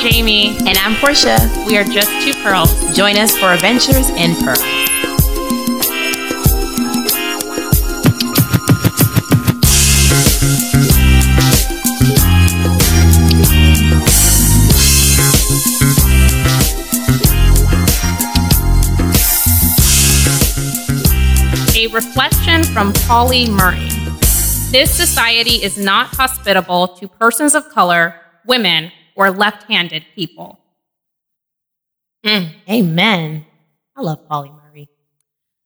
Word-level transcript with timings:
Jamie. 0.00 0.56
And 0.66 0.78
I'm 0.78 0.96
Portia. 0.96 1.36
We 1.66 1.76
are 1.76 1.84
just 1.84 2.08
two 2.24 2.32
pearls. 2.42 2.72
Join 2.96 3.18
us 3.18 3.36
for 3.36 3.52
Adventures 3.52 4.08
in 4.10 4.34
Pearl. 4.36 4.56
A 21.76 21.86
reflection 21.92 22.64
from 22.64 22.94
Pauli 23.06 23.50
Murray. 23.50 23.88
This 24.70 24.90
society 24.94 25.62
is 25.62 25.76
not 25.76 26.06
hospitable 26.16 26.88
to 26.88 27.06
persons 27.06 27.54
of 27.54 27.68
color, 27.68 28.14
women, 28.46 28.92
or 29.20 29.30
left 29.30 29.70
handed 29.70 30.02
people. 30.14 30.58
Mm, 32.24 32.48
amen. 32.68 33.44
I 33.94 34.00
love 34.00 34.26
Pauli 34.26 34.50
Murray. 34.50 34.88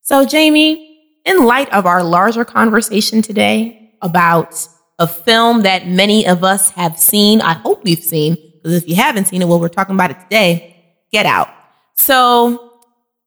So, 0.03 0.27
Jamie, 0.27 1.21
in 1.25 1.45
light 1.45 1.73
of 1.73 1.87
our 1.87 2.03
larger 2.03 2.45
conversation 2.45 3.23
today 3.23 3.93
about 4.03 4.67
a 4.99 5.07
film 5.07 5.63
that 5.63 5.87
many 5.87 6.27
of 6.27 6.43
us 6.43 6.71
have 6.71 6.99
seen, 6.99 7.41
I 7.41 7.53
hope 7.53 7.85
we've 7.85 8.03
seen, 8.03 8.35
because 8.57 8.75
if 8.75 8.89
you 8.89 8.97
haven't 8.97 9.27
seen 9.27 9.41
it, 9.41 9.47
well, 9.47 9.61
we're 9.61 9.69
talking 9.69 9.95
about 9.95 10.11
it 10.11 10.21
today 10.21 10.85
Get 11.13 11.25
Out. 11.25 11.49
So, 11.95 12.73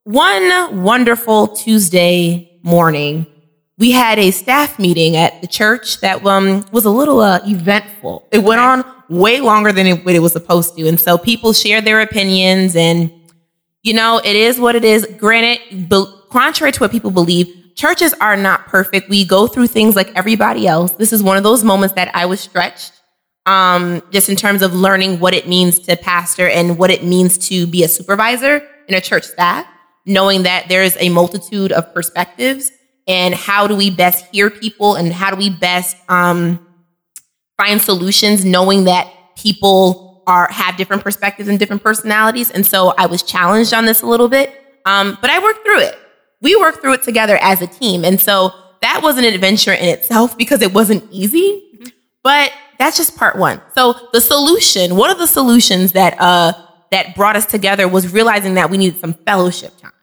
one 0.04 0.84
wonderful 0.84 1.48
Tuesday 1.48 2.60
morning, 2.64 3.26
we 3.78 3.92
had 3.92 4.18
a 4.18 4.32
staff 4.32 4.80
meeting 4.80 5.16
at 5.16 5.40
the 5.42 5.48
church 5.48 6.00
that 6.02 6.26
um, 6.26 6.66
was 6.72 6.86
a 6.86 6.90
little 6.90 7.20
uh, 7.20 7.40
eventful. 7.46 8.28
It 8.32 8.44
went 8.44 8.60
on 8.60 8.84
way 9.08 9.40
longer 9.40 9.72
than 9.72 9.86
it, 9.86 10.08
it 10.08 10.20
was 10.20 10.34
supposed 10.34 10.76
to. 10.76 10.88
And 10.88 11.00
so 11.00 11.18
people 11.18 11.54
shared 11.54 11.86
their 11.86 12.02
opinions, 12.02 12.76
and, 12.76 13.12
you 13.84 13.94
know, 13.94 14.20
it 14.24 14.36
is 14.36 14.60
what 14.60 14.76
it 14.76 14.84
is. 14.84 15.06
Granted, 15.18 15.90
be- 15.90 16.14
contrary 16.30 16.72
to 16.72 16.80
what 16.80 16.92
people 16.92 17.12
believe, 17.12 17.48
churches 17.76 18.14
are 18.20 18.36
not 18.36 18.66
perfect. 18.66 19.10
We 19.10 19.24
go 19.24 19.46
through 19.46 19.68
things 19.68 19.96
like 19.96 20.12
everybody 20.16 20.66
else. 20.68 20.94
This 20.94 21.14
is 21.14 21.22
one 21.22 21.38
of 21.38 21.44
those 21.44 21.64
moments 21.64 21.94
that 21.96 22.14
I 22.16 22.26
was 22.26 22.40
stretched. 22.40 22.94
Um, 23.46 24.02
just 24.12 24.28
in 24.28 24.36
terms 24.36 24.62
of 24.62 24.74
learning 24.74 25.22
what 25.22 25.34
it 25.34 25.48
means 25.48 25.80
to 25.80 25.96
pastor 25.96 26.50
and 26.50 26.78
what 26.78 26.90
it 26.90 27.06
means 27.06 27.38
to 27.48 27.66
be 27.66 27.82
a 27.84 27.88
supervisor 27.88 28.62
in 28.90 28.96
a 28.96 29.00
church 29.00 29.24
staff 29.24 29.66
knowing 30.08 30.44
that 30.44 30.68
there's 30.70 30.98
a 30.98 31.10
multitude 31.10 31.72
of 31.72 31.94
perspectives 31.94 32.72
and 33.08 33.34
how 33.34 33.68
do 33.68 33.76
we 33.76 33.90
best 33.90 34.26
hear 34.34 34.50
people 34.50 34.96
and 34.96 35.14
how 35.14 35.30
do 35.30 35.38
we 35.38 35.50
best 35.50 35.98
um, 36.10 36.66
find 37.58 37.82
solutions 37.82 38.44
knowing 38.44 38.84
that 38.86 39.08
people 39.36 40.24
are 40.28 40.50
have 40.52 40.76
different 40.76 41.04
perspectives 41.04 41.48
and 41.48 41.58
different 41.58 41.84
personalities? 41.84 42.52
And 42.52 42.66
so 42.66 42.94
i 42.98 43.06
was 43.06 43.24
challenged 43.24 43.74
on 43.74 43.86
this 43.86 44.02
a 44.02 44.06
little 44.06 44.28
bit 44.28 44.54
um, 44.86 45.18
but 45.22 45.30
i 45.30 45.40
worked 45.40 45.66
through 45.66 45.82
it. 45.82 45.98
We 46.42 46.56
worked 46.56 46.82
through 46.82 46.94
it 46.94 47.04
together 47.04 47.38
as 47.42 47.62
a 47.64 47.68
team. 47.68 48.06
And 48.06 48.22
so 48.22 48.54
that 48.82 49.02
was 49.02 49.18
an 49.18 49.24
adventure 49.24 49.74
in 49.74 49.86
itself 49.86 50.38
because 50.38 50.62
it 50.62 50.74
wasn't 50.74 51.04
easy 51.12 51.68
but 52.28 52.52
that's 52.78 52.98
just 52.98 53.16
part 53.16 53.38
one. 53.38 53.62
So 53.74 53.96
the 54.12 54.20
solution 54.20 54.98
one 54.98 55.10
of 55.10 55.18
the 55.18 55.28
solutions 55.28 55.94
that 55.94 56.20
uh, 56.20 56.52
that 56.92 57.16
brought 57.16 57.38
us 57.38 57.46
together 57.46 57.88
was 57.88 58.12
realizing 58.12 58.56
that 58.56 58.70
we 58.70 58.78
needed 58.78 59.00
some 59.00 59.14
fellowship 59.14 59.78
time 59.78 59.94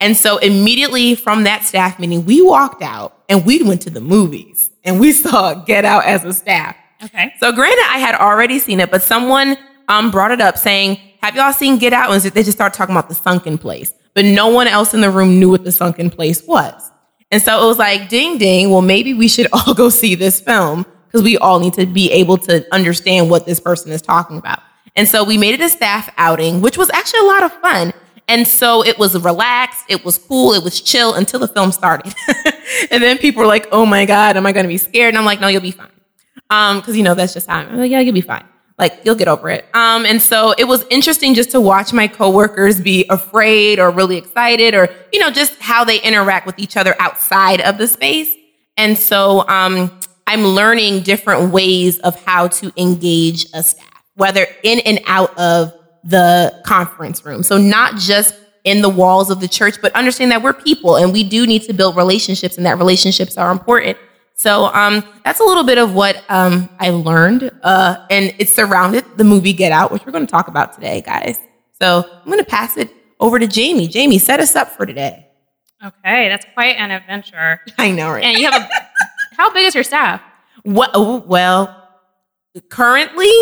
and 0.00 0.16
so 0.16 0.38
immediately 0.38 1.14
from 1.14 1.44
that 1.44 1.62
staff 1.64 1.98
meeting, 1.98 2.24
we 2.24 2.40
walked 2.40 2.82
out 2.82 3.22
and 3.28 3.44
we 3.44 3.62
went 3.62 3.82
to 3.82 3.90
the 3.90 4.00
movies 4.00 4.70
and 4.82 4.98
we 4.98 5.12
saw 5.12 5.54
Get 5.54 5.84
Out 5.84 6.06
as 6.06 6.24
a 6.24 6.32
staff. 6.32 6.76
Okay. 7.04 7.32
So 7.38 7.52
granted, 7.52 7.84
I 7.88 7.98
had 7.98 8.14
already 8.14 8.58
seen 8.58 8.80
it, 8.80 8.90
but 8.90 9.02
someone 9.02 9.56
um, 9.88 10.10
brought 10.10 10.30
it 10.30 10.40
up 10.40 10.56
saying, 10.56 10.98
have 11.22 11.36
y'all 11.36 11.52
seen 11.52 11.78
Get 11.78 11.92
Out? 11.92 12.10
And 12.10 12.22
they 12.22 12.42
just 12.42 12.56
started 12.56 12.76
talking 12.76 12.94
about 12.94 13.08
the 13.08 13.14
sunken 13.14 13.58
place, 13.58 13.92
but 14.14 14.24
no 14.24 14.48
one 14.48 14.66
else 14.66 14.94
in 14.94 15.02
the 15.02 15.10
room 15.10 15.38
knew 15.38 15.50
what 15.50 15.64
the 15.64 15.72
sunken 15.72 16.08
place 16.08 16.42
was. 16.46 16.90
And 17.30 17.42
so 17.42 17.62
it 17.62 17.66
was 17.66 17.78
like, 17.78 18.08
ding, 18.08 18.38
ding. 18.38 18.70
Well, 18.70 18.82
maybe 18.82 19.14
we 19.14 19.28
should 19.28 19.48
all 19.52 19.74
go 19.74 19.90
see 19.90 20.14
this 20.14 20.40
film 20.40 20.86
because 21.06 21.22
we 21.22 21.36
all 21.38 21.60
need 21.60 21.74
to 21.74 21.86
be 21.86 22.10
able 22.10 22.38
to 22.38 22.66
understand 22.72 23.30
what 23.30 23.44
this 23.44 23.60
person 23.60 23.92
is 23.92 24.00
talking 24.00 24.38
about. 24.38 24.60
And 24.96 25.06
so 25.06 25.24
we 25.24 25.38
made 25.38 25.54
it 25.54 25.60
a 25.60 25.68
staff 25.68 26.12
outing, 26.16 26.60
which 26.60 26.76
was 26.76 26.90
actually 26.90 27.20
a 27.20 27.24
lot 27.24 27.42
of 27.42 27.52
fun. 27.60 27.92
And 28.30 28.46
so 28.46 28.84
it 28.84 28.96
was 28.96 29.18
relaxed, 29.18 29.86
it 29.88 30.04
was 30.04 30.16
cool, 30.16 30.52
it 30.52 30.62
was 30.62 30.80
chill 30.80 31.14
until 31.14 31.40
the 31.40 31.48
film 31.48 31.72
started. 31.72 32.14
and 32.92 33.02
then 33.02 33.18
people 33.18 33.40
were 33.42 33.48
like, 33.48 33.66
oh 33.72 33.84
my 33.84 34.06
God, 34.06 34.36
am 34.36 34.46
I 34.46 34.52
gonna 34.52 34.68
be 34.68 34.78
scared? 34.78 35.08
And 35.08 35.18
I'm 35.18 35.24
like, 35.24 35.40
no, 35.40 35.48
you'll 35.48 35.60
be 35.60 35.72
fine. 35.72 35.90
Um, 36.48 36.80
cause 36.80 36.96
you 36.96 37.02
know, 37.02 37.14
that's 37.14 37.34
just 37.34 37.48
how 37.48 37.58
I'm 37.58 37.76
like, 37.76 37.90
yeah, 37.90 37.98
you'll 37.98 38.14
be 38.14 38.20
fine. 38.20 38.44
Like, 38.78 39.00
you'll 39.04 39.16
get 39.16 39.26
over 39.26 39.50
it. 39.50 39.66
Um, 39.74 40.06
and 40.06 40.22
so 40.22 40.54
it 40.56 40.64
was 40.64 40.86
interesting 40.90 41.34
just 41.34 41.50
to 41.50 41.60
watch 41.60 41.92
my 41.92 42.06
coworkers 42.06 42.80
be 42.80 43.04
afraid 43.10 43.80
or 43.80 43.90
really 43.90 44.16
excited 44.16 44.74
or, 44.74 44.88
you 45.12 45.18
know, 45.18 45.32
just 45.32 45.60
how 45.60 45.84
they 45.84 46.00
interact 46.00 46.46
with 46.46 46.58
each 46.58 46.76
other 46.76 46.94
outside 47.00 47.60
of 47.60 47.78
the 47.78 47.88
space. 47.88 48.32
And 48.76 48.96
so 48.96 49.46
um, 49.48 50.00
I'm 50.28 50.44
learning 50.44 51.02
different 51.02 51.52
ways 51.52 51.98
of 51.98 52.14
how 52.24 52.46
to 52.46 52.72
engage 52.80 53.46
a 53.52 53.64
staff, 53.64 54.04
whether 54.14 54.46
in 54.62 54.78
and 54.80 55.00
out 55.06 55.36
of 55.36 55.74
the 56.04 56.60
conference 56.64 57.24
room. 57.24 57.42
So 57.42 57.58
not 57.58 57.96
just 57.96 58.34
in 58.64 58.82
the 58.82 58.88
walls 58.88 59.30
of 59.30 59.40
the 59.40 59.48
church, 59.48 59.80
but 59.80 59.94
understand 59.94 60.30
that 60.30 60.42
we're 60.42 60.52
people 60.52 60.96
and 60.96 61.12
we 61.12 61.24
do 61.24 61.46
need 61.46 61.62
to 61.62 61.72
build 61.72 61.96
relationships 61.96 62.56
and 62.56 62.66
that 62.66 62.78
relationships 62.78 63.36
are 63.36 63.50
important. 63.50 63.96
So 64.34 64.66
um, 64.66 65.04
that's 65.24 65.40
a 65.40 65.44
little 65.44 65.64
bit 65.64 65.76
of 65.76 65.94
what 65.94 66.24
um, 66.30 66.68
I 66.78 66.90
learned. 66.90 67.50
Uh, 67.62 68.06
and 68.08 68.34
it 68.38 68.48
surrounded 68.48 69.04
the 69.16 69.24
movie 69.24 69.52
Get 69.52 69.72
Out, 69.72 69.92
which 69.92 70.04
we're 70.06 70.12
going 70.12 70.26
to 70.26 70.30
talk 70.30 70.48
about 70.48 70.72
today, 70.72 71.02
guys. 71.02 71.38
So 71.80 72.04
I'm 72.10 72.26
going 72.26 72.38
to 72.38 72.44
pass 72.44 72.76
it 72.76 72.90
over 73.18 73.38
to 73.38 73.46
Jamie. 73.46 73.86
Jamie, 73.86 74.18
set 74.18 74.40
us 74.40 74.56
up 74.56 74.70
for 74.70 74.86
today. 74.86 75.26
Okay, 75.84 76.28
that's 76.28 76.46
quite 76.54 76.76
an 76.76 76.90
adventure. 76.90 77.60
I 77.78 77.90
know, 77.90 78.10
right? 78.10 78.24
And 78.24 78.38
you 78.38 78.50
have 78.50 78.62
a, 78.62 78.68
how 79.36 79.52
big 79.52 79.66
is 79.66 79.74
your 79.74 79.84
staff? 79.84 80.22
What, 80.62 80.90
oh, 80.92 81.18
well, 81.26 81.88
currently, 82.68 83.32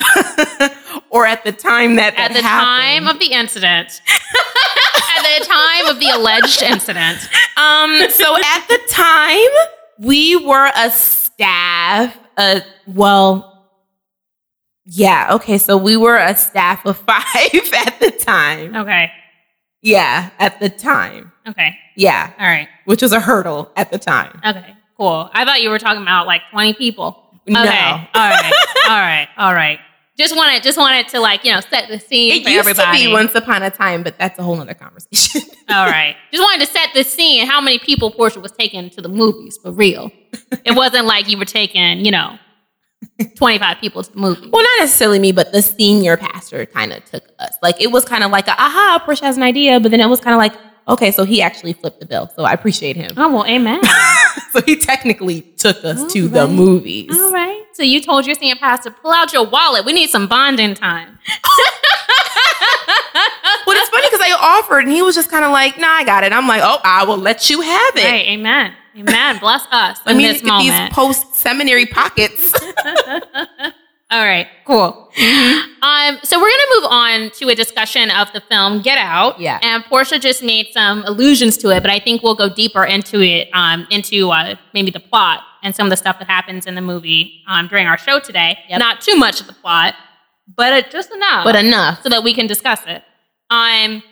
or 1.10 1.26
at 1.26 1.44
the 1.44 1.52
time 1.52 1.96
that, 1.96 2.16
that 2.16 2.30
At 2.30 2.34
the 2.34 2.42
happened? 2.42 3.06
time 3.06 3.08
of 3.14 3.18
the 3.20 3.32
incident. 3.32 4.00
At 5.16 5.40
the 5.40 5.44
time 5.46 5.86
of 5.86 5.98
the 6.00 6.10
alleged 6.10 6.62
incident. 6.62 7.18
Um, 7.56 8.08
so 8.10 8.36
at 8.36 8.66
the 8.68 8.78
time, 8.88 9.48
we 9.98 10.36
were 10.36 10.70
a 10.76 10.90
staff. 10.90 12.16
Uh, 12.36 12.60
well, 12.86 13.66
yeah, 14.84 15.34
okay. 15.34 15.58
So 15.58 15.76
we 15.76 15.96
were 15.96 16.16
a 16.16 16.36
staff 16.36 16.86
of 16.86 16.96
five 17.06 17.24
at 17.24 17.96
the 18.00 18.10
time. 18.12 18.76
Okay. 18.76 19.10
Yeah, 19.82 20.30
at 20.38 20.60
the 20.60 20.68
time. 20.70 21.32
Okay. 21.48 21.76
Yeah, 21.96 22.32
All 22.38 22.46
right. 22.46 22.68
which 22.84 23.02
was 23.02 23.12
a 23.12 23.20
hurdle 23.20 23.72
at 23.76 23.90
the 23.90 23.98
time. 23.98 24.40
Okay. 24.46 24.74
Cool. 24.96 25.28
I 25.32 25.44
thought 25.44 25.62
you 25.62 25.70
were 25.70 25.78
talking 25.80 26.02
about 26.02 26.26
like 26.28 26.42
20 26.52 26.74
people. 26.74 27.24
No. 27.46 27.60
Okay. 27.62 27.70
All 28.14 28.30
right. 28.30 28.52
All 28.88 29.00
right. 29.00 29.28
All 29.36 29.54
right. 29.54 29.78
Just 30.18 30.34
wanted 30.36 30.62
just 30.64 30.76
wanted 30.78 31.06
to 31.08 31.20
like, 31.20 31.44
you 31.44 31.52
know, 31.52 31.60
set 31.60 31.88
the 31.88 31.98
scene 32.00 32.32
It 32.40 32.44
for 32.44 32.50
used 32.50 32.68
everybody. 32.68 32.98
to 32.98 33.04
be 33.06 33.12
once 33.12 33.34
upon 33.36 33.62
a 33.62 33.70
time, 33.70 34.02
but 34.02 34.18
that's 34.18 34.38
a 34.38 34.42
whole 34.42 34.60
other 34.60 34.74
conversation. 34.74 35.42
All 35.68 35.86
right. 35.86 36.16
Just 36.32 36.42
wanted 36.42 36.66
to 36.66 36.72
set 36.72 36.88
the 36.94 37.04
scene 37.04 37.46
how 37.46 37.60
many 37.60 37.78
people 37.78 38.10
Portia 38.10 38.40
was 38.40 38.50
taking 38.52 38.90
to 38.90 39.00
the 39.00 39.08
movies 39.08 39.58
for 39.62 39.70
real. 39.70 40.10
It 40.64 40.72
wasn't 40.74 41.06
like 41.06 41.28
you 41.28 41.38
were 41.38 41.44
taking, 41.44 42.04
you 42.04 42.10
know, 42.10 42.36
25 43.36 43.78
people 43.78 44.02
to 44.02 44.12
the 44.12 44.18
movie. 44.18 44.48
well, 44.52 44.62
not 44.62 44.80
necessarily 44.80 45.20
me, 45.20 45.30
but 45.30 45.52
the 45.52 45.62
senior 45.62 46.16
pastor 46.16 46.66
kind 46.66 46.92
of 46.92 47.04
took 47.04 47.22
us. 47.38 47.54
Like 47.62 47.80
it 47.80 47.92
was 47.92 48.04
kind 48.04 48.24
of 48.24 48.32
like, 48.32 48.48
a, 48.48 48.52
aha, 48.52 49.00
Portia 49.04 49.24
has 49.24 49.36
an 49.36 49.44
idea, 49.44 49.78
but 49.78 49.90
then 49.92 50.00
it 50.00 50.08
was 50.08 50.20
kind 50.20 50.34
of 50.34 50.38
like, 50.38 50.54
okay, 50.88 51.12
so 51.12 51.22
he 51.24 51.40
actually 51.42 51.74
flipped 51.74 52.00
the 52.00 52.06
bill. 52.06 52.28
So 52.34 52.42
I 52.42 52.52
appreciate 52.54 52.96
him. 52.96 53.10
Oh, 53.16 53.32
well, 53.32 53.46
amen. 53.46 53.80
so 54.52 54.60
he 54.62 54.76
technically 54.76 55.42
took 55.56 55.84
us 55.84 56.00
All 56.00 56.08
to 56.10 56.28
the 56.28 56.46
movies. 56.48 57.10
All 57.12 57.32
right. 57.32 57.64
So 57.72 57.82
you 57.82 58.00
told 58.00 58.26
your 58.26 58.34
senior 58.34 58.56
pastor, 58.56 58.90
pull 58.90 59.12
out 59.12 59.32
your 59.32 59.46
wallet. 59.46 59.84
We 59.84 59.92
need 59.92 60.10
some 60.10 60.26
bonding 60.26 60.74
time. 60.74 61.18
But 63.68 63.76
it's 63.76 63.90
funny 63.90 64.06
because 64.10 64.20
I 64.22 64.32
offered 64.40 64.84
and 64.84 64.90
he 64.90 65.02
was 65.02 65.14
just 65.14 65.30
kind 65.30 65.44
of 65.44 65.50
like, 65.50 65.78
nah, 65.78 65.88
I 65.88 66.04
got 66.04 66.24
it. 66.24 66.32
I'm 66.32 66.48
like, 66.48 66.62
oh, 66.64 66.80
I 66.82 67.04
will 67.04 67.18
let 67.18 67.50
you 67.50 67.60
have 67.60 67.96
it. 67.96 68.02
Hey, 68.02 68.32
amen. 68.32 68.72
Amen. 68.96 69.38
Bless 69.40 69.66
us 69.70 70.00
Let 70.06 70.12
in 70.12 70.16
me 70.18 70.26
this 70.26 70.40
get 70.40 70.58
these 70.60 70.94
post 70.94 71.34
seminary 71.34 71.84
pockets. 71.84 72.54
All 74.10 74.24
right, 74.24 74.46
cool. 74.64 75.10
Mm-hmm. 75.16 75.82
Um, 75.82 76.18
so 76.22 76.40
we're 76.40 76.48
gonna 76.48 76.80
move 76.80 76.84
on 76.90 77.30
to 77.32 77.48
a 77.50 77.54
discussion 77.54 78.10
of 78.10 78.32
the 78.32 78.40
film 78.40 78.80
Get 78.80 78.96
Out. 78.96 79.38
Yeah. 79.38 79.58
And 79.62 79.84
Portia 79.84 80.18
just 80.18 80.42
made 80.42 80.68
some 80.72 81.04
allusions 81.04 81.58
to 81.58 81.70
it, 81.70 81.82
but 81.82 81.90
I 81.90 81.98
think 81.98 82.22
we'll 82.22 82.34
go 82.34 82.48
deeper 82.48 82.84
into 82.84 83.20
it, 83.20 83.48
um, 83.52 83.86
into 83.90 84.30
uh, 84.30 84.54
maybe 84.72 84.90
the 84.90 85.00
plot 85.00 85.42
and 85.62 85.74
some 85.74 85.86
of 85.86 85.90
the 85.90 85.96
stuff 85.96 86.18
that 86.20 86.26
happens 86.26 86.66
in 86.66 86.74
the 86.74 86.80
movie 86.80 87.42
um, 87.46 87.68
during 87.68 87.86
our 87.86 87.98
show 87.98 88.18
today. 88.18 88.58
Yep. 88.68 88.78
Not 88.78 89.00
too 89.02 89.16
much 89.16 89.40
of 89.40 89.46
the 89.46 89.52
plot, 89.52 89.94
but 90.56 90.72
uh, 90.72 90.88
just 90.88 91.10
enough. 91.12 91.44
but 91.44 91.56
enough. 91.56 92.02
so 92.02 92.08
that 92.08 92.22
we 92.24 92.32
can 92.32 92.46
discuss 92.46 92.80
it. 92.86 93.02
Um, 93.50 94.02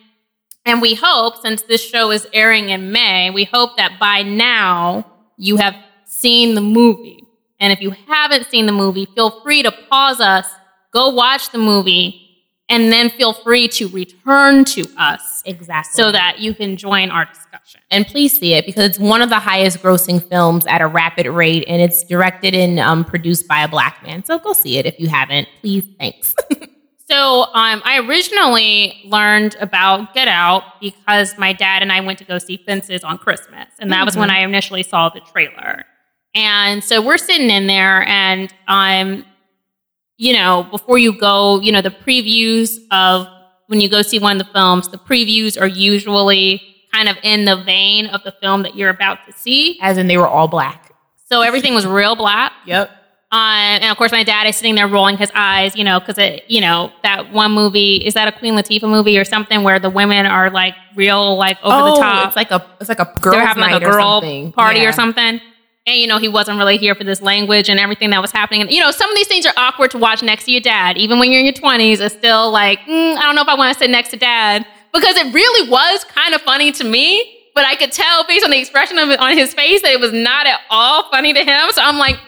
and 0.66 0.82
we 0.82 0.94
hope, 0.94 1.38
since 1.38 1.62
this 1.62 1.82
show 1.82 2.10
is 2.10 2.26
airing 2.32 2.68
in 2.68 2.92
May, 2.92 3.30
we 3.30 3.44
hope 3.44 3.76
that 3.76 3.98
by 3.98 4.22
now 4.22 5.06
you 5.38 5.56
have 5.56 5.74
seen 6.04 6.54
the 6.54 6.60
movie. 6.60 7.25
And 7.60 7.72
if 7.72 7.80
you 7.80 7.90
haven't 8.08 8.46
seen 8.48 8.66
the 8.66 8.72
movie, 8.72 9.06
feel 9.14 9.40
free 9.40 9.62
to 9.62 9.72
pause 9.90 10.20
us, 10.20 10.46
go 10.92 11.08
watch 11.10 11.50
the 11.50 11.58
movie, 11.58 12.22
and 12.68 12.92
then 12.92 13.10
feel 13.10 13.32
free 13.32 13.68
to 13.68 13.88
return 13.88 14.64
to 14.64 14.84
us 14.98 15.42
Exactly. 15.46 16.02
so 16.02 16.10
that 16.12 16.40
you 16.40 16.52
can 16.52 16.76
join 16.76 17.10
our 17.10 17.24
discussion. 17.24 17.80
and 17.92 18.06
please 18.06 18.36
see 18.38 18.54
it 18.54 18.66
because 18.66 18.84
it's 18.90 18.98
one 18.98 19.22
of 19.22 19.28
the 19.28 19.38
highest 19.38 19.78
grossing 19.80 20.20
films 20.28 20.66
at 20.66 20.80
a 20.80 20.86
rapid 20.86 21.26
rate, 21.26 21.64
and 21.68 21.80
it's 21.80 22.02
directed 22.04 22.54
and 22.54 22.78
um, 22.80 23.04
produced 23.04 23.46
by 23.48 23.62
a 23.62 23.68
black 23.68 24.02
man. 24.02 24.24
So 24.24 24.38
go 24.38 24.52
see 24.52 24.78
it 24.78 24.84
if 24.86 24.98
you 24.98 25.08
haven't. 25.08 25.48
Please, 25.60 25.84
thanks. 25.98 26.34
So 27.08 27.42
um, 27.54 27.82
I 27.84 28.00
originally 28.00 29.00
learned 29.04 29.54
about 29.60 30.12
Get 30.12 30.26
Out 30.26 30.64
because 30.80 31.38
my 31.38 31.52
dad 31.52 31.82
and 31.82 31.92
I 31.92 32.00
went 32.00 32.18
to 32.18 32.24
go 32.24 32.38
see 32.38 32.56
Fences 32.56 33.04
on 33.04 33.16
Christmas, 33.18 33.68
and 33.78 33.92
that 33.92 34.04
was 34.04 34.16
when 34.16 34.28
I 34.28 34.40
initially 34.40 34.82
saw 34.82 35.08
the 35.08 35.20
trailer. 35.20 35.84
And 36.36 36.84
so 36.84 37.00
we're 37.00 37.18
sitting 37.18 37.50
in 37.50 37.66
there, 37.66 38.06
and 38.06 38.52
um, 38.68 39.24
you 40.18 40.32
know, 40.34 40.66
before 40.70 40.98
you 40.98 41.12
go, 41.18 41.60
you 41.60 41.72
know, 41.72 41.80
the 41.82 41.90
previews 41.90 42.76
of 42.90 43.26
when 43.68 43.80
you 43.80 43.88
go 43.88 44.02
see 44.02 44.18
one 44.18 44.38
of 44.40 44.46
the 44.46 44.52
films, 44.52 44.88
the 44.88 44.98
previews 44.98 45.60
are 45.60 45.66
usually 45.66 46.62
kind 46.92 47.08
of 47.08 47.16
in 47.22 47.44
the 47.46 47.56
vein 47.56 48.06
of 48.06 48.22
the 48.22 48.32
film 48.40 48.62
that 48.62 48.76
you're 48.76 48.90
about 48.90 49.18
to 49.26 49.32
see. 49.32 49.78
As 49.82 49.98
in, 49.98 50.06
they 50.06 50.16
were 50.18 50.28
all 50.28 50.46
black. 50.46 50.92
So 51.28 51.40
everything 51.42 51.74
was 51.74 51.86
real 51.86 52.14
black. 52.16 52.52
Yep. 52.66 52.90
Uh, 53.32 53.34
and 53.82 53.84
of 53.90 53.96
course, 53.96 54.12
my 54.12 54.22
dad 54.22 54.46
is 54.46 54.56
sitting 54.56 54.76
there 54.76 54.86
rolling 54.86 55.16
his 55.16 55.30
eyes, 55.34 55.74
you 55.74 55.82
know, 55.82 55.98
because 55.98 56.16
it, 56.16 56.44
you 56.48 56.60
know, 56.60 56.92
that 57.02 57.32
one 57.32 57.50
movie 57.50 57.96
is 57.96 58.14
that 58.14 58.28
a 58.28 58.32
Queen 58.38 58.54
Latifah 58.54 58.88
movie 58.88 59.18
or 59.18 59.24
something 59.24 59.64
where 59.64 59.80
the 59.80 59.90
women 59.90 60.26
are 60.26 60.48
like 60.50 60.74
real, 60.94 61.36
like 61.36 61.58
over 61.64 61.90
the 61.90 61.96
top. 61.96 62.24
Oh, 62.24 62.26
It's 62.28 62.36
like 62.36 62.50
a 62.52 62.64
it's 62.80 62.88
like 62.88 63.00
a 63.00 63.12
girl 63.20 63.32
They're 63.32 63.44
having 63.46 63.62
like 63.62 63.82
a 63.82 63.84
girl 63.84 64.20
something. 64.20 64.52
party 64.52 64.80
Yeah. 64.80 64.88
or 64.88 64.92
something. 64.92 65.40
And 65.88 65.96
you 65.96 66.08
know, 66.08 66.18
he 66.18 66.28
wasn't 66.28 66.58
really 66.58 66.78
here 66.78 66.96
for 66.96 67.04
this 67.04 67.22
language 67.22 67.68
and 67.68 67.78
everything 67.78 68.10
that 68.10 68.20
was 68.20 68.32
happening. 68.32 68.60
And 68.62 68.70
you 68.70 68.80
know, 68.80 68.90
some 68.90 69.08
of 69.08 69.16
these 69.16 69.28
things 69.28 69.46
are 69.46 69.54
awkward 69.56 69.92
to 69.92 69.98
watch 69.98 70.20
next 70.22 70.44
to 70.44 70.50
your 70.50 70.60
dad, 70.60 70.98
even 70.98 71.20
when 71.20 71.30
you're 71.30 71.38
in 71.38 71.46
your 71.46 71.54
twenties. 71.54 72.00
It's 72.00 72.14
still 72.14 72.50
like, 72.50 72.80
mm, 72.80 73.16
I 73.16 73.22
don't 73.22 73.36
know 73.36 73.42
if 73.42 73.48
I 73.48 73.54
want 73.54 73.72
to 73.72 73.78
sit 73.78 73.88
next 73.90 74.08
to 74.10 74.16
dad 74.16 74.66
because 74.92 75.16
it 75.16 75.32
really 75.32 75.70
was 75.70 76.02
kind 76.04 76.34
of 76.34 76.42
funny 76.42 76.72
to 76.72 76.84
me. 76.84 77.32
But 77.54 77.64
I 77.64 77.76
could 77.76 77.92
tell 77.92 78.24
based 78.26 78.44
on 78.44 78.50
the 78.50 78.58
expression 78.58 78.98
of 78.98 79.08
on 79.20 79.36
his 79.36 79.54
face 79.54 79.80
that 79.82 79.92
it 79.92 80.00
was 80.00 80.12
not 80.12 80.46
at 80.46 80.60
all 80.70 81.08
funny 81.10 81.32
to 81.32 81.40
him. 81.44 81.70
So 81.70 81.80
I'm 81.82 81.98
like, 81.98 82.18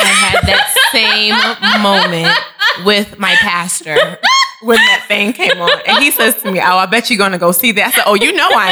I 0.00 0.04
had 0.04 0.42
that 0.42 0.68
same 0.92 1.34
moment 1.82 2.84
with 2.84 3.18
my 3.20 3.34
pastor 3.36 4.18
when 4.62 4.76
that 4.78 5.04
thing 5.08 5.32
came 5.32 5.58
on. 5.60 5.80
And 5.86 6.02
he 6.02 6.10
says 6.10 6.42
to 6.42 6.50
me, 6.50 6.58
Oh, 6.60 6.76
I 6.76 6.86
bet 6.86 7.08
you're 7.08 7.18
going 7.18 7.32
to 7.32 7.38
go 7.38 7.52
see 7.52 7.70
that. 7.72 7.86
I 7.86 7.90
said, 7.92 8.04
Oh, 8.06 8.14
you 8.14 8.32
know 8.32 8.48
I 8.52 8.70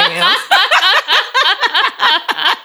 am. 2.51 2.57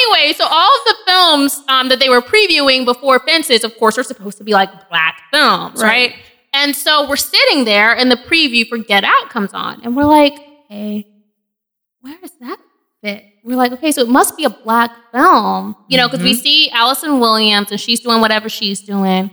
Anyway, 0.00 0.32
so 0.34 0.46
all 0.48 0.70
of 0.78 0.84
the 0.86 0.96
films 1.06 1.62
um, 1.68 1.88
that 1.88 1.98
they 1.98 2.08
were 2.08 2.20
previewing 2.22 2.84
before 2.84 3.18
Fences, 3.20 3.64
of 3.64 3.76
course, 3.78 3.98
are 3.98 4.02
supposed 4.02 4.38
to 4.38 4.44
be 4.44 4.52
like 4.52 4.88
black 4.88 5.20
films, 5.32 5.82
right? 5.82 6.10
Right. 6.10 6.14
And 6.52 6.74
so 6.74 7.08
we're 7.08 7.16
sitting 7.16 7.64
there, 7.64 7.94
and 7.96 8.10
the 8.10 8.16
preview 8.16 8.66
for 8.68 8.78
Get 8.78 9.04
Out 9.04 9.30
comes 9.30 9.52
on, 9.52 9.80
and 9.84 9.96
we're 9.96 10.04
like, 10.04 10.34
"Hey, 10.68 11.06
where 12.00 12.18
does 12.20 12.32
that 12.40 12.58
fit?" 13.02 13.24
We're 13.44 13.56
like, 13.56 13.72
"Okay, 13.72 13.92
so 13.92 14.00
it 14.02 14.08
must 14.08 14.36
be 14.36 14.44
a 14.44 14.50
black 14.50 14.90
film, 15.12 15.76
you 15.88 15.96
know, 15.96 16.08
because 16.08 16.24
we 16.24 16.34
see 16.34 16.70
Allison 16.70 17.20
Williams, 17.20 17.70
and 17.70 17.80
she's 17.80 18.00
doing 18.00 18.20
whatever 18.20 18.48
she's 18.48 18.80
doing, 18.80 19.30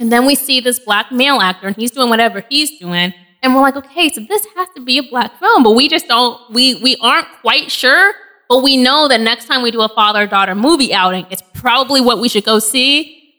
and 0.00 0.10
then 0.12 0.26
we 0.26 0.34
see 0.34 0.60
this 0.60 0.78
black 0.80 1.12
male 1.12 1.40
actor, 1.40 1.68
and 1.68 1.76
he's 1.76 1.92
doing 1.92 2.08
whatever 2.10 2.44
he's 2.48 2.78
doing." 2.78 3.14
And 3.42 3.54
we're 3.54 3.60
like, 3.60 3.76
okay, 3.76 4.08
so 4.08 4.22
this 4.26 4.46
has 4.56 4.68
to 4.74 4.80
be 4.82 4.96
a 4.96 5.02
black 5.02 5.38
film, 5.38 5.62
but 5.62 5.72
we 5.72 5.86
just 5.86 6.08
don't, 6.08 6.40
we 6.50 6.76
we 6.76 6.96
aren't 7.02 7.28
quite 7.42 7.70
sure 7.70 8.14
but 8.54 8.62
we 8.62 8.76
know 8.76 9.08
that 9.08 9.20
next 9.20 9.46
time 9.46 9.62
we 9.62 9.72
do 9.72 9.82
a 9.82 9.88
father 9.88 10.28
daughter 10.28 10.54
movie 10.54 10.94
outing, 10.94 11.26
it's 11.28 11.42
probably 11.54 12.00
what 12.00 12.20
we 12.20 12.28
should 12.28 12.44
go 12.44 12.60
see, 12.60 13.34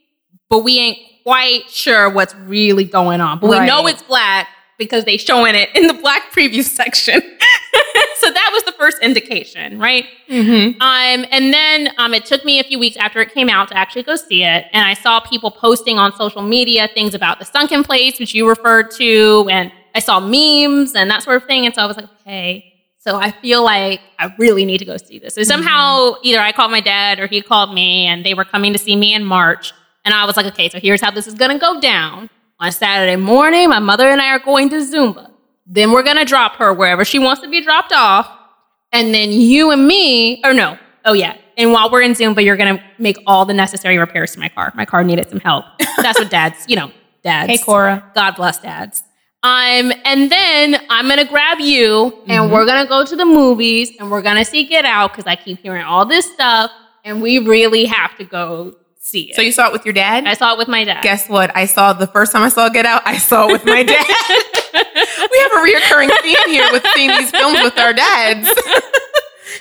but 0.49 0.59
we 0.59 0.77
ain't 0.77 0.97
quite 1.23 1.69
sure 1.69 2.09
what's 2.09 2.35
really 2.35 2.83
going 2.83 3.21
on. 3.21 3.39
But 3.39 3.49
we 3.49 3.55
Right. 3.55 3.65
know 3.65 3.87
it's 3.87 4.03
black 4.03 4.49
because 4.77 5.05
they 5.05 5.15
showing 5.15 5.55
it 5.55 5.69
in 5.73 5.87
the 5.87 5.93
black 5.93 6.23
preview 6.35 6.61
section. 6.63 7.21
so 8.17 8.29
that 8.29 8.49
was 8.51 8.63
the 8.63 8.73
first 8.73 8.97
indication, 9.01 9.79
right? 9.79 10.03
Mm-hmm. 10.29 10.81
Um, 10.81 11.25
and 11.31 11.53
then 11.53 11.91
um, 11.97 12.13
it 12.13 12.25
took 12.25 12.43
me 12.43 12.59
a 12.59 12.63
few 12.65 12.77
weeks 12.77 12.97
after 12.97 13.21
it 13.21 13.33
came 13.33 13.47
out 13.47 13.69
to 13.69 13.77
actually 13.77 14.03
go 14.03 14.17
see 14.17 14.43
it. 14.43 14.65
And 14.73 14.83
I 14.85 14.95
saw 14.95 15.21
people 15.21 15.49
posting 15.49 15.97
on 15.97 16.13
social 16.17 16.41
media 16.41 16.89
things 16.93 17.13
about 17.13 17.39
the 17.39 17.45
sunken 17.45 17.85
place, 17.85 18.19
which 18.19 18.33
you 18.33 18.49
referred 18.49 18.91
to, 18.97 19.47
and 19.49 19.71
I 19.95 19.99
saw 19.99 20.19
memes 20.19 20.93
and 20.93 21.09
that 21.09 21.23
sort 21.23 21.37
of 21.37 21.45
thing. 21.47 21.65
And 21.65 21.73
so 21.73 21.83
I 21.83 21.85
was 21.85 21.95
like, 21.95 22.09
okay. 22.19 22.73
So 23.07 23.17
I 23.17 23.31
feel 23.31 23.63
like 23.63 24.01
I 24.17 24.33
really 24.39 24.65
need 24.65 24.79
to 24.79 24.85
go 24.85 24.97
see 24.97 25.19
this. 25.19 25.35
So 25.35 25.41
mm-hmm. 25.41 25.47
somehow 25.47 26.15
either 26.23 26.39
I 26.39 26.51
called 26.51 26.71
my 26.71 26.81
dad 26.81 27.19
or 27.19 27.27
he 27.27 27.41
called 27.41 27.73
me 27.73 28.07
and 28.07 28.25
they 28.25 28.33
were 28.33 28.45
coming 28.45 28.73
to 28.73 28.79
see 28.79 28.95
me 28.95 29.13
in 29.13 29.23
March. 29.23 29.73
And 30.03 30.13
I 30.13 30.25
was 30.25 30.35
like, 30.35 30.47
okay, 30.47 30.69
so 30.69 30.79
here's 30.79 31.01
how 31.01 31.11
this 31.11 31.27
is 31.27 31.35
gonna 31.35 31.59
go 31.59 31.79
down. 31.79 32.29
On 32.59 32.71
Saturday 32.71 33.17
morning, 33.17 33.69
my 33.69 33.79
mother 33.79 34.07
and 34.07 34.21
I 34.21 34.29
are 34.29 34.39
going 34.39 34.69
to 34.69 34.77
Zumba. 34.77 35.29
Then 35.67 35.91
we're 35.91 36.03
gonna 36.03 36.25
drop 36.25 36.55
her 36.55 36.73
wherever 36.73 37.05
she 37.05 37.19
wants 37.19 37.41
to 37.41 37.49
be 37.49 37.61
dropped 37.61 37.91
off. 37.93 38.31
And 38.91 39.13
then 39.13 39.31
you 39.31 39.71
and 39.71 39.85
me, 39.85 40.41
or 40.43 40.53
no, 40.53 40.77
oh 41.03 41.13
yeah. 41.13 41.37
And 41.57 41.71
while 41.73 41.91
we're 41.91 42.01
in 42.01 42.13
Zumba, 42.13 42.43
you're 42.43 42.57
gonna 42.57 42.83
make 42.97 43.17
all 43.27 43.45
the 43.45 43.53
necessary 43.53 43.97
repairs 43.97 44.31
to 44.33 44.39
my 44.39 44.49
car. 44.49 44.71
My 44.75 44.85
car 44.85 45.03
needed 45.03 45.29
some 45.29 45.41
help. 45.41 45.65
That's 45.97 46.17
what 46.17 46.31
dads, 46.31 46.65
you 46.67 46.75
know, 46.75 46.91
dads. 47.23 47.51
Hey, 47.51 47.57
Cora. 47.57 48.11
God 48.15 48.35
bless 48.35 48.59
dads. 48.59 49.03
Um, 49.45 49.93
and 50.05 50.31
then 50.31 50.81
I'm 50.89 51.07
gonna 51.07 51.23
grab 51.25 51.59
you 51.59 51.85
Mm-hmm. 52.25 52.31
and 52.31 52.51
we're 52.51 52.65
gonna 52.65 52.87
go 52.89 53.05
to 53.05 53.15
the 53.15 53.25
movies 53.25 53.91
and 53.99 54.09
we're 54.09 54.23
gonna 54.23 54.43
see 54.43 54.63
Get 54.65 54.85
Out 54.85 55.11
because 55.11 55.25
I 55.27 55.35
keep 55.35 55.59
hearing 55.59 55.83
all 55.85 56.03
this 56.05 56.25
stuff 56.33 56.71
and 57.03 57.21
we 57.21 57.37
really 57.39 57.85
have 57.85 58.17
to 58.17 58.23
go 58.23 58.75
see 58.99 59.29
it. 59.29 59.35
So 59.35 59.43
you 59.43 59.51
saw 59.51 59.67
it 59.67 59.73
with 59.73 59.85
your 59.85 59.93
dad? 59.93 60.25
I 60.25 60.33
saw 60.33 60.53
it 60.53 60.57
with 60.57 60.67
my 60.67 60.83
dad. 60.83 61.03
Guess 61.03 61.29
what? 61.29 61.55
I 61.55 61.65
saw 61.67 61.93
the 61.93 62.07
first 62.07 62.31
time 62.31 62.41
I 62.41 62.49
saw 62.49 62.69
Get 62.69 62.87
Out, 62.87 63.03
I 63.05 63.17
saw 63.19 63.47
it 63.47 63.51
with 63.51 63.65
my 63.65 63.83
dad. 63.83 64.03
we 64.73 65.39
have 65.39 65.51
a 65.51 65.61
reoccurring 65.63 66.09
theme 66.23 66.37
here 66.47 66.67
with 66.71 66.83
seeing 66.95 67.09
these 67.11 67.29
films 67.29 67.59
with 67.61 67.77
our 67.77 67.93
dads. 67.93 68.47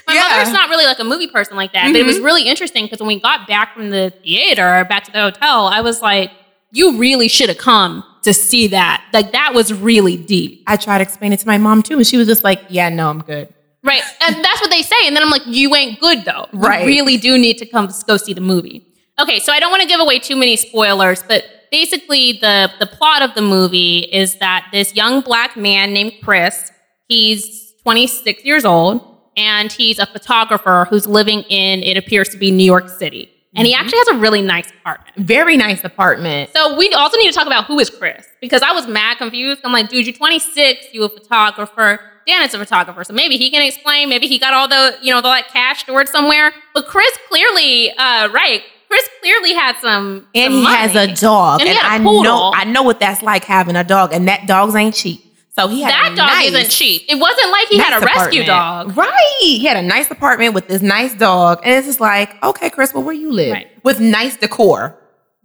My 0.07 0.13
Yeah. 0.15 0.27
mother's 0.37 0.51
not 0.53 0.69
really 0.69 0.85
like 0.85 0.99
a 0.99 1.03
movie 1.03 1.27
person 1.27 1.55
like 1.55 1.73
that, 1.73 1.85
but 1.91 1.95
it 1.95 2.05
was 2.05 2.19
really 2.19 2.43
interesting 2.47 2.85
because 2.85 2.99
when 2.99 3.07
we 3.07 3.19
got 3.19 3.47
back 3.47 3.73
from 3.75 3.91
the 3.91 4.11
theater, 4.23 4.83
back 4.89 5.03
to 5.05 5.11
the 5.11 5.21
hotel, 5.21 5.67
I 5.67 5.81
was 5.81 6.01
like, 6.01 6.31
you 6.71 6.97
really 6.97 7.27
should 7.27 7.49
have 7.49 7.57
come 7.59 8.03
to 8.25 8.33
see 8.33 8.67
that. 8.67 9.03
Like, 9.13 9.31
that 9.31 9.53
was 9.53 9.73
really 9.73 10.17
deep. 10.17 10.63
I 10.67 10.75
tried 10.75 10.99
to 10.99 11.03
explain 11.03 11.31
it 11.33 11.39
to 11.39 11.47
my 11.47 11.57
mom 11.57 11.81
too, 11.81 11.95
and 11.97 12.05
she 12.05 12.17
was 12.17 12.27
just 12.27 12.43
like, 12.43 12.61
Yeah, 12.69 12.89
no, 12.89 13.09
I'm 13.09 13.21
good. 13.21 13.51
Right. 13.83 14.01
And 14.21 14.43
that's 14.43 14.59
what 14.61 14.71
they 14.71 14.81
say. 14.81 14.95
And 15.05 15.15
then 15.15 15.21
I'm 15.23 15.29
like, 15.29 15.43
you 15.45 15.75
ain't 15.75 15.99
good 15.99 16.25
though. 16.25 16.47
You 16.51 16.59
Right. 16.59 16.85
really 16.87 17.17
do 17.17 17.37
need 17.37 17.59
to 17.59 17.65
come 17.67 17.87
go 18.07 18.17
see 18.17 18.33
the 18.33 18.41
movie. 18.41 18.85
Okay, 19.19 19.39
so 19.39 19.53
I 19.53 19.59
don't 19.59 19.69
want 19.71 19.83
to 19.83 19.87
give 19.87 19.99
away 20.01 20.17
too 20.19 20.35
many 20.35 20.55
spoilers, 20.57 21.23
but 21.23 21.45
basically 21.71 22.33
the 22.33 22.71
the 22.79 22.87
plot 22.87 23.21
of 23.21 23.33
the 23.35 23.41
movie 23.41 23.99
is 24.11 24.35
that 24.39 24.67
this 24.71 24.95
young 24.95 25.21
black 25.21 25.55
man 25.55 25.93
named 25.93 26.13
Chris, 26.23 26.71
he's 27.07 27.73
26 27.83 28.43
years 28.43 28.65
old, 28.65 29.01
and 29.37 29.71
he's 29.71 29.99
a 29.99 30.05
photographer 30.07 30.87
who's 30.89 31.05
living 31.05 31.41
in 31.43 31.83
it 31.83 31.95
appears 31.95 32.29
to 32.29 32.37
be 32.37 32.49
New 32.51 32.63
York 32.65 32.89
City. 32.89 33.29
And 33.55 33.65
he 33.67 33.73
actually 33.73 33.99
has 33.99 34.07
a 34.09 34.15
really 34.15 34.41
nice 34.41 34.69
apartment. 34.69 35.15
Very 35.17 35.55
nice 35.57 35.83
apartment. 35.83 36.51
So 36.55 36.75
we 36.77 36.89
also 36.93 37.17
need 37.17 37.27
to 37.27 37.33
talk 37.33 37.47
about 37.47 37.65
who 37.65 37.79
is 37.79 37.89
Chris 37.89 38.25
because 38.41 38.61
I 38.61 38.71
was 38.73 38.87
mad 38.87 39.17
confused. 39.17 39.61
I'm 39.63 39.71
like, 39.71 39.89
dude, 39.89 40.05
you're 40.05 40.15
26, 40.15 40.87
you 40.93 41.03
a 41.03 41.09
photographer. 41.09 41.99
Dan 42.27 42.43
is 42.43 42.53
a 42.53 42.57
photographer, 42.57 43.03
so 43.03 43.13
maybe 43.13 43.37
he 43.37 43.51
can 43.51 43.61
explain. 43.61 44.09
Maybe 44.09 44.27
he 44.27 44.39
got 44.39 44.53
all 44.53 44.67
the 44.67 44.97
you 45.01 45.11
know 45.11 45.17
all 45.17 45.21
that 45.21 45.47
cash 45.49 45.83
stored 45.83 46.09
somewhere. 46.09 46.51
But 46.73 46.87
Chris 46.87 47.11
clearly, 47.29 47.91
uh, 47.91 48.29
right? 48.29 48.63
Chris 48.87 49.07
clearly 49.21 49.53
had 49.53 49.77
some, 49.79 50.27
And 50.33 50.53
some 50.53 50.61
he 50.61 50.65
has 50.65 50.95
a 50.95 51.13
dog. 51.13 51.61
And 51.61 51.69
And, 51.69 51.77
a 51.77 51.81
I 51.83 51.97
know 51.97 52.51
I 52.53 52.63
know 52.63 52.83
what 52.83 52.99
that's 52.99 53.21
like 53.21 53.43
having 53.43 53.75
a 53.75 53.83
dog, 53.83 54.11
and 54.13 54.27
that 54.27 54.47
dogs 54.47 54.75
ain't 54.75 54.95
cheap. 54.95 55.24
So 55.57 55.67
he 55.69 55.81
had 55.81 55.91
That 55.91 56.13
dog 56.17 56.27
nice, 56.27 56.51
isn't 56.51 56.69
cheap. 56.69 57.03
It 57.07 57.15
wasn't 57.15 57.49
like 57.49 57.67
he 57.69 57.77
had 57.77 57.93
a 58.01 58.05
nice 58.05 58.15
rescue 58.17 58.43
dog. 58.43 58.95
Right. 58.97 59.37
He 59.39 59.65
had 59.65 59.77
a 59.77 59.81
nice 59.81 60.11
apartment 60.11 60.53
with 60.53 60.67
this 60.67 60.81
nice 60.81 61.13
dog. 61.15 61.61
And 61.63 61.73
it's 61.75 61.87
just 61.87 62.01
like, 62.01 62.41
okay, 62.43 62.69
Chris, 62.69 62.93
well, 62.93 63.03
where 63.03 63.13
you 63.13 63.31
live? 63.31 63.53
Right. 63.53 63.67
With 63.83 63.99
nice 64.01 64.35
decor. 64.35 64.97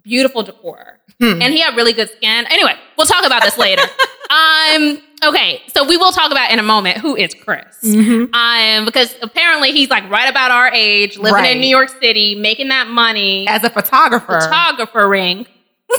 beautiful 0.02 0.42
decor. 0.42 0.98
Hmm. 1.20 1.40
And 1.42 1.52
he 1.52 1.60
had 1.60 1.76
really 1.76 1.92
good 1.92 2.10
skin. 2.10 2.44
Anyway, 2.50 2.74
we'll 2.98 3.06
talk 3.06 3.24
about 3.24 3.42
this 3.42 3.56
later. 3.58 3.82
um, 4.30 4.98
okay, 5.22 5.60
so 5.68 5.86
we 5.86 5.96
will 5.96 6.12
talk 6.12 6.32
about 6.32 6.50
in 6.50 6.58
a 6.58 6.62
moment 6.62 6.98
who 6.98 7.14
is 7.14 7.32
Chris. 7.34 7.66
Mm-hmm. 7.84 8.34
Um, 8.34 8.84
because 8.86 9.14
apparently 9.22 9.70
he's 9.72 9.90
like 9.90 10.08
right 10.10 10.28
about 10.28 10.50
our 10.50 10.72
age, 10.72 11.18
living 11.18 11.34
Right. 11.34 11.54
in 11.54 11.60
New 11.60 11.68
York 11.68 11.90
City, 12.02 12.34
making 12.34 12.68
that 12.68 12.88
money, 12.88 13.46
As 13.46 13.62
a 13.62 13.70
photographer. 13.70 14.40
photographer 14.40 15.08
ring. 15.08 15.46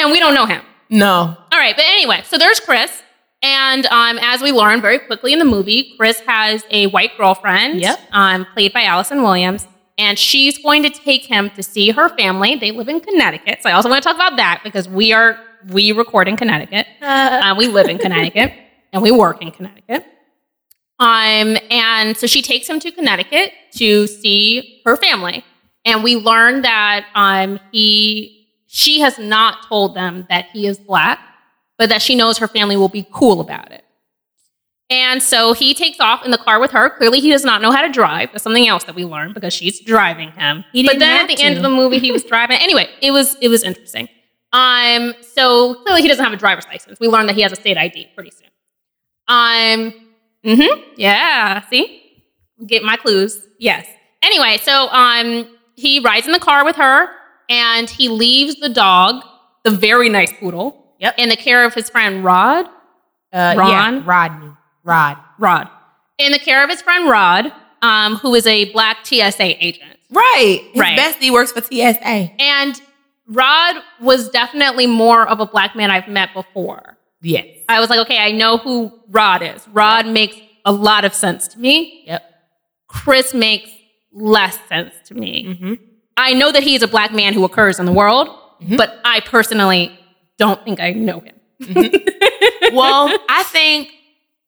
and 0.00 0.10
we 0.12 0.18
don't 0.18 0.34
know 0.34 0.46
him. 0.46 0.62
no. 0.88 1.36
All 1.52 1.58
right, 1.58 1.74
but 1.76 1.84
anyway, 1.86 2.22
so 2.24 2.38
there's 2.38 2.60
Chris. 2.60 3.02
And 3.42 3.86
um, 3.86 4.18
as 4.20 4.42
we 4.42 4.52
learn 4.52 4.80
very 4.82 4.98
quickly 4.98 5.32
in 5.32 5.38
the 5.38 5.44
movie, 5.46 5.94
Chris 5.96 6.20
has 6.26 6.62
a 6.70 6.88
white 6.88 7.16
girlfriend, 7.16 7.80
Yep. 7.80 7.98
um, 8.12 8.46
played 8.52 8.72
by 8.74 8.82
Allison 8.84 9.22
Williams, 9.22 9.66
and 9.96 10.18
she's 10.18 10.58
going 10.58 10.82
to 10.82 10.90
take 10.90 11.24
him 11.24 11.48
to 11.56 11.62
see 11.62 11.90
her 11.90 12.10
family. 12.16 12.56
They 12.56 12.70
live 12.70 12.88
in 12.88 13.00
Connecticut, 13.00 13.60
so 13.62 13.70
I 13.70 13.72
also 13.72 13.88
want 13.88 14.02
to 14.02 14.06
talk 14.08 14.16
about 14.16 14.36
that 14.36 14.60
because 14.62 14.88
we 14.88 15.12
are 15.12 15.38
we 15.70 15.92
record 15.92 16.26
in 16.28 16.36
Connecticut, 16.36 16.86
uh, 17.02 17.54
we 17.56 17.66
live 17.66 17.88
in 17.88 17.96
Connecticut, 17.98 18.52
and 18.92 19.02
we 19.02 19.10
work 19.10 19.40
in 19.42 19.50
Connecticut. 19.50 20.04
Um, 20.98 21.56
and 21.70 22.16
so 22.16 22.26
she 22.26 22.42
takes 22.42 22.68
him 22.68 22.78
to 22.80 22.90
Connecticut 22.92 23.52
to 23.76 24.06
see 24.06 24.82
her 24.84 24.96
family. 24.96 25.44
And 25.86 26.04
we 26.04 26.16
learn 26.16 26.60
that 26.62 27.06
um, 27.14 27.58
he, 27.72 28.39
she 28.72 29.00
has 29.00 29.18
not 29.18 29.66
told 29.66 29.96
them 29.96 30.26
that 30.28 30.46
he 30.52 30.64
is 30.64 30.78
black, 30.78 31.18
but 31.76 31.88
that 31.88 32.00
she 32.00 32.14
knows 32.14 32.38
her 32.38 32.46
family 32.46 32.76
will 32.76 32.88
be 32.88 33.04
cool 33.10 33.40
about 33.40 33.72
it. 33.72 33.84
And 34.88 35.20
so 35.20 35.54
he 35.54 35.74
takes 35.74 35.98
off 35.98 36.24
in 36.24 36.30
the 36.30 36.38
car 36.38 36.60
with 36.60 36.70
her. 36.70 36.90
Clearly, 36.90 37.18
he 37.18 37.30
does 37.30 37.44
not 37.44 37.62
know 37.62 37.72
how 37.72 37.82
to 37.82 37.88
drive. 37.88 38.30
That's 38.30 38.44
something 38.44 38.68
else 38.68 38.84
that 38.84 38.94
we 38.94 39.04
learned 39.04 39.34
because 39.34 39.52
she's 39.52 39.80
driving 39.80 40.30
him. 40.30 40.64
He 40.72 40.86
but 40.86 41.00
then 41.00 41.22
at 41.22 41.26
the 41.28 41.34
to. 41.34 41.42
end 41.42 41.56
of 41.56 41.64
the 41.64 41.68
movie, 41.68 41.98
he 41.98 42.12
was 42.12 42.22
driving. 42.22 42.58
Anyway, 42.60 42.88
it 43.02 43.10
was 43.10 43.34
it 43.40 43.48
was 43.48 43.64
interesting. 43.64 44.08
Um, 44.52 45.14
so 45.34 45.74
clearly 45.82 46.02
he 46.02 46.08
doesn't 46.08 46.24
have 46.24 46.32
a 46.32 46.36
driver's 46.36 46.66
license. 46.66 47.00
We 47.00 47.08
learned 47.08 47.28
that 47.28 47.34
he 47.34 47.42
has 47.42 47.50
a 47.50 47.56
state 47.56 47.76
ID 47.76 48.10
pretty 48.14 48.30
soon. 48.30 48.50
Um, 49.26 49.94
mm-hmm, 50.44 50.92
yeah. 50.96 51.66
See, 51.68 52.24
get 52.66 52.84
my 52.84 52.96
clues. 52.96 53.48
Yes. 53.58 53.86
Anyway, 54.22 54.58
so 54.62 54.88
um, 54.90 55.48
he 55.74 55.98
rides 55.98 56.26
in 56.26 56.32
the 56.32 56.38
car 56.38 56.64
with 56.64 56.76
her, 56.76 57.08
and 57.50 57.90
he 57.90 58.08
leaves 58.08 58.56
the 58.60 58.70
dog, 58.70 59.22
the 59.64 59.70
very 59.70 60.08
nice 60.08 60.32
poodle, 60.32 60.94
Yep. 61.00 61.14
in 61.18 61.28
the 61.28 61.36
care 61.36 61.64
of 61.66 61.74
his 61.74 61.90
friend 61.90 62.24
Rod. 62.24 62.66
Uh, 63.32 63.54
Ron? 63.58 63.96
Yeah, 63.96 64.02
Rodney. 64.06 64.50
Rod. 64.84 65.18
Rod, 65.38 65.68
in 66.18 66.32
the 66.32 66.38
care 66.38 66.64
of 66.64 66.70
his 66.70 66.80
friend 66.82 67.08
Rod, 67.10 67.52
um, 67.82 68.16
who 68.16 68.34
is 68.34 68.46
a 68.46 68.70
black 68.72 69.04
TSA 69.04 69.62
agent. 69.64 69.96
Right. 70.10 70.62
His 70.72 70.80
Right. 70.80 70.98
bestie 70.98 71.30
works 71.30 71.52
for 71.52 71.60
TSA. 71.60 72.32
And 72.40 72.80
Rod 73.28 73.76
was 74.00 74.28
definitely 74.30 74.86
more 74.86 75.26
of 75.28 75.38
a 75.40 75.46
black 75.46 75.76
man 75.76 75.90
I've 75.90 76.08
met 76.08 76.34
before. 76.34 76.98
Yes. 77.22 77.46
I 77.68 77.78
was 77.80 77.88
like, 77.90 78.00
okay, 78.00 78.18
I 78.18 78.32
know 78.32 78.56
who 78.58 78.92
Rod 79.10 79.42
is. 79.42 79.66
Rod 79.68 80.06
makes 80.06 80.36
a 80.64 80.72
lot 80.72 81.04
of 81.04 81.14
sense 81.14 81.46
to 81.48 81.58
me. 81.60 82.02
Yep. 82.06 82.22
Chris 82.88 83.32
makes 83.32 83.70
less 84.12 84.58
sense 84.68 84.92
to 85.06 85.14
me. 85.14 85.44
Mm-hmm. 85.44 85.74
I 86.20 86.32
know 86.34 86.52
that 86.52 86.62
he's 86.62 86.82
a 86.82 86.88
black 86.88 87.12
man 87.12 87.32
who 87.34 87.44
occurs 87.44 87.78
in 87.78 87.86
the 87.86 87.92
world, 87.92 88.28
Mhm. 88.62 88.76
but 88.76 88.98
I 89.04 89.20
personally 89.20 89.98
don't 90.38 90.62
think 90.64 90.80
I 90.80 90.92
know 90.92 91.20
him. 91.20 91.34
well, 92.72 93.08
I 93.28 93.42
think 93.44 93.88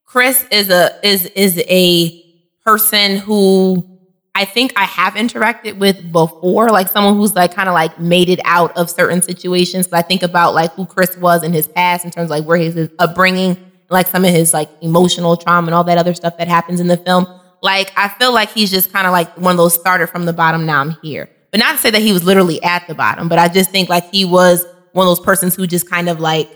Chris 0.05 0.45
is 0.51 0.69
a 0.69 0.91
is 1.03 1.25
is 1.27 1.57
a 1.67 2.23
person 2.65 3.17
who 3.17 3.87
I 4.35 4.45
think 4.45 4.73
I 4.75 4.85
have 4.85 5.13
interacted 5.13 5.77
with 5.77 6.11
before, 6.11 6.69
like 6.69 6.89
someone 6.89 7.15
who's 7.17 7.35
like 7.35 7.53
kind 7.53 7.69
of 7.69 7.73
like 7.73 7.99
made 7.99 8.29
it 8.29 8.39
out 8.45 8.75
of 8.77 8.89
certain 8.89 9.21
situations. 9.21 9.87
So 9.89 9.97
I 9.97 10.01
think 10.01 10.23
about 10.23 10.55
like 10.55 10.71
who 10.73 10.85
Chris 10.85 11.15
was 11.17 11.43
in 11.43 11.53
his 11.53 11.67
past 11.67 12.03
in 12.05 12.09
terms 12.11 12.25
of 12.25 12.29
like 12.31 12.45
where 12.45 12.57
his, 12.57 12.73
his 12.73 12.89
upbringing, 12.99 13.57
like 13.89 14.07
some 14.07 14.25
of 14.25 14.31
his 14.31 14.51
like 14.53 14.69
emotional 14.81 15.37
trauma 15.37 15.67
and 15.67 15.75
all 15.75 15.83
that 15.83 15.97
other 15.99 16.13
stuff 16.15 16.37
that 16.37 16.47
happens 16.47 16.79
in 16.79 16.87
the 16.87 16.97
film. 16.97 17.27
Like 17.61 17.91
I 17.95 18.07
feel 18.09 18.33
like 18.33 18.49
he's 18.51 18.71
just 18.71 18.91
kind 18.91 19.05
of 19.05 19.11
like 19.11 19.35
one 19.37 19.51
of 19.51 19.57
those 19.57 19.73
started 19.75 20.07
from 20.07 20.25
the 20.25 20.33
bottom. 20.33 20.65
Now 20.65 20.81
I'm 20.81 20.97
here, 21.03 21.29
but 21.53 21.59
not 21.59 21.73
to 21.73 21.77
say 21.77 21.91
that 21.91 22.01
he 22.01 22.11
was 22.11 22.23
literally 22.23 22.61
at 22.63 22.87
the 22.87 22.95
bottom, 22.95 23.29
but 23.29 23.37
I 23.37 23.47
just 23.47 23.69
think 23.69 23.87
like 23.87 24.09
he 24.09 24.25
was 24.25 24.65
one 24.93 25.05
of 25.05 25.11
those 25.15 25.23
persons 25.23 25.55
who 25.55 25.67
just 25.67 25.87
kind 25.87 26.09
of 26.09 26.19
like 26.19 26.49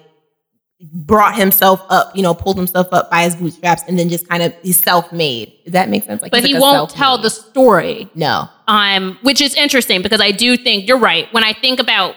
brought 0.91 1.35
himself 1.35 1.85
up, 1.89 2.15
you 2.15 2.23
know, 2.23 2.33
pulled 2.33 2.57
himself 2.57 2.87
up 2.91 3.11
by 3.11 3.21
his 3.21 3.35
bootstraps, 3.35 3.83
and 3.87 3.99
then 3.99 4.09
just 4.09 4.27
kind 4.27 4.41
of 4.41 4.55
he's 4.63 4.81
self-made. 4.81 5.53
Does 5.65 5.73
that 5.73 5.89
make 5.89 6.03
sense? 6.03 6.23
Like, 6.23 6.31
But 6.31 6.43
he 6.43 6.55
like 6.55 6.61
won't 6.63 6.89
tell 6.89 7.19
the 7.19 7.29
story. 7.29 8.09
No, 8.15 8.49
um, 8.67 9.19
which 9.21 9.39
is 9.39 9.53
interesting 9.53 10.01
because 10.01 10.19
I 10.19 10.31
do 10.31 10.57
think 10.57 10.87
you're 10.87 10.97
right. 10.97 11.31
When 11.31 11.43
I 11.43 11.53
think 11.53 11.79
about 11.79 12.15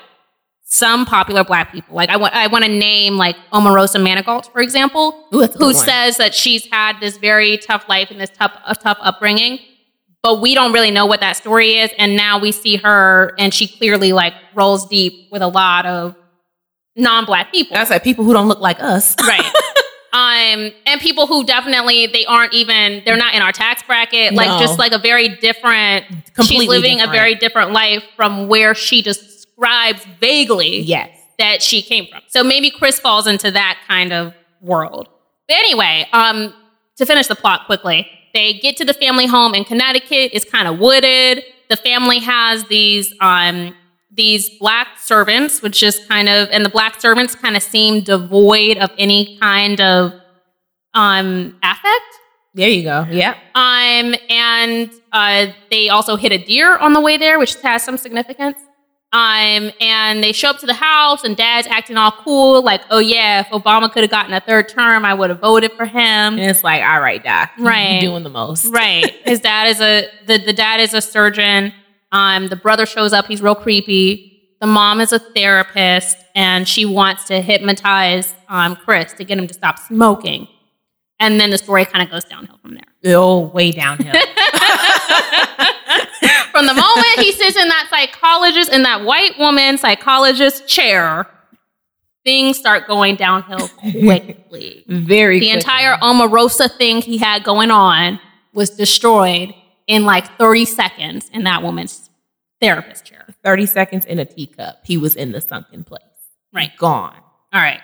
some 0.64 1.04
popular 1.04 1.44
black 1.44 1.72
people, 1.72 1.94
like 1.94 2.08
I 2.08 2.16
want, 2.16 2.32
I 2.32 2.46
want 2.46 2.64
to 2.64 2.70
name 2.70 3.18
like 3.18 3.36
Omarosa 3.52 4.02
Manigault, 4.02 4.50
for 4.52 4.62
example, 4.62 5.26
Ooh, 5.34 5.40
that's 5.40 5.54
a 5.54 5.58
good 5.58 5.64
who 5.66 5.74
says 5.74 6.16
that 6.16 6.34
she's 6.34 6.64
had 6.70 6.98
this 6.98 7.18
very 7.18 7.58
tough 7.58 7.90
life 7.90 8.10
and 8.10 8.18
this 8.18 8.30
tough, 8.30 8.56
a 8.64 8.74
tough 8.74 8.96
upbringing, 9.02 9.58
but 10.22 10.40
we 10.40 10.54
don't 10.54 10.72
really 10.72 10.90
know 10.90 11.06
what 11.06 11.20
that 11.20 11.36
story 11.36 11.78
is. 11.78 11.90
And 11.98 12.16
now 12.16 12.38
we 12.38 12.52
see 12.52 12.76
her, 12.76 13.34
and 13.38 13.52
she 13.52 13.66
clearly 13.66 14.12
like 14.12 14.34
rolls 14.54 14.86
deep 14.88 15.28
with 15.32 15.42
a 15.42 15.48
lot 15.48 15.86
of 15.86 16.14
non-black 16.96 17.52
people. 17.52 17.74
that's 17.74 17.90
like 17.90 18.04
people 18.04 18.24
who 18.24 18.32
don't 18.32 18.48
look 18.48 18.60
like 18.60 18.80
us. 18.80 19.14
right. 19.26 19.44
Um, 20.12 20.72
and 20.86 21.00
people 21.00 21.28
who 21.28 21.44
definitely 21.44 22.08
they 22.08 22.26
aren't 22.26 22.52
even 22.52 23.02
they're 23.04 23.16
not 23.16 23.32
in 23.34 23.42
our 23.42 23.52
tax 23.52 23.82
bracket, 23.84 24.34
like 24.34 24.48
No. 24.48 24.58
just 24.58 24.78
like 24.78 24.92
a 24.92 24.98
very 24.98 25.28
different. 25.28 26.04
Completely 26.34 26.64
she's 26.64 26.68
living 26.68 26.98
different. 26.98 27.14
a 27.14 27.16
very 27.16 27.34
different 27.36 27.70
life 27.72 28.02
from 28.16 28.48
where 28.48 28.74
she 28.74 29.02
describes 29.02 30.04
vaguely 30.18 30.80
yes. 30.80 31.16
that 31.38 31.62
she 31.62 31.80
came 31.80 32.08
from. 32.08 32.22
So 32.26 32.42
maybe 32.42 32.70
Chris 32.70 32.98
falls 32.98 33.28
into 33.28 33.52
that 33.52 33.78
kind 33.86 34.12
of 34.12 34.34
world. 34.60 35.08
But 35.46 35.58
anyway, 35.58 36.06
um, 36.12 36.52
to 36.96 37.06
finish 37.06 37.28
the 37.28 37.36
plot 37.36 37.66
quickly, 37.66 38.08
they 38.34 38.54
get 38.54 38.76
to 38.78 38.84
the 38.84 38.94
family 38.94 39.26
home 39.26 39.54
in 39.54 39.64
Connecticut. 39.64 40.30
It's 40.32 40.44
kind 40.44 40.68
of 40.68 40.78
wooded. 40.78 41.44
The 41.68 41.76
family 41.76 42.18
has 42.20 42.64
these 42.64 43.14
um, 43.20 43.74
these 44.10 44.50
black 44.58 44.98
servants, 44.98 45.62
which 45.62 45.82
is 45.82 46.04
kind 46.06 46.28
of, 46.28 46.48
and 46.50 46.64
the 46.64 46.68
black 46.68 47.00
servants 47.00 47.34
kind 47.34 47.56
of 47.56 47.62
seem 47.62 48.02
devoid 48.02 48.76
of 48.76 48.90
any 48.98 49.38
kind 49.38 49.80
of 49.80 50.12
um, 50.94 51.56
affect. 51.62 52.04
There 52.54 52.68
you 52.68 52.82
go. 52.82 53.06
Yep. 53.08 53.36
Um, 53.54 54.14
and 54.28 54.90
uh, 55.12 55.46
they 55.70 55.88
also 55.88 56.16
hit 56.16 56.32
a 56.32 56.38
deer 56.38 56.76
on 56.76 56.92
the 56.92 57.00
way 57.00 57.16
there, 57.16 57.38
which 57.38 57.54
has 57.62 57.84
some 57.84 57.96
significance. 57.96 58.58
Um, 59.12 59.72
and 59.80 60.22
they 60.22 60.30
show 60.32 60.50
up 60.50 60.58
to 60.60 60.66
the 60.66 60.74
house, 60.74 61.24
and 61.24 61.36
Dad's 61.36 61.66
acting 61.66 61.96
all 61.96 62.12
cool, 62.12 62.62
like, 62.62 62.82
"Oh 62.90 63.00
yeah, 63.00 63.40
if 63.40 63.48
Obama 63.48 63.90
could 63.90 64.02
have 64.04 64.10
gotten 64.10 64.32
a 64.32 64.40
third 64.40 64.68
term, 64.68 65.04
I 65.04 65.14
would 65.14 65.30
have 65.30 65.40
voted 65.40 65.72
for 65.72 65.84
him." 65.84 65.98
And 66.38 66.40
it's 66.40 66.62
like, 66.62 66.80
all 66.82 67.00
right, 67.00 67.22
Doc, 67.22 67.50
you- 67.58 67.66
Right. 67.66 68.00
doing 68.00 68.22
the 68.22 68.30
most. 68.30 68.66
Right. 68.66 69.12
His 69.24 69.40
dad 69.40 69.66
is 69.68 69.80
a 69.80 70.08
the, 70.26 70.38
the 70.38 70.52
dad 70.52 70.78
is 70.80 70.94
a 70.94 71.00
surgeon. 71.00 71.72
Um, 72.12 72.46
the 72.48 72.56
brother 72.56 72.86
shows 72.86 73.12
up, 73.12 73.26
he's 73.26 73.42
real 73.42 73.54
creepy. 73.56 74.28
The 74.60 74.66
mom 74.68 75.00
is 75.00 75.12
a 75.12 75.18
therapist, 75.18 76.16
and 76.36 76.68
she 76.68 76.84
wants 76.84 77.24
to 77.24 77.40
hypnotize 77.40 78.34
um, 78.48 78.76
Chris 78.76 79.12
to 79.14 79.24
get 79.24 79.38
him 79.38 79.46
to 79.48 79.54
stop 79.54 79.78
smoking. 79.78 80.46
And 81.20 81.38
then 81.38 81.50
the 81.50 81.58
story 81.58 81.84
kind 81.84 82.02
of 82.02 82.10
goes 82.10 82.24
downhill 82.24 82.58
from 82.62 82.74
there. 82.74 83.14
Oh, 83.14 83.40
way 83.48 83.72
downhill. 83.72 84.12
From 86.50 86.66
the 86.66 86.74
moment 86.74 87.06
he 87.18 87.32
sits 87.32 87.56
in 87.56 87.68
that 87.68 87.86
psychologist, 87.90 88.72
in 88.72 88.82
that 88.82 89.04
white 89.04 89.38
woman 89.38 89.78
psychologist 89.78 90.66
chair, 90.66 91.26
things 92.24 92.58
start 92.58 92.86
going 92.86 93.16
downhill 93.16 93.68
quickly. 93.78 94.84
Very. 94.88 95.38
the 95.38 95.46
quickly. 95.46 95.50
entire 95.50 95.96
Omarosa 95.98 96.74
thing 96.76 97.02
he 97.02 97.18
had 97.18 97.44
going 97.44 97.70
on 97.70 98.18
was 98.52 98.70
destroyed 98.70 99.54
in 99.86 100.04
like 100.04 100.36
30 100.38 100.64
seconds 100.64 101.30
in 101.32 101.44
that 101.44 101.62
woman's 101.62 102.10
therapist 102.60 103.04
chair. 103.06 103.26
thirty 103.44 103.66
seconds 103.66 104.04
in 104.04 104.18
a 104.18 104.24
teacup. 104.24 104.80
He 104.84 104.96
was 104.98 105.16
in 105.16 105.32
the 105.32 105.40
sunken 105.40 105.84
place. 105.84 106.02
Right. 106.52 106.70
Gone. 106.76 107.16
All 107.52 107.60
right. 107.60 107.80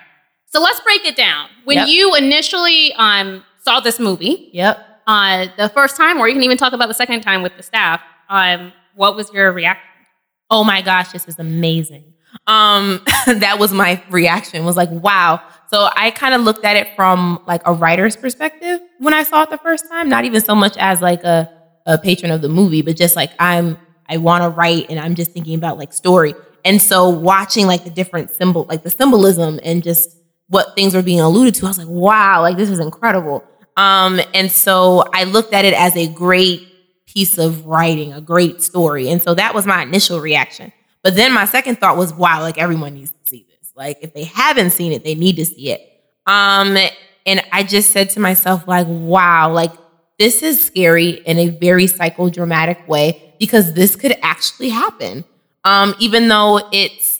So 0.57 0.63
let's 0.63 0.79
break 0.79 1.05
it 1.05 1.15
down. 1.15 1.49
When 1.65 1.77
Yep. 1.77 1.87
you 1.87 2.15
initially 2.15 2.91
um, 2.93 3.43
saw 3.63 3.79
this 3.79 3.99
movie, 3.99 4.49
Yep. 4.53 5.01
uh, 5.05 5.45
the 5.55 5.69
first 5.69 5.95
time, 5.95 6.19
or 6.19 6.27
you 6.27 6.33
can 6.33 6.41
even 6.41 6.57
talk 6.57 6.73
about 6.73 6.87
the 6.87 6.95
second 6.95 7.21
time 7.21 7.43
with 7.43 7.55
the 7.57 7.61
staff, 7.61 8.01
um, 8.27 8.73
what 8.95 9.15
was 9.15 9.31
your 9.31 9.51
reaction? 9.51 9.83
oh 10.49 10.63
my 10.63 10.81
gosh, 10.81 11.11
this 11.11 11.27
is 11.27 11.37
amazing. 11.37 12.05
Um, 12.47 13.01
that 13.27 13.57
was 13.59 13.71
my 13.71 14.01
reaction 14.09 14.65
was 14.65 14.75
like, 14.77 14.89
wow. 14.89 15.41
So 15.69 15.89
I 15.95 16.09
kind 16.09 16.33
of 16.33 16.41
looked 16.41 16.65
at 16.65 16.75
it 16.75 16.95
from 16.95 17.43
like 17.45 17.61
a 17.65 17.73
writer's 17.73 18.15
perspective 18.15 18.79
when 18.97 19.13
I 19.13 19.21
saw 19.23 19.43
it 19.43 19.51
the 19.51 19.57
first 19.59 19.87
time, 19.91 20.09
not 20.09 20.23
even 20.25 20.41
so 20.41 20.55
much 20.55 20.75
as 20.77 21.01
like 21.01 21.23
a, 21.23 21.51
a 21.85 21.99
patron 21.99 22.31
of 22.31 22.41
the 22.41 22.49
movie, 22.49 22.81
but 22.81 22.95
just 22.95 23.15
like 23.15 23.29
I'm, 23.39 23.77
I 24.09 24.17
want 24.17 24.43
to 24.43 24.49
write 24.49 24.87
and 24.89 24.99
I'm 24.99 25.13
just 25.13 25.31
thinking 25.33 25.53
about 25.53 25.77
like 25.77 25.93
story. 25.93 26.33
And 26.65 26.81
so 26.81 27.09
watching 27.09 27.67
like 27.67 27.83
the 27.83 27.89
different 27.91 28.31
symbol, 28.31 28.65
like 28.67 28.81
the 28.83 28.89
symbolism 28.89 29.59
and 29.63 29.83
just 29.83 30.16
what 30.49 30.75
things 30.75 30.95
were 30.95 31.01
being 31.01 31.19
alluded 31.19 31.55
to, 31.55 31.65
I 31.65 31.69
was 31.69 31.77
like, 31.77 31.87
wow, 31.87 32.41
like 32.41 32.57
this 32.57 32.69
is 32.69 32.79
incredible. 32.79 33.43
Um, 33.75 34.19
and 34.33 34.51
so 34.51 35.03
I 35.13 35.25
looked 35.25 35.53
at 35.53 35.65
it 35.65 35.73
as 35.73 35.95
a 35.95 36.07
great 36.07 36.67
piece 37.05 37.37
of 37.37 37.65
writing, 37.65 38.13
a 38.13 38.21
great 38.21 38.61
story. 38.61 39.09
And 39.09 39.21
so 39.21 39.33
that 39.35 39.53
was 39.53 39.65
my 39.65 39.83
initial 39.83 40.19
reaction. 40.19 40.71
But 41.03 41.15
then 41.15 41.31
my 41.31 41.45
second 41.45 41.79
thought 41.79 41.97
was, 41.97 42.13
wow, 42.13 42.41
like 42.41 42.57
everyone 42.57 42.93
needs 42.93 43.11
to 43.11 43.17
see 43.23 43.45
this. 43.49 43.71
Like 43.75 43.99
if 44.01 44.13
they 44.13 44.23
haven't 44.23 44.71
seen 44.71 44.91
it, 44.91 45.03
they 45.03 45.15
need 45.15 45.35
to 45.37 45.45
see 45.45 45.71
it. 45.71 45.81
Um, 46.25 46.77
and 47.25 47.43
I 47.51 47.63
just 47.63 47.91
said 47.91 48.09
to 48.11 48.19
myself, 48.19 48.67
like, 48.67 48.87
wow, 48.87 49.51
like 49.51 49.71
this 50.17 50.41
is 50.41 50.63
scary 50.63 51.09
in 51.09 51.37
a 51.37 51.49
very 51.49 51.85
psychodramatic 51.85 52.87
way 52.87 53.35
because 53.39 53.73
this 53.73 53.95
could 53.95 54.17
actually 54.21 54.69
happen. 54.69 55.23
Um, 55.63 55.95
even 55.99 56.27
though 56.27 56.61
it's 56.71 57.16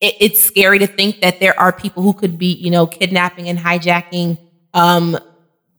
it, 0.00 0.14
it's 0.20 0.40
scary 0.42 0.78
to 0.78 0.86
think 0.86 1.20
that 1.20 1.40
there 1.40 1.58
are 1.58 1.72
people 1.72 2.02
who 2.02 2.12
could 2.12 2.38
be, 2.38 2.52
you 2.54 2.70
know, 2.70 2.86
kidnapping 2.86 3.48
and 3.48 3.58
hijacking 3.58 4.38
um, 4.74 5.18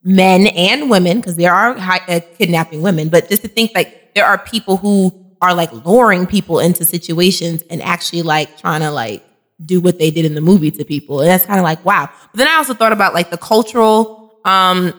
men 0.02 0.46
and 0.48 0.90
women 0.90 1.18
because 1.18 1.36
there 1.36 1.52
are 1.52 1.74
hi- 1.78 2.02
uh, 2.08 2.20
kidnapping 2.38 2.82
women. 2.82 3.08
But 3.08 3.28
just 3.28 3.42
to 3.42 3.48
think 3.48 3.72
like 3.74 4.14
there 4.14 4.24
are 4.26 4.38
people 4.38 4.76
who 4.76 5.12
are 5.42 5.54
like 5.54 5.72
luring 5.86 6.26
people 6.26 6.58
into 6.58 6.84
situations 6.84 7.62
and 7.70 7.80
actually 7.82 8.22
like 8.22 8.58
trying 8.58 8.80
to 8.80 8.90
like 8.90 9.24
do 9.64 9.80
what 9.80 9.98
they 9.98 10.10
did 10.10 10.24
in 10.24 10.34
the 10.34 10.40
movie 10.40 10.70
to 10.70 10.84
people, 10.84 11.20
and 11.20 11.28
that's 11.30 11.44
kind 11.46 11.58
of 11.60 11.64
like 11.64 11.84
wow. 11.84 12.08
But 12.32 12.38
then 12.38 12.48
I 12.48 12.54
also 12.56 12.74
thought 12.74 12.92
about 12.92 13.14
like 13.14 13.30
the 13.30 13.38
cultural, 13.38 14.34
um, 14.44 14.92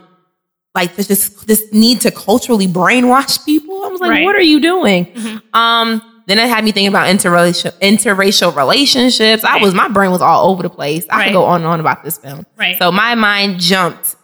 like 0.76 0.96
this 0.96 1.08
this, 1.08 1.30
this 1.46 1.72
need 1.74 2.02
to 2.02 2.12
culturally 2.12 2.68
brainwash 2.68 3.44
people. 3.46 3.84
I 3.84 3.88
was. 3.88 4.00
Like, 4.02 4.10
Right. 4.12 4.24
what 4.24 4.36
are 4.36 4.42
you 4.42 4.60
doing? 4.60 5.06
Mhm. 5.08 5.42
Um, 5.56 6.02
then 6.32 6.40
it 6.40 6.50
had 6.50 6.64
me 6.64 6.72
thinking 6.72 6.88
about 6.88 7.08
interracial 7.08 7.72
interracial 7.80 8.56
relationships. 8.56 9.44
I 9.44 9.58
was 9.58 9.74
my 9.74 9.88
brain 9.90 10.12
was 10.12 10.22
all 10.22 10.50
over 10.50 10.64
the 10.64 10.70
place. 10.70 11.06
I 11.10 11.18
Right. 11.18 11.24
could 11.28 11.34
go 11.34 11.44
on 11.46 11.62
and 11.62 11.68
on 11.68 11.80
about 11.80 12.04
this 12.04 12.18
film. 12.18 12.46
Right. 12.58 12.78
So 12.80 12.92
my 12.92 13.14
mind 13.16 13.60
jumped 13.60 14.16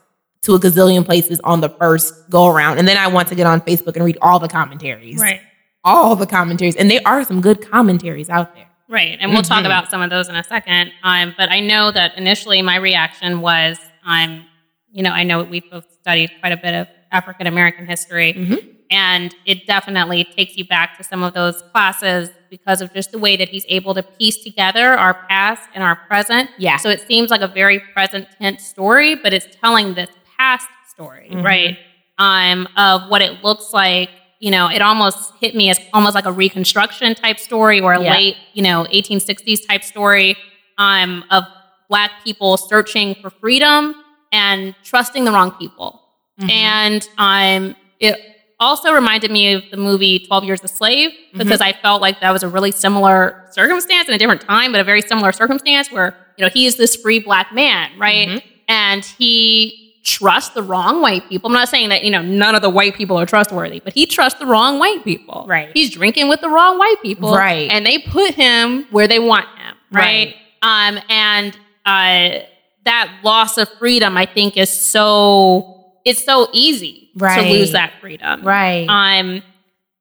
to 0.43 0.55
a 0.55 0.59
gazillion 0.59 1.03
places 1.05 1.39
on 1.43 1.59
the 1.61 1.69
first 1.69 2.29
go 2.29 2.47
around. 2.47 2.77
And 2.79 2.87
then 2.87 2.97
I 2.97 3.07
want 3.07 3.27
to 3.29 3.35
get 3.35 3.45
on 3.45 3.59
Facebook 3.61 3.95
and 3.97 4.05
read 4.05 4.17
all 4.21 4.39
the 4.39 4.47
commentaries. 4.47 5.19
right. 5.19 5.41
All 5.83 6.15
the 6.15 6.25
commentaries. 6.25 6.75
And 6.75 6.89
there 6.89 7.01
are 7.05 7.23
some 7.25 7.41
good 7.41 7.69
commentaries 7.69 8.29
out 8.29 8.55
there. 8.55 8.65
Right. 8.89 9.17
And 9.21 9.31
we'll 9.33 9.41
talk 9.41 9.63
Mhm. 9.63 9.67
about 9.67 9.89
some 9.91 10.01
of 10.01 10.09
those 10.09 10.29
in 10.29 10.35
a 10.35 10.43
second. 10.43 10.91
Um, 11.03 11.33
but 11.37 11.51
I 11.51 11.59
know 11.59 11.91
that 11.91 12.17
initially 12.17 12.61
my 12.61 12.75
reaction 12.77 13.41
was 13.41 13.77
I'm, 14.05 14.45
you 14.91 15.03
know, 15.03 15.11
I 15.11 15.23
know 15.23 15.43
we've 15.43 15.69
both 15.69 15.85
studied 16.01 16.31
quite 16.39 16.53
a 16.53 16.57
bit 16.57 16.73
of 16.73 16.87
African 17.11 17.47
American 17.47 17.85
history. 17.85 18.33
Mhm. 18.33 18.59
And 18.89 19.35
it 19.45 19.65
definitely 19.67 20.23
takes 20.23 20.55
you 20.57 20.65
back 20.65 20.97
to 20.97 21.03
some 21.03 21.23
of 21.23 21.33
those 21.33 21.61
classes 21.73 22.29
because 22.49 22.81
of 22.81 22.93
just 22.93 23.11
the 23.11 23.19
way 23.19 23.35
that 23.35 23.49
he's 23.49 23.65
able 23.67 23.93
to 23.93 24.03
piece 24.03 24.41
together 24.43 24.93
our 24.93 25.13
past 25.27 25.67
and 25.73 25.83
our 25.83 25.95
present. 26.07 26.49
Yeah. 26.57 26.77
So 26.77 26.89
it 26.89 27.01
seems 27.01 27.29
like 27.29 27.41
a 27.41 27.47
very 27.49 27.79
present 27.93 28.27
tense 28.39 28.65
story, 28.65 29.15
but 29.15 29.33
it's 29.33 29.47
telling 29.61 29.93
this 29.95 30.09
past 30.37 30.67
story, 30.89 31.29
Mhm. 31.31 31.43
right? 31.43 31.77
Um, 32.17 32.67
of 32.77 33.09
what 33.09 33.21
it 33.21 33.43
looks 33.43 33.73
like. 33.73 34.09
You 34.39 34.51
know, 34.51 34.67
it 34.69 34.81
almost 34.81 35.33
hit 35.41 35.55
me 35.55 35.69
as 35.69 35.79
almost 35.93 36.15
like 36.15 36.25
a 36.25 36.31
reconstruction 36.31 37.15
type 37.15 37.39
story 37.39 37.81
or 37.81 37.93
a 37.93 38.01
Yeah. 38.01 38.11
late, 38.13 38.37
you 38.53 38.61
know, 38.63 38.85
1860s 38.91 39.65
type 39.65 39.83
story 39.83 40.37
um, 40.77 41.25
of 41.31 41.43
black 41.89 42.23
people 42.23 42.55
searching 42.55 43.15
for 43.15 43.29
freedom 43.31 43.95
and 44.31 44.75
trusting 44.83 45.25
the 45.25 45.31
wrong 45.31 45.51
people. 45.51 46.01
Mhm. 46.39 46.51
And 46.51 47.09
um, 47.17 47.75
it 47.99 48.36
also 48.59 48.91
reminded 48.91 49.31
me 49.31 49.53
of 49.53 49.63
the 49.71 49.77
movie 49.77 50.19
12 50.19 50.43
Years 50.43 50.63
a 50.63 50.67
Slave 50.67 51.11
because 51.33 51.61
I 51.61 51.73
felt 51.73 52.01
like 52.01 52.19
that 52.21 52.31
was 52.31 52.43
a 52.43 52.47
really 52.47 52.71
similar 52.71 53.45
circumstance 53.51 54.07
in 54.07 54.15
a 54.15 54.17
different 54.17 54.41
time, 54.41 54.71
but 54.71 54.81
a 54.81 54.83
very 54.83 55.01
similar 55.01 55.31
circumstance 55.31 55.91
where, 55.91 56.15
you 56.37 56.43
know, 56.45 56.49
he 56.49 56.65
is 56.65 56.75
this 56.75 56.95
free 56.95 57.19
black 57.19 57.53
man, 57.53 57.91
right? 57.99 58.27
Mhm. 58.29 58.43
And 58.67 59.05
he 59.05 59.93
trusts 60.03 60.53
the 60.55 60.63
wrong 60.63 61.01
white 61.01 61.27
people. 61.29 61.49
I'm 61.49 61.53
not 61.53 61.69
saying 61.69 61.89
that, 61.89 62.03
you 62.03 62.09
know, 62.09 62.21
none 62.21 62.55
of 62.55 62.61
the 62.61 62.69
white 62.69 62.95
people 62.95 63.19
are 63.19 63.25
trustworthy, 63.25 63.81
but 63.83 63.93
he 63.93 64.05
trusts 64.05 64.39
the 64.39 64.45
wrong 64.45 64.79
white 64.79 65.03
people. 65.03 65.45
Right. 65.47 65.69
He's 65.73 65.91
drinking 65.91 66.29
with 66.29 66.41
the 66.41 66.49
wrong 66.49 66.79
white 66.79 66.95
people. 67.01 67.35
Right. 67.35 67.69
And 67.71 67.85
they 67.85 67.99
put 67.99 68.33
him 68.33 68.87
where 68.89 69.07
they 69.07 69.19
want 69.19 69.45
him, 69.57 69.75
right? 69.91 70.35
Um, 70.61 70.99
and 71.09 71.55
uh, 71.85 72.39
that 72.85 73.19
loss 73.23 73.57
of 73.57 73.69
freedom, 73.77 74.17
I 74.17 74.25
think, 74.25 74.57
is 74.57 74.71
so 74.71 75.76
it's 76.07 76.23
so 76.23 76.47
easy 76.53 77.09
to 77.17 77.41
lose 77.51 77.71
that 77.73 77.93
freedom. 77.99 78.43
Right. 78.43 78.87
Um, 78.87 79.43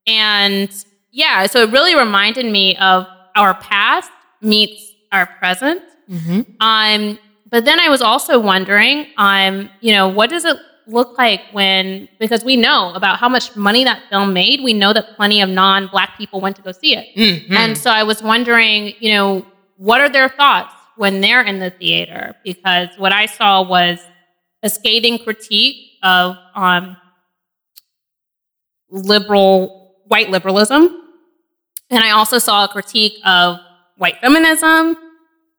and 0.07 0.71
yeah, 1.13 1.47
so 1.47 1.63
it 1.63 1.71
really 1.71 1.97
reminded 1.97 2.47
me 2.47 2.77
of 2.77 3.07
our 3.35 3.55
past 3.55 4.11
meets 4.41 4.93
our 5.13 5.27
present. 5.27 5.83
hmm 6.09 6.43
Um, 6.61 7.19
but 7.49 7.65
then 7.65 7.79
I 7.81 7.89
was 7.89 8.03
also 8.03 8.39
wondering, 8.39 9.07
um, 9.17 9.71
you 9.81 9.93
know, 9.93 10.09
what 10.09 10.31
does 10.31 10.45
it 10.45 10.57
look 10.87 11.19
like 11.19 11.41
when 11.53 12.09
because 12.21 12.45
we 12.45 12.57
know 12.57 12.93
about 12.95 13.19
how 13.19 13.29
much 13.29 13.57
money 13.57 13.83
that 13.85 14.03
film 14.09 14.33
made. 14.33 14.63
We 14.63 14.73
know 14.73 14.93
that 14.93 15.17
plenty 15.17 15.41
of 15.41 15.49
non-black 15.49 16.17
people 16.17 16.41
went 16.41 16.55
to 16.57 16.63
go 16.63 16.73
see 16.73 16.95
it. 16.95 17.09
Mhm. 17.17 17.51
And 17.57 17.77
so 17.77 17.91
I 17.91 18.05
was 18.05 18.23
wondering, 18.23 18.95
you 19.01 19.13
know, 19.13 19.45
what 19.79 20.01
are 20.01 20.09
their 20.09 20.29
thoughts 20.29 20.73
when 20.97 21.21
they're 21.21 21.43
in 21.43 21.59
the 21.59 21.71
theater? 21.71 22.37
Because 22.45 22.89
what 22.99 23.13
I 23.13 23.27
saw 23.27 23.63
was 23.63 23.99
a 24.63 24.71
scathing 24.71 25.19
critique 25.19 25.96
of 26.07 26.37
um, 26.55 26.97
liberal 28.91 29.95
white 30.07 30.31
liberalism, 30.31 30.83
and 31.91 32.03
I 32.05 32.11
also 32.11 32.39
saw 32.39 32.65
a 32.65 32.69
critique 32.69 33.15
of 33.25 33.59
white 33.97 34.21
feminism. 34.21 34.97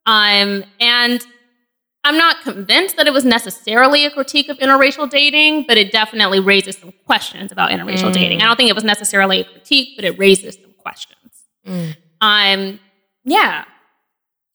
Um, 0.05 0.63
and 0.79 1.25
I'm 2.05 2.17
not 2.17 2.41
convinced 2.43 2.95
that 2.95 3.07
it 3.07 3.13
was 3.13 3.25
necessarily 3.25 4.05
a 4.05 4.09
critique 4.11 4.47
of 4.47 4.57
interracial 4.59 5.09
dating, 5.09 5.65
but 5.67 5.77
it 5.77 5.91
definitely 5.91 6.39
raises 6.39 6.77
some 6.77 6.93
questions 7.05 7.51
about 7.51 7.71
interracial 7.71 8.11
Mm. 8.11 8.13
dating. 8.13 8.41
I 8.41 8.45
don't 8.45 8.55
think 8.55 8.69
it 8.69 8.75
was 8.75 8.85
necessarily 8.85 9.41
a 9.41 9.43
critique, 9.43 9.89
but 9.97 10.05
it 10.05 10.17
raises 10.17 10.55
some 10.55 10.73
questions. 10.77 11.17
Mm. 11.67 11.95
Um, 12.21 12.79
yeah. 13.25 13.65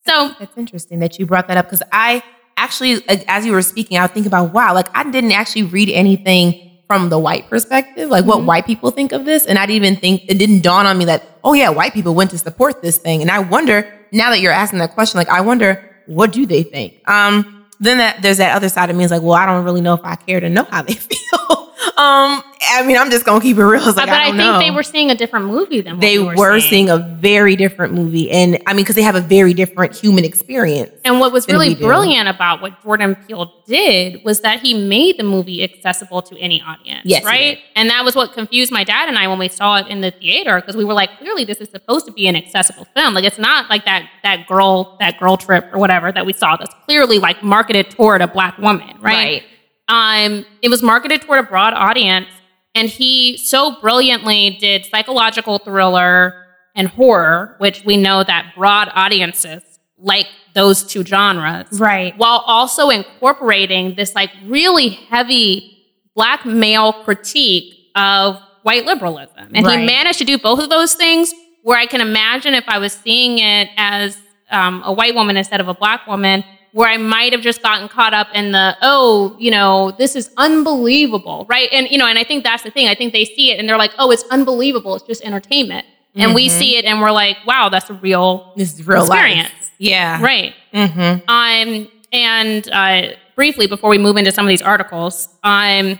So 0.08 0.34
That's 0.38 0.56
interesting 0.56 1.00
that 1.00 1.18
you 1.18 1.26
brought 1.26 1.46
that 1.48 1.58
up 1.58 1.66
because 1.66 1.82
I 1.92 2.22
actually, 2.56 3.02
as 3.28 3.44
you 3.46 3.52
were 3.52 3.62
speaking, 3.62 3.98
I 3.98 4.02
would 4.02 4.12
think 4.12 4.26
about 4.26 4.52
wow, 4.52 4.74
like 4.74 4.88
I 4.94 5.08
didn't 5.10 5.32
actually 5.32 5.64
read 5.64 5.88
anything 5.90 6.54
from 6.86 7.08
the 7.08 7.18
white 7.18 7.48
perspective, 7.48 8.10
like 8.10 8.24
what 8.26 8.40
Mhm. 8.40 8.44
white 8.46 8.66
people 8.66 8.90
think 8.90 9.12
of 9.12 9.24
this, 9.24 9.46
and 9.46 9.58
I 9.58 9.66
didn't 9.66 9.84
even 9.84 9.96
think 9.96 10.22
it 10.28 10.38
didn't 10.38 10.60
dawn 10.62 10.86
on 10.86 10.98
me 10.98 11.04
that 11.06 11.22
oh 11.44 11.54
yeah, 11.54 11.70
white 11.70 11.92
people 11.92 12.14
went 12.14 12.30
to 12.30 12.38
support 12.38 12.82
this 12.82 12.98
thing, 12.98 13.22
and 13.22 13.30
I 13.30 13.38
wonder 13.40 13.86
now 14.12 14.30
that 14.30 14.40
you're 14.40 14.52
asking 14.52 14.78
that 14.80 14.92
question, 14.94 15.18
like 15.18 15.28
I 15.28 15.40
wonder 15.40 15.82
what 16.06 16.32
do 16.32 16.46
they 16.46 16.62
think. 16.62 16.94
Um, 17.08 17.66
then 17.80 17.98
that 17.98 18.22
there's 18.22 18.36
that 18.36 18.54
other 18.54 18.68
side 18.68 18.90
of 18.90 18.96
me 18.96 19.04
is 19.04 19.10
like, 19.10 19.22
well, 19.22 19.32
I 19.34 19.46
don't 19.46 19.64
really 19.64 19.80
know 19.80 19.94
if 19.94 20.00
I 20.04 20.14
care 20.16 20.38
to 20.40 20.48
know 20.48 20.64
how 20.70 20.82
they 20.82 20.94
feel. 21.10 21.61
Um, 21.96 22.42
I 22.62 22.84
mean, 22.86 22.96
I'm 22.96 23.10
just 23.10 23.24
gonna 23.24 23.40
keep 23.40 23.58
it 23.58 23.64
real. 23.64 23.84
Like, 23.84 23.96
but 23.96 24.08
I, 24.08 24.22
I, 24.22 24.24
think 24.26 24.36
know 24.36 24.58
they 24.58 24.70
were 24.70 24.82
seeing 24.82 25.10
a 25.10 25.14
different 25.14 25.46
movie 25.46 25.80
than 25.80 25.94
what 25.94 26.00
they 26.00 26.18
we 26.18 26.24
were, 26.24 26.34
were, 26.36 26.60
seeing 26.60 26.88
a 26.88 26.96
very 26.96 27.54
different 27.56 27.92
movie, 27.92 28.30
and 28.30 28.58
I 28.66 28.72
mean, 28.72 28.84
because 28.84 28.96
they 28.96 29.02
have 29.02 29.14
a 29.14 29.20
very 29.20 29.52
different 29.52 29.94
human 29.94 30.24
experience. 30.24 30.92
And 31.04 31.20
what 31.20 31.32
was 31.32 31.46
really 31.48 31.74
do. 31.74 31.84
brilliant 31.84 32.28
about 32.28 32.62
what 32.62 32.82
Jordan 32.82 33.14
Peele 33.14 33.52
did 33.66 34.24
was 34.24 34.40
that 34.40 34.60
he 34.60 34.74
made 34.74 35.18
the 35.18 35.24
movie 35.24 35.62
accessible 35.62 36.22
to 36.22 36.38
any 36.38 36.62
audience. 36.62 37.02
Yes, 37.04 37.24
Right. 37.24 37.58
And 37.74 37.90
that 37.90 38.04
was 38.04 38.14
what 38.14 38.32
confused 38.32 38.72
my 38.72 38.84
dad 38.84 39.08
and 39.08 39.18
I 39.18 39.28
when 39.28 39.38
we 39.38 39.48
saw 39.48 39.76
it 39.76 39.88
in 39.88 40.00
the 40.00 40.10
theater 40.10 40.60
because 40.60 40.76
we 40.76 40.84
were 40.84 40.94
like, 40.94 41.18
clearly 41.18 41.44
this 41.44 41.58
is 41.58 41.68
supposed 41.70 42.06
to 42.06 42.12
be 42.12 42.26
an 42.26 42.36
accessible 42.36 42.86
film. 42.94 43.14
Like 43.14 43.24
it's 43.24 43.38
not 43.38 43.68
like 43.68 43.84
that 43.84 44.08
that 44.22 44.46
girl, 44.46 44.96
that 45.00 45.18
girl 45.18 45.36
trip 45.36 45.68
or 45.72 45.78
whatever 45.78 46.12
that 46.12 46.24
we 46.24 46.32
saw 46.32 46.56
that's 46.56 46.74
clearly 46.86 47.18
like 47.18 47.42
marketed 47.42 47.90
toward 47.90 48.22
a 48.22 48.28
black 48.28 48.56
woman, 48.58 48.96
right? 49.00 49.44
Um, 49.92 50.46
it 50.62 50.70
was 50.70 50.82
marketed 50.82 51.20
toward 51.22 51.40
a 51.40 51.42
broad 51.42 51.74
audience, 51.74 52.28
and 52.74 52.88
he 52.88 53.36
so 53.36 53.78
brilliantly 53.80 54.56
did 54.58 54.86
psychological 54.86 55.58
thriller 55.58 56.46
and 56.74 56.88
horror, 56.88 57.56
which 57.58 57.84
we 57.84 57.98
know 57.98 58.24
that 58.24 58.54
broad 58.56 58.88
audiences 58.94 59.62
like 59.98 60.26
those 60.54 60.82
two 60.82 61.04
genres, 61.04 61.66
Right. 61.78 62.16
while 62.16 62.42
also 62.46 62.88
incorporating 62.88 63.94
this 63.94 64.14
like 64.14 64.30
really 64.46 64.88
heavy 64.88 65.78
black 66.14 66.44
male 66.46 66.92
critique 67.04 67.74
of 67.94 68.40
white 68.62 68.86
liberalism. 68.86 69.50
And 69.54 69.66
Right. 69.66 69.80
he 69.80 69.86
managed 69.86 70.18
to 70.20 70.24
do 70.24 70.38
both 70.38 70.60
of 70.60 70.70
those 70.70 70.94
things 70.94 71.32
where 71.62 71.78
I 71.78 71.86
can 71.86 72.00
imagine 72.00 72.54
if 72.54 72.64
I 72.68 72.78
was 72.78 72.92
seeing 72.94 73.38
it 73.38 73.68
as 73.76 74.16
um, 74.50 74.82
a 74.84 74.92
white 74.92 75.14
woman 75.14 75.36
instead 75.36 75.60
of 75.60 75.68
a 75.68 75.74
black 75.74 76.06
woman, 76.06 76.44
where 76.72 76.88
I 76.88 76.96
might 76.96 77.32
have 77.32 77.42
just 77.42 77.62
gotten 77.62 77.88
caught 77.88 78.14
up 78.14 78.28
in 78.34 78.52
the, 78.52 78.76
oh, 78.82 79.36
you 79.38 79.50
know, 79.50 79.90
this 79.92 80.16
is 80.16 80.30
unbelievable, 80.38 81.46
right? 81.48 81.68
And, 81.72 81.88
you 81.90 81.98
know, 81.98 82.06
and 82.06 82.18
I 82.18 82.24
think 82.24 82.44
that's 82.44 82.62
the 82.62 82.70
thing. 82.70 82.88
I 82.88 82.94
think 82.94 83.12
they 83.12 83.24
see 83.24 83.50
it 83.52 83.60
and 83.60 83.68
they're 83.68 83.76
like, 83.78 83.92
oh, 83.98 84.10
it's 84.10 84.24
unbelievable. 84.30 84.94
It's 84.96 85.04
just 85.06 85.22
entertainment. 85.22 85.86
And 86.14 86.34
we 86.34 86.48
Mhm. 86.48 86.50
see 86.58 86.76
it 86.76 86.84
and 86.84 87.00
we're 87.00 87.10
like, 87.10 87.38
wow, 87.46 87.68
that's 87.70 87.88
a 87.90 87.94
real 87.94 88.52
This 88.56 88.74
is 88.74 88.86
real 88.86 89.02
experience. 89.04 89.48
life. 89.50 89.70
Yeah. 89.78 90.22
Right. 90.22 90.54
Mm-hmm. 90.74 91.28
Um, 91.28 91.88
and 92.12 92.68
uh, 92.70 93.12
briefly, 93.36 93.66
before 93.66 93.88
we 93.90 93.98
move 93.98 94.16
into 94.16 94.30
some 94.32 94.44
of 94.44 94.48
these 94.50 94.60
articles, 94.62 95.28
um, 95.42 95.98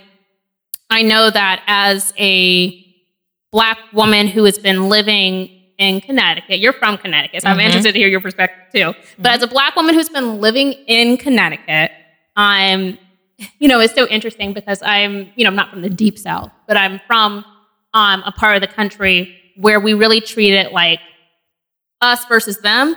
I 0.91 1.03
know 1.03 1.31
that 1.31 1.63
as 1.67 2.13
a 2.19 2.85
black 3.51 3.79
woman 3.93 4.27
who 4.27 4.45
has 4.45 4.59
been 4.59 4.89
living 4.91 5.51
in 5.83 6.01
Connecticut, 6.01 6.59
you're 6.61 6.73
from 6.73 6.97
Connecticut, 6.97 7.43
so 7.43 7.49
I'm 7.49 7.59
Mhm. 7.59 7.65
interested 7.67 7.93
to 7.93 7.99
hear 7.99 8.09
your 8.09 8.21
perspective 8.21 8.65
too. 8.73 8.95
But 9.19 9.33
as 9.33 9.43
a 9.43 9.47
black 9.47 9.75
woman 9.77 9.95
who's 9.95 10.09
been 10.09 10.41
living 10.41 10.73
in 10.87 11.17
Connecticut, 11.17 11.91
I'm, 12.37 12.99
you 13.59 13.69
know, 13.69 13.81
it's 13.81 13.95
so 13.95 14.07
interesting 14.07 14.53
because 14.53 14.81
I'm, 14.83 15.33
you 15.35 15.45
know, 15.45 15.51
I'm 15.51 15.57
not 15.57 15.71
from 15.71 15.83
the 15.83 15.91
deep 15.91 16.19
south, 16.19 16.51
but 16.69 16.77
I'm 16.77 17.01
from 17.07 17.45
um, 17.95 18.23
a 18.25 18.33
part 18.33 18.55
of 18.57 18.61
the 18.63 18.69
country 18.69 19.37
where 19.57 19.81
we 19.81 19.93
really 19.93 20.21
treat 20.21 20.55
it 20.55 20.73
like 20.73 21.01
us 22.01 22.25
versus 22.27 22.59
them. 22.59 22.97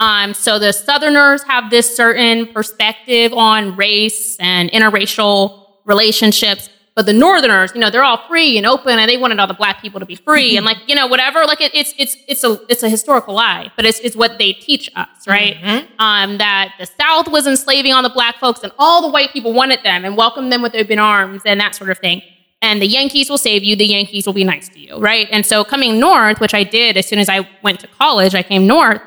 Um, 0.00 0.32
so 0.34 0.58
the 0.58 0.72
Southerners 0.72 1.42
have 1.44 1.70
this 1.70 1.94
certain 1.94 2.46
perspective 2.46 3.32
on 3.32 3.76
race 3.76 4.36
and 4.40 4.70
interracial 4.70 5.66
relationships, 5.84 6.70
but 6.94 7.06
the 7.06 7.12
Northerners, 7.12 7.72
you 7.74 7.80
know, 7.80 7.90
they're 7.90 8.02
all 8.04 8.26
free 8.28 8.58
and 8.58 8.66
open, 8.66 8.98
and 8.98 9.08
they 9.08 9.16
wanted 9.16 9.40
all 9.40 9.46
the 9.46 9.54
black 9.54 9.80
people 9.80 9.98
to 10.00 10.06
be 10.06 10.14
free 10.14 10.56
and 10.56 10.66
like 10.66 10.76
you 10.86 10.94
know 10.94 11.06
whatever. 11.06 11.44
Like 11.46 11.60
it, 11.60 11.74
it's 11.74 11.94
it's 11.98 12.16
it's 12.28 12.44
a 12.44 12.60
it's 12.68 12.82
a 12.82 12.88
historical 12.88 13.34
lie, 13.34 13.70
but 13.76 13.84
it's 13.86 13.98
it's 14.00 14.14
what 14.14 14.38
they 14.38 14.52
teach 14.52 14.90
us, 14.94 15.08
right? 15.26 15.56
Mhm. 15.56 15.86
Um, 15.98 16.38
that 16.38 16.74
the 16.78 16.86
South 16.86 17.28
was 17.28 17.46
enslaving 17.46 17.92
all 17.92 18.02
the 18.02 18.10
black 18.10 18.38
folks, 18.38 18.62
and 18.62 18.72
all 18.78 19.00
the 19.02 19.08
white 19.08 19.32
people 19.32 19.52
wanted 19.52 19.82
them 19.82 20.04
and 20.04 20.16
welcomed 20.16 20.52
them 20.52 20.60
with 20.62 20.74
open 20.74 20.98
arms 20.98 21.42
and 21.46 21.58
that 21.60 21.74
sort 21.74 21.90
of 21.90 21.98
thing. 21.98 22.20
And 22.60 22.80
the 22.80 22.86
Yankees 22.86 23.28
will 23.28 23.38
save 23.38 23.64
you. 23.64 23.74
The 23.74 23.86
Yankees 23.86 24.24
will 24.26 24.34
be 24.34 24.44
nice 24.44 24.68
to 24.68 24.78
you, 24.78 24.98
right? 24.98 25.26
And 25.32 25.44
so 25.44 25.64
coming 25.64 25.98
north, 25.98 26.38
which 26.40 26.54
I 26.54 26.62
did 26.62 26.96
as 26.96 27.06
soon 27.06 27.18
as 27.18 27.28
I 27.28 27.48
went 27.62 27.80
to 27.80 27.88
college, 27.88 28.34
I 28.36 28.42
came 28.44 28.66
north. 28.66 29.00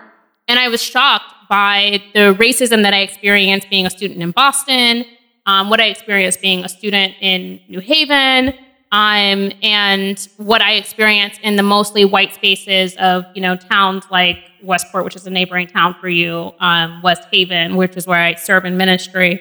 And 0.48 0.60
I 0.60 0.68
was 0.68 0.82
shocked 0.84 1.32
by 1.50 2.02
the 2.14 2.34
racism 2.36 2.82
that 2.84 2.94
I 2.94 3.00
experienced 3.00 3.70
being 3.70 3.86
a 3.86 3.90
student 3.90 4.22
in 4.22 4.32
Boston, 4.32 5.06
um, 5.46 5.70
what 5.70 5.80
I 5.80 5.86
experienced 5.86 6.42
being 6.42 6.64
a 6.64 6.70
student 6.70 7.16
in 7.22 7.60
New 7.68 7.80
Haven, 7.80 8.54
Um, 8.92 9.52
and 9.62 10.18
what 10.38 10.62
I 10.62 10.74
experienced 10.74 11.42
in 11.42 11.58
the 11.58 11.64
mostly 11.64 12.06
white 12.06 12.34
spaces 12.34 12.96
of, 12.96 13.26
you 13.36 13.42
know, 13.42 13.58
towns 13.58 14.06
like 14.10 14.38
Westport, 14.64 15.04
which 15.04 15.18
is 15.18 15.28
a 15.28 15.30
neighboring 15.30 15.68
town 15.68 15.96
for 16.00 16.08
you, 16.08 16.54
um, 16.60 17.02
West 17.02 17.24
Haven, 17.32 17.76
which 17.76 17.98
is 17.98 18.08
where 18.08 18.22
I 18.30 18.36
serve 18.36 18.64
in 18.64 18.78
ministry. 18.78 19.34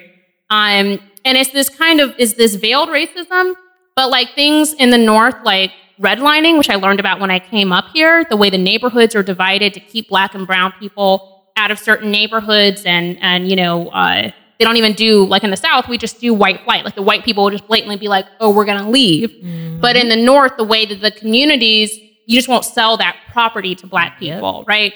Um, 0.50 0.98
and 1.26 1.38
it's 1.38 1.50
this 1.50 1.68
kind 1.68 2.00
of, 2.00 2.14
is 2.18 2.34
this 2.34 2.56
veiled 2.56 2.88
racism, 2.88 3.54
but 3.94 4.10
like 4.10 4.34
things 4.34 4.72
in 4.72 4.90
the 4.90 4.98
North, 4.98 5.36
like 5.44 5.70
redlining, 6.00 6.58
which 6.58 6.70
I 6.70 6.76
learned 6.76 6.98
about 6.98 7.20
when 7.20 7.30
I 7.30 7.38
came 7.38 7.70
up 7.70 7.86
here, 7.92 8.24
the 8.24 8.36
way 8.36 8.50
the 8.50 8.58
neighborhoods 8.70 9.14
are 9.14 9.22
divided 9.22 9.72
to 9.74 9.80
keep 9.80 10.08
black 10.08 10.34
and 10.34 10.46
brown 10.46 10.72
people 10.80 11.44
out 11.56 11.70
of 11.70 11.78
certain 11.78 12.10
neighborhoods 12.10 12.84
and, 12.84 13.18
and, 13.20 13.48
you 13.48 13.56
know, 13.56 13.88
uh, 13.90 14.32
they 14.58 14.64
don't 14.64 14.76
even 14.76 14.92
do 14.92 15.24
like 15.26 15.44
in 15.44 15.50
the 15.50 15.56
South, 15.56 15.88
we 15.88 15.98
just 15.98 16.20
do 16.20 16.32
white 16.32 16.62
flight. 16.64 16.84
Like 16.84 16.94
the 16.94 17.02
white 17.02 17.24
people 17.24 17.44
will 17.44 17.50
just 17.50 17.66
blatantly 17.66 17.96
be 17.96 18.08
like, 18.08 18.26
oh, 18.40 18.50
we're 18.50 18.64
gonna 18.64 18.88
leave. 18.88 19.30
Mm-hmm. 19.30 19.80
But 19.80 19.96
in 19.96 20.08
the 20.08 20.16
North, 20.16 20.56
the 20.56 20.64
way 20.64 20.86
that 20.86 21.00
the 21.00 21.10
communities, 21.10 21.98
you 22.26 22.36
just 22.38 22.48
won't 22.48 22.64
sell 22.64 22.96
that 22.98 23.16
property 23.32 23.74
to 23.76 23.86
black 23.86 24.18
people, 24.18 24.58
yep. 24.58 24.68
right? 24.68 24.94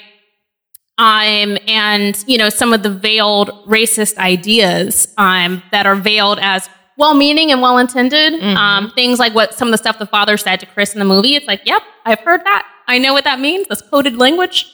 Um, 0.97 1.57
and 1.67 2.21
you 2.27 2.37
know, 2.37 2.49
some 2.49 2.73
of 2.73 2.83
the 2.83 2.89
veiled 2.89 3.49
racist 3.67 4.17
ideas 4.17 5.13
um, 5.17 5.63
that 5.71 5.85
are 5.85 5.95
veiled 5.95 6.39
as 6.41 6.69
well-meaning 6.97 7.51
and 7.51 7.61
well-intended. 7.61 8.33
Mm-hmm. 8.33 8.57
Um, 8.57 8.91
things 8.91 9.19
like 9.19 9.33
what 9.33 9.53
some 9.53 9.69
of 9.69 9.71
the 9.71 9.77
stuff 9.77 9.97
the 9.99 10.05
father 10.05 10.35
said 10.35 10.59
to 10.59 10.65
Chris 10.65 10.93
in 10.93 10.99
the 10.99 11.05
movie. 11.05 11.35
It's 11.35 11.47
like, 11.47 11.61
yep, 11.65 11.81
I've 12.05 12.19
heard 12.19 12.43
that. 12.43 12.67
I 12.87 12.97
know 12.97 13.13
what 13.13 13.23
that 13.23 13.39
means. 13.39 13.67
That's 13.69 13.81
coded 13.81 14.17
language. 14.17 14.65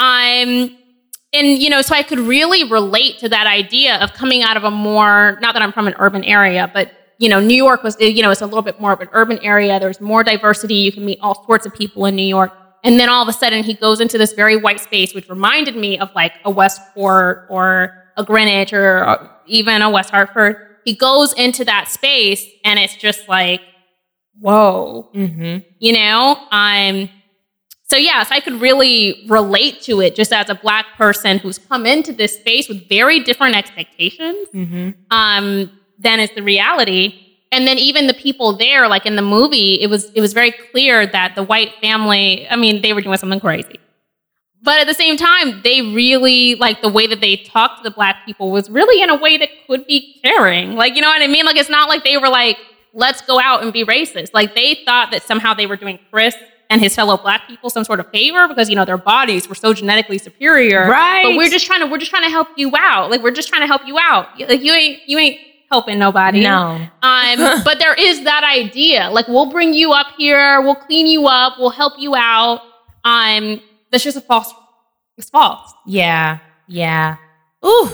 Um, 0.00 0.76
and 1.32 1.46
you 1.62 1.68
know 1.68 1.82
so 1.82 1.94
i 1.94 2.02
could 2.02 2.18
really 2.18 2.64
relate 2.70 3.18
to 3.18 3.28
that 3.28 3.46
idea 3.46 3.96
of 3.98 4.12
coming 4.12 4.42
out 4.42 4.56
of 4.56 4.64
a 4.64 4.70
more 4.70 5.38
not 5.40 5.52
that 5.52 5.62
i'm 5.62 5.72
from 5.72 5.86
an 5.86 5.94
urban 5.98 6.24
area 6.24 6.70
but 6.72 6.92
you 7.18 7.28
know 7.28 7.40
new 7.40 7.54
york 7.54 7.82
was 7.82 7.96
you 8.00 8.22
know 8.22 8.30
it's 8.30 8.40
a 8.40 8.46
little 8.46 8.62
bit 8.62 8.80
more 8.80 8.92
of 8.92 9.00
an 9.00 9.08
urban 9.12 9.38
area. 9.40 9.78
There's 9.78 10.00
more 10.00 10.24
diversity. 10.24 10.74
You 10.74 10.92
can 10.92 11.04
meet 11.04 11.18
all 11.20 11.44
sorts 11.46 11.66
of 11.66 11.74
people 11.74 12.06
in 12.06 12.16
new 12.16 12.26
york. 12.26 12.52
And 12.84 12.98
then 12.98 13.08
all 13.08 13.22
of 13.22 13.28
a 13.28 13.32
sudden 13.32 13.64
he 13.64 13.74
goes 13.74 14.00
into 14.00 14.18
this 14.18 14.32
very 14.32 14.56
white 14.56 14.80
space 14.80 15.14
which 15.14 15.28
reminded 15.28 15.76
me 15.76 15.98
of 15.98 16.10
like 16.14 16.32
a 16.44 16.50
westport 16.50 17.46
or 17.50 18.04
a 18.16 18.24
greenwich 18.24 18.72
or 18.72 19.30
even 19.46 19.82
a 19.82 19.90
west 19.90 20.10
hartford. 20.10 20.56
He 20.84 20.94
goes 20.94 21.32
into 21.32 21.64
that 21.64 21.88
space 21.88 22.46
and 22.64 22.78
it's 22.78 22.96
just 22.96 23.28
like 23.28 23.60
whoa. 24.40 25.10
Mm-hmm. 25.14 25.66
you 25.80 25.92
know 25.92 26.46
i'm 26.52 27.10
so 27.90 27.96
yes, 27.96 28.28
I 28.30 28.40
could 28.40 28.60
really 28.60 29.24
relate 29.28 29.80
to 29.82 30.00
it 30.00 30.14
just 30.14 30.32
as 30.32 30.50
a 30.50 30.54
black 30.54 30.86
person 30.96 31.38
who's 31.38 31.58
come 31.58 31.86
into 31.86 32.12
this 32.12 32.36
space 32.36 32.68
with 32.68 32.86
very 32.88 33.20
different 33.20 33.56
expectations 33.56 34.48
mm-hmm. 34.52 34.90
um, 35.10 35.70
than 35.98 36.20
is 36.20 36.30
the 36.34 36.42
reality. 36.42 37.24
And 37.50 37.66
then 37.66 37.78
even 37.78 38.06
the 38.06 38.14
people 38.14 38.52
there, 38.52 38.88
like 38.88 39.06
in 39.06 39.16
the 39.16 39.22
movie, 39.22 39.80
it 39.80 39.88
was 39.88 40.10
it 40.12 40.20
was 40.20 40.34
very 40.34 40.52
clear 40.52 41.06
that 41.06 41.34
the 41.34 41.42
white 41.42 41.72
family, 41.80 42.46
I 42.50 42.56
mean, 42.56 42.82
they 42.82 42.92
were 42.92 43.00
doing 43.00 43.16
something 43.16 43.40
crazy. 43.40 43.80
But 44.60 44.80
at 44.80 44.86
the 44.86 44.92
same 44.94 45.16
time, 45.16 45.62
they 45.62 45.80
really 45.80 46.56
like 46.56 46.82
the 46.82 46.90
way 46.90 47.06
that 47.06 47.20
they 47.20 47.36
talked 47.36 47.78
to 47.78 47.88
the 47.88 47.94
black 47.94 48.26
people 48.26 48.50
was 48.50 48.68
really 48.68 49.02
in 49.02 49.08
a 49.08 49.16
way 49.16 49.38
that 49.38 49.48
could 49.66 49.86
be 49.86 50.20
caring. 50.22 50.74
Like, 50.74 50.94
you 50.94 51.00
know 51.00 51.08
what 51.08 51.22
I 51.22 51.26
mean? 51.26 51.46
Like 51.46 51.56
it's 51.56 51.70
not 51.70 51.88
like 51.88 52.04
they 52.04 52.18
were 52.18 52.28
like, 52.28 52.58
let's 52.92 53.22
go 53.22 53.40
out 53.40 53.62
and 53.62 53.72
be 53.72 53.82
racist. 53.82 54.34
Like 54.34 54.54
they 54.54 54.82
thought 54.84 55.10
that 55.12 55.22
somehow 55.22 55.54
they 55.54 55.66
were 55.66 55.76
doing 55.76 55.98
Chris 56.10 56.34
and 56.70 56.80
his 56.80 56.94
fellow 56.94 57.16
black 57.16 57.46
people 57.46 57.70
some 57.70 57.84
sort 57.84 58.00
of 58.00 58.10
favor 58.10 58.46
because 58.46 58.68
you 58.68 58.76
know 58.76 58.84
their 58.84 58.98
bodies 58.98 59.48
were 59.48 59.54
so 59.54 59.72
genetically 59.72 60.18
superior. 60.18 60.88
Right. 60.88 61.22
But 61.24 61.36
we're 61.36 61.48
just 61.48 61.66
trying 61.66 61.80
to 61.80 61.86
we're 61.86 61.98
just 61.98 62.10
trying 62.10 62.24
to 62.24 62.30
help 62.30 62.48
you 62.56 62.72
out. 62.76 63.10
Like 63.10 63.22
we're 63.22 63.30
just 63.30 63.48
trying 63.48 63.62
to 63.62 63.66
help 63.66 63.86
you 63.86 63.98
out. 63.98 64.38
Like 64.38 64.62
you 64.62 64.72
ain't 64.72 65.00
you 65.08 65.18
ain't 65.18 65.40
helping 65.70 65.98
nobody. 65.98 66.42
No. 66.42 66.86
Um, 67.02 67.62
but 67.64 67.78
there 67.78 67.94
is 67.94 68.24
that 68.24 68.44
idea. 68.44 69.10
Like 69.10 69.28
we'll 69.28 69.50
bring 69.50 69.72
you 69.72 69.92
up 69.92 70.08
here, 70.16 70.60
we'll 70.60 70.74
clean 70.74 71.06
you 71.06 71.26
up, 71.26 71.54
we'll 71.58 71.70
help 71.70 71.94
you 71.98 72.14
out. 72.14 72.60
Um, 73.04 73.60
that's 73.90 74.04
just 74.04 74.16
a 74.16 74.20
false. 74.20 74.52
It's 75.16 75.30
false. 75.30 75.72
Yeah. 75.86 76.38
Yeah. 76.66 77.16
Ooh, 77.64 77.88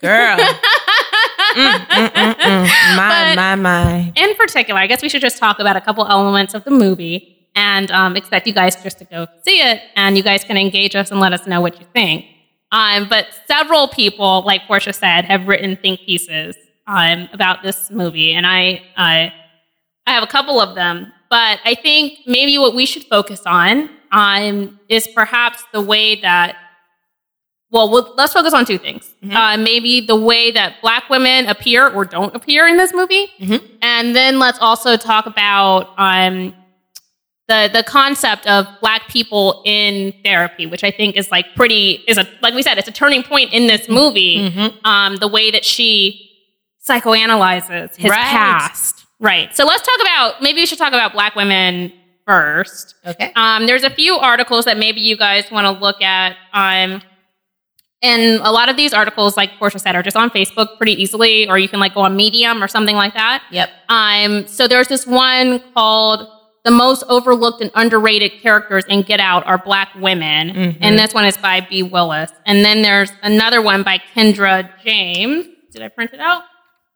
girl. 0.00 0.36
mm, 1.56 1.78
mm, 1.78 2.10
mm, 2.10 2.34
mm. 2.34 2.96
my, 2.96 3.34
my, 3.34 3.54
my. 3.56 4.12
In 4.14 4.34
particular, 4.36 4.78
I 4.78 4.86
guess 4.86 5.02
we 5.02 5.08
should 5.08 5.22
just 5.22 5.38
talk 5.38 5.58
about 5.58 5.76
a 5.76 5.80
couple 5.80 6.06
elements 6.06 6.54
of 6.54 6.62
the 6.64 6.70
movie 6.70 7.35
and 7.56 7.90
um, 7.90 8.16
expect 8.16 8.46
you 8.46 8.52
guys 8.52 8.76
just 8.82 8.98
to 8.98 9.04
go 9.04 9.26
see 9.42 9.60
it 9.60 9.82
and 9.96 10.16
you 10.16 10.22
guys 10.22 10.44
can 10.44 10.56
engage 10.56 10.94
us 10.94 11.10
and 11.10 11.18
let 11.18 11.32
us 11.32 11.46
know 11.46 11.60
what 11.60 11.80
you 11.80 11.86
think. 11.92 12.26
Um, 12.70 13.08
but 13.08 13.26
several 13.46 13.88
people, 13.88 14.42
like 14.42 14.66
Portia 14.66 14.92
said, 14.92 15.24
have 15.24 15.48
written 15.48 15.76
think 15.76 16.00
pieces 16.00 16.56
um, 16.86 17.28
about 17.32 17.62
this 17.62 17.90
movie, 17.90 18.32
and 18.32 18.46
I, 18.46 18.82
I, 18.96 19.32
I 20.06 20.12
have 20.12 20.22
a 20.22 20.26
couple 20.26 20.60
of 20.60 20.74
them. 20.74 21.12
But 21.30 21.58
I 21.64 21.74
think 21.74 22.20
maybe 22.26 22.58
what 22.58 22.74
we 22.74 22.86
should 22.86 23.04
focus 23.04 23.42
on 23.46 23.90
um, 24.12 24.78
is 24.88 25.08
perhaps 25.08 25.64
the 25.72 25.80
way 25.80 26.20
that. 26.20 26.56
Well, 27.70 27.90
we'll 27.90 28.14
let's 28.16 28.32
focus 28.32 28.54
on 28.54 28.64
two 28.64 28.78
things. 28.78 29.12
Mm-hmm. 29.24 29.36
Uh, 29.36 29.56
maybe 29.56 30.00
the 30.00 30.14
way 30.14 30.52
that 30.52 30.80
Black 30.80 31.10
women 31.10 31.48
appear 31.48 31.88
or 31.88 32.04
don't 32.04 32.34
appear 32.34 32.68
in 32.68 32.76
this 32.76 32.94
movie, 32.94 33.28
mm-hmm. 33.40 33.66
and 33.82 34.14
then 34.14 34.38
let's 34.38 34.58
also 34.60 34.96
talk 34.96 35.26
about 35.26 35.92
um, 35.98 36.54
the 37.48 37.70
the 37.72 37.82
concept 37.82 38.46
of 38.46 38.66
black 38.80 39.08
people 39.08 39.62
in 39.64 40.12
therapy, 40.24 40.66
which 40.66 40.82
I 40.82 40.90
think 40.90 41.16
is 41.16 41.30
like 41.30 41.54
pretty 41.54 42.04
is 42.08 42.18
a 42.18 42.26
like 42.42 42.54
we 42.54 42.62
said, 42.62 42.78
it's 42.78 42.88
a 42.88 42.92
turning 42.92 43.22
point 43.22 43.52
in 43.52 43.66
this 43.66 43.88
movie. 43.88 44.50
Mm-hmm. 44.50 44.86
Um, 44.86 45.16
the 45.16 45.28
way 45.28 45.50
that 45.50 45.64
she 45.64 46.30
psychoanalyzes 46.88 47.96
his 47.96 48.10
right. 48.10 48.20
past. 48.20 49.06
Right. 49.18 49.54
So 49.56 49.64
let's 49.64 49.82
talk 49.82 50.00
about 50.00 50.42
maybe 50.42 50.60
we 50.60 50.66
should 50.66 50.78
talk 50.78 50.92
about 50.92 51.12
black 51.12 51.34
women 51.34 51.92
first. 52.26 52.94
Okay. 53.06 53.32
Um, 53.34 53.66
there's 53.66 53.84
a 53.84 53.90
few 53.90 54.16
articles 54.16 54.64
that 54.64 54.76
maybe 54.76 55.00
you 55.00 55.16
guys 55.16 55.50
want 55.50 55.64
to 55.64 55.82
look 55.82 56.02
at. 56.02 56.36
Um, 56.52 57.02
and 58.02 58.40
a 58.42 58.50
lot 58.50 58.68
of 58.68 58.76
these 58.76 58.92
articles, 58.92 59.36
like 59.36 59.58
Portia 59.58 59.78
said, 59.78 59.96
are 59.96 60.02
just 60.02 60.16
on 60.16 60.30
Facebook 60.30 60.76
pretty 60.76 61.00
easily, 61.00 61.48
or 61.48 61.58
you 61.58 61.68
can 61.68 61.80
like 61.80 61.94
go 61.94 62.00
on 62.00 62.14
Medium 62.14 62.62
or 62.62 62.68
something 62.68 62.94
like 62.94 63.14
that. 63.14 63.42
Yep. 63.50 63.70
Um, 63.88 64.46
so 64.46 64.68
there's 64.68 64.88
this 64.88 65.06
one 65.06 65.62
called 65.72 66.28
the 66.66 66.72
most 66.72 67.04
overlooked 67.08 67.62
and 67.62 67.70
underrated 67.76 68.32
characters 68.42 68.84
in 68.86 69.02
Get 69.02 69.20
Out 69.20 69.46
are 69.46 69.56
black 69.56 69.94
women. 69.94 70.50
Mm-hmm. 70.50 70.82
And 70.82 70.98
this 70.98 71.14
one 71.14 71.24
is 71.24 71.36
by 71.36 71.60
Bee 71.60 71.84
Willis. 71.84 72.32
And 72.44 72.64
then 72.64 72.82
there's 72.82 73.12
another 73.22 73.62
one 73.62 73.84
by 73.84 74.02
Kendra 74.14 74.68
James. 74.82 75.46
Did 75.70 75.82
I 75.82 75.88
print 75.88 76.12
it 76.12 76.18
out? 76.18 76.42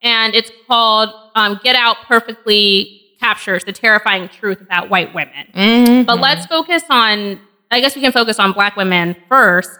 And 0.02 0.35
it's 0.35 0.50
called 0.66 1.11
um, 1.37 1.61
Get 1.62 1.76
Out 1.76 1.98
Perfectly 2.09 3.00
Captures 3.20 3.62
the 3.62 3.72
Terrifying 3.72 4.28
Truth 4.28 4.61
About 4.61 4.90
White 4.90 5.14
Women. 5.14 5.46
Mm-hmm. 5.54 6.02
But 6.02 6.18
let's 6.18 6.46
focus 6.46 6.83
on, 6.90 7.38
I 7.70 7.80
guess 7.80 7.94
we 7.94 8.02
can 8.02 8.11
focus 8.11 8.40
on 8.40 8.52
black 8.52 8.74
women 8.74 9.14
first. 9.28 9.70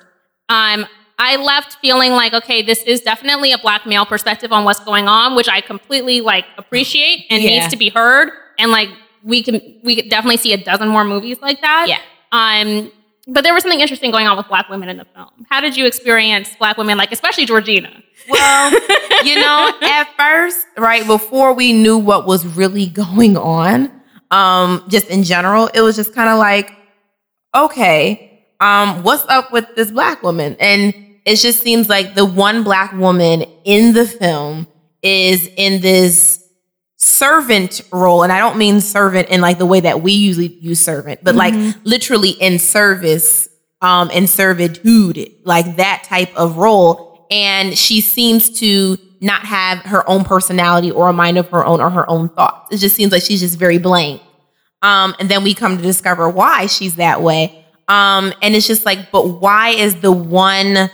Um, 0.49 0.87
I 1.19 1.35
left 1.35 1.79
feeling 1.81 2.13
like, 2.13 2.33
okay, 2.33 2.63
this 2.63 2.85
is 2.85 3.01
definitely 3.01 3.51
a 3.51 3.59
black 3.59 3.87
male 3.87 4.07
perspective 4.07 4.53
on 4.53 4.65
what's 4.65 4.81
going 4.81 5.09
on, 5.09 5.35
which 5.35 5.49
I 5.49 5.61
completely 5.61 6.21
like 6.21 6.45
appreciate 6.59 7.27
and 7.29 7.43
yeah. 7.43 7.59
needs 7.59 7.69
to 7.73 7.77
be 7.77 7.89
heard. 7.89 8.31
And 8.57 8.71
like 8.71 8.89
we 9.23 9.43
can 9.43 9.61
we 9.83 9.97
could 9.97 10.09
definitely 10.09 10.37
see 10.37 10.53
a 10.53 10.57
dozen 10.57 10.89
more 10.89 11.05
movies 11.05 11.39
like 11.41 11.61
that. 11.61 11.87
Yeah. 11.89 12.01
Um, 12.33 12.91
but 13.27 13.45
there 13.45 13.55
was 13.55 13.63
something 13.63 13.81
interesting 13.81 14.11
going 14.11 14.27
on 14.27 14.37
with 14.37 14.49
black 14.49 14.69
women 14.69 14.89
in 14.89 14.97
the 14.97 15.05
film. 15.05 15.47
How 15.49 15.61
did 15.61 15.77
you 15.77 15.87
experience 15.87 16.51
black 16.59 16.77
women, 16.77 16.99
like 16.99 17.13
especially 17.13 17.47
Georgina? 17.47 18.03
Well, 18.29 18.71
you 19.25 19.37
know, 19.37 19.73
at 19.83 20.09
first, 20.17 20.67
right 20.77 21.07
before 21.07 21.53
we 21.53 21.73
knew 21.73 21.99
what 21.99 22.27
was 22.27 22.47
really 22.47 22.87
going 22.87 23.37
on, 23.37 23.93
um, 24.31 24.85
just 24.89 25.07
in 25.07 25.23
general, 25.23 25.69
it 25.75 25.81
was 25.81 25.97
just 25.97 26.15
kind 26.15 26.29
of 26.29 26.39
like, 26.39 26.73
okay, 27.55 28.47
um, 28.61 29.03
what's 29.03 29.25
up 29.29 29.53
with 29.53 29.67
this 29.77 29.91
black 29.91 30.23
woman? 30.23 30.57
And 30.59 30.95
it 31.25 31.37
just 31.37 31.61
seems 31.61 31.89
like 31.89 32.15
the 32.15 32.25
one 32.25 32.65
black 32.65 32.93
woman 32.93 33.45
in 33.65 33.93
the 33.93 34.07
film 34.07 34.67
is 35.03 35.49
in 35.57 35.81
this 35.81 36.45
servant 37.03 37.81
role 37.93 38.23
and 38.23 38.31
i 38.31 38.39
don't 38.39 38.59
mean 38.59 38.81
servant 38.81 39.29
in 39.31 39.41
like 39.41 39.59
the 39.59 39.67
way 39.67 39.81
that 39.81 40.03
we 40.03 40.13
usually 40.13 40.49
use 40.61 40.79
servant 40.79 41.19
but 41.25 41.35
mm-hmm. 41.35 41.67
like 41.67 41.77
literally 41.85 42.31
in 42.31 42.59
service 42.59 43.49
um 43.83 44.11
in 44.11 44.27
servitude 44.27 45.33
like 45.45 45.77
that 45.77 46.05
type 46.05 46.35
of 46.37 46.57
role. 46.57 47.27
And 47.31 47.79
she 47.79 48.01
seems 48.01 48.59
to 48.59 48.99
not 49.21 49.45
have 49.45 49.79
her 49.81 50.09
own 50.09 50.25
personality 50.25 50.91
or 50.91 51.09
a 51.09 51.13
mind 51.13 51.39
of 51.39 51.49
her 51.51 51.65
own 51.65 51.81
or 51.81 51.91
her 51.91 52.09
own 52.11 52.29
thoughts. 52.31 52.75
It 52.75 52.79
just 52.79 52.97
seems 52.97 53.13
like 53.13 53.23
she's 53.23 53.41
just 53.41 53.59
very 53.59 53.79
blank. 53.79 54.23
Um 54.83 55.15
and 55.19 55.29
then 55.29 55.43
we 55.43 55.55
come 55.55 55.77
to 55.77 55.83
discover 55.83 56.29
why 56.29 56.67
she's 56.67 56.97
that 56.97 57.23
way. 57.23 57.65
Um 57.89 58.33
and 58.43 58.55
it's 58.55 58.67
just 58.67 58.85
like 58.85 59.11
but 59.11 59.27
why 59.41 59.71
is 59.71 60.01
the 60.01 60.13
one 60.13 60.91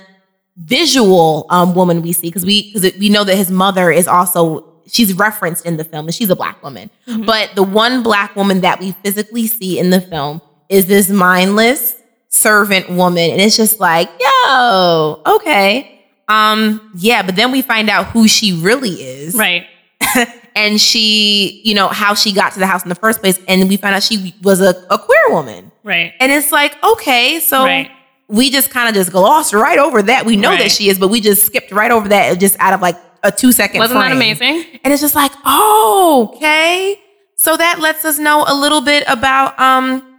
visual 0.57 1.47
um 1.51 1.75
woman 1.75 2.03
we 2.03 2.13
see? 2.13 2.29
Because 2.29 2.45
we 2.45 2.73
because 2.73 2.97
we 2.99 3.09
know 3.09 3.25
that 3.25 3.37
his 3.37 3.51
mother 3.51 3.91
is 3.91 4.07
also 4.07 4.76
she's 4.87 5.15
referenced 5.15 5.67
in 5.67 5.77
the 5.77 5.85
film 5.85 6.07
and 6.07 6.15
she's 6.15 6.31
a 6.31 6.37
black 6.37 6.63
woman. 6.63 6.91
Mm-hmm. 7.07 7.25
But 7.25 7.51
the 7.55 7.63
one 7.63 8.03
black 8.03 8.37
woman 8.37 8.61
that 8.63 8.81
we 8.81 8.93
physically 9.05 9.47
see 9.47 9.79
in 9.79 9.91
the 9.91 10.01
film 10.01 10.41
is 10.69 10.87
this 10.87 11.09
mindless 11.09 11.97
servant 12.29 12.91
woman. 12.91 13.31
And 13.31 13.41
it's 13.41 13.57
just 13.57 13.81
like, 13.81 14.11
yo, 14.21 15.23
okay. 15.27 16.05
Um, 16.29 16.91
yeah, 16.97 17.23
but 17.23 17.37
then 17.37 17.53
we 17.53 17.63
find 17.63 17.89
out 17.89 18.07
who 18.07 18.29
she 18.29 18.53
really 18.53 18.91
is. 18.91 19.35
Right. 19.35 19.67
and 20.57 20.81
she, 20.81 21.63
you 21.65 21.75
know, 21.75 21.89
how 21.89 22.15
she 22.15 22.33
got 22.33 22.53
to 22.55 22.59
the 22.59 22.67
house 22.67 22.83
in 22.83 22.89
the 22.89 22.95
first 22.97 23.21
place. 23.21 23.39
And 23.49 23.69
we 23.69 23.77
found 23.77 23.95
out 23.95 24.03
she 24.03 24.35
was 24.43 24.61
a, 24.61 24.75
a 24.91 24.99
queer 24.99 25.31
woman. 25.31 25.71
Right. 25.85 26.13
And 26.21 26.33
it's 26.33 26.51
like, 26.53 26.83
okay, 26.83 27.41
so 27.41 27.65
Right. 27.65 27.91
we 28.29 28.51
just 28.51 28.71
kind 28.71 28.89
of 28.89 28.95
just 28.95 29.13
glossed 29.13 29.53
right 29.55 29.79
over 29.79 30.03
that. 30.03 30.27
We 30.27 30.37
know 30.37 30.57
that 30.57 30.73
she 30.73 30.89
is, 30.89 30.99
but 30.99 31.09
we 31.09 31.21
just 31.21 31.47
skipped 31.47 31.71
right 31.71 31.91
over 31.91 32.09
that 32.09 32.39
just 32.41 32.57
out 32.59 32.75
of 32.75 32.81
like 32.81 32.97
a 33.23 33.31
two 33.33 33.53
second 33.53 33.81
Wasn't 33.81 33.99
that 33.99 34.13
amazing? 34.13 34.65
And 34.85 34.93
it's 34.93 35.03
just 35.03 35.15
like, 35.15 35.33
oh, 35.45 36.33
okay. 36.37 37.01
So 37.37 37.57
that 37.57 37.81
lets 37.81 38.05
us 38.05 38.19
know 38.19 38.45
a 38.47 38.55
little 38.55 38.81
bit 38.81 39.05
about 39.09 39.59
um 39.61 40.13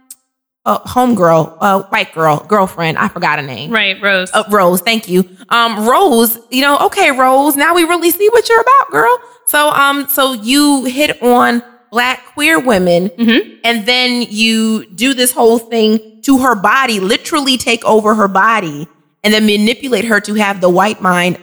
uh, 0.66 0.78
homegirl, 0.80 1.56
uh, 1.60 1.82
white 1.84 2.12
girl, 2.12 2.44
girlfriend. 2.46 2.98
I 2.98 3.08
forgot 3.08 3.38
her 3.38 3.44
name. 3.46 3.70
Right, 3.70 3.96
Rose. 4.02 4.30
Uh, 4.34 4.44
Rose, 4.50 4.82
thank 4.82 5.08
you. 5.08 5.24
Um, 5.48 5.88
Rose, 5.88 6.38
you 6.50 6.60
know, 6.60 6.78
okay, 6.86 7.10
Rose, 7.10 7.56
now 7.56 7.74
we 7.74 7.84
really 7.84 8.10
see 8.10 8.28
what 8.28 8.46
you're 8.50 8.60
about, 8.60 8.90
girl. 8.90 9.18
So, 9.46 9.70
um, 9.70 10.06
so 10.08 10.34
you 10.34 10.84
hit 10.84 11.22
on 11.22 11.62
black 11.90 12.22
queer 12.34 12.58
women 12.60 13.08
Mhm. 13.10 13.60
and 13.64 13.86
then 13.86 14.26
you 14.28 14.84
do 14.94 15.14
this 15.14 15.32
whole 15.32 15.58
thing 15.58 16.20
to 16.24 16.36
her 16.38 16.54
body, 16.54 17.00
literally 17.00 17.56
take 17.56 17.82
over 17.86 18.14
her 18.14 18.28
body 18.28 18.86
and 19.24 19.32
then 19.32 19.46
manipulate 19.46 20.04
her 20.04 20.20
to 20.20 20.34
have 20.34 20.60
the 20.60 20.68
white 20.68 21.00
mind 21.00 21.38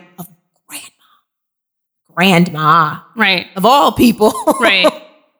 grandma, 2.15 2.99
Right. 3.15 3.47
of 3.55 3.65
all 3.65 3.91
people. 3.91 4.33
right. 4.59 4.87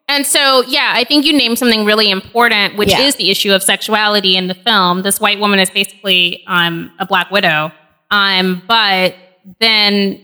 And 0.07 0.25
so, 0.25 0.61
yeah, 0.67 0.91
I 0.95 1.03
think 1.03 1.25
you 1.25 1.33
named 1.33 1.57
something 1.57 1.83
really 1.85 2.11
important, 2.11 2.75
which 2.77 2.89
Yeah. 2.91 3.01
is 3.01 3.15
the 3.15 3.31
issue 3.31 3.51
of 3.53 3.63
sexuality 3.63 4.37
in 4.37 4.47
the 4.47 4.53
film. 4.53 5.01
This 5.01 5.19
white 5.19 5.39
woman 5.39 5.59
is 5.59 5.69
basically 5.69 6.43
um, 6.47 6.91
a 6.99 7.05
black 7.05 7.31
widow, 7.31 7.71
um, 8.11 8.61
but 8.67 9.15
then 9.59 10.21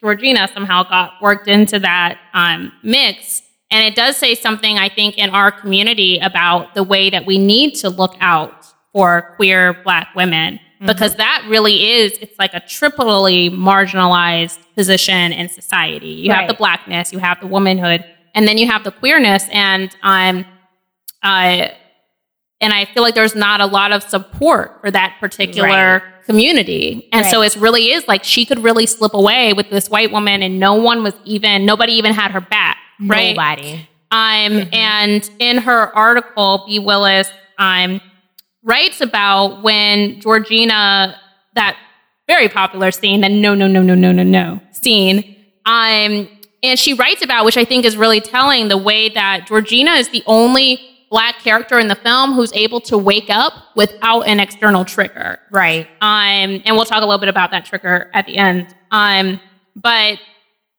Georgina 0.00 0.48
somehow 0.52 0.82
got 0.84 1.12
worked 1.20 1.48
into 1.48 1.78
that 1.80 2.18
um, 2.34 2.72
mix. 2.82 3.42
And 3.70 3.84
it 3.86 3.94
does 3.94 4.16
say 4.16 4.34
something, 4.34 4.78
I 4.78 4.88
think, 4.88 5.16
in 5.16 5.30
our 5.30 5.50
community 5.50 6.18
about 6.18 6.74
the 6.74 6.82
way 6.82 7.08
that 7.10 7.24
we 7.24 7.38
need 7.38 7.74
to 7.76 7.88
look 7.88 8.14
out 8.20 8.66
for 8.92 9.32
queer 9.36 9.72
black 9.84 10.08
women. 10.14 10.60
Because 10.86 11.16
that 11.16 11.44
really 11.48 11.90
is, 11.90 12.18
it's 12.20 12.38
like 12.38 12.54
a 12.54 12.60
triply 12.60 13.50
marginalized 13.50 14.58
position 14.74 15.32
in 15.32 15.48
society. 15.48 16.08
You 16.08 16.32
have 16.32 16.48
the 16.48 16.54
blackness, 16.54 17.12
you 17.12 17.18
have 17.18 17.40
the 17.40 17.46
womanhood, 17.46 18.04
and 18.34 18.48
then 18.48 18.58
you 18.58 18.66
have 18.66 18.84
the 18.84 18.92
queerness. 18.92 19.46
And 19.50 19.94
um, 20.02 20.44
uh, 21.22 21.68
and 22.62 22.72
I 22.72 22.84
feel 22.86 23.02
like 23.02 23.14
there's 23.14 23.34
not 23.34 23.60
a 23.60 23.66
lot 23.66 23.92
of 23.92 24.02
support 24.04 24.80
for 24.80 24.90
that 24.90 25.16
particular 25.20 26.02
community. 26.26 27.08
And 27.12 27.26
so 27.26 27.42
it 27.42 27.56
really 27.56 27.90
is 27.90 28.06
like 28.06 28.22
she 28.22 28.46
could 28.46 28.60
really 28.60 28.86
slip 28.86 29.14
away 29.14 29.52
with 29.52 29.68
this 29.68 29.90
white 29.90 30.12
woman 30.12 30.42
and 30.42 30.60
no 30.60 30.74
one 30.74 31.02
was 31.02 31.14
even 31.24 31.66
nobody 31.66 31.92
even 31.94 32.12
had 32.12 32.30
her 32.30 32.40
back. 32.40 32.78
Right. 33.00 33.36
Nobody. 33.36 33.88
Um, 34.12 34.68
and 34.72 35.28
in 35.38 35.58
her 35.58 35.94
article, 35.96 36.64
B. 36.68 36.78
Willis 36.78 37.28
um, 37.58 38.00
writes 38.62 39.00
about 39.00 39.62
when 39.62 40.20
Georgina, 40.20 41.18
that 41.54 41.76
very 42.28 42.48
popular 42.48 42.90
scene, 42.90 43.20
the 43.20 43.28
no, 43.28 43.54
no, 43.54 43.66
no, 43.66 43.82
no, 43.82 43.94
no, 43.94 44.12
no, 44.12 44.22
no 44.22 44.60
scene. 44.72 45.36
Um, 45.66 46.28
and 46.62 46.78
she 46.78 46.94
writes 46.94 47.22
about, 47.22 47.44
which 47.44 47.56
I 47.56 47.64
think 47.64 47.84
is 47.84 47.96
really 47.96 48.20
telling, 48.20 48.68
the 48.68 48.76
way 48.78 49.08
that 49.10 49.46
Georgina 49.46 49.92
is 49.92 50.08
the 50.10 50.22
only 50.26 50.80
black 51.10 51.40
character 51.40 51.78
in 51.78 51.88
the 51.88 51.94
film 51.96 52.32
who's 52.32 52.52
able 52.54 52.80
to 52.80 52.96
wake 52.96 53.28
up 53.28 53.52
without 53.76 54.22
an 54.22 54.40
external 54.40 54.84
trigger. 54.84 55.38
Right. 55.50 55.86
Um, 56.00 56.62
and 56.64 56.76
we'll 56.76 56.86
talk 56.86 56.98
a 57.02 57.06
little 57.06 57.18
bit 57.18 57.28
about 57.28 57.50
that 57.50 57.64
trigger 57.66 58.10
at 58.14 58.26
the 58.26 58.38
end. 58.38 58.74
Um, 58.90 59.40
but 59.76 60.18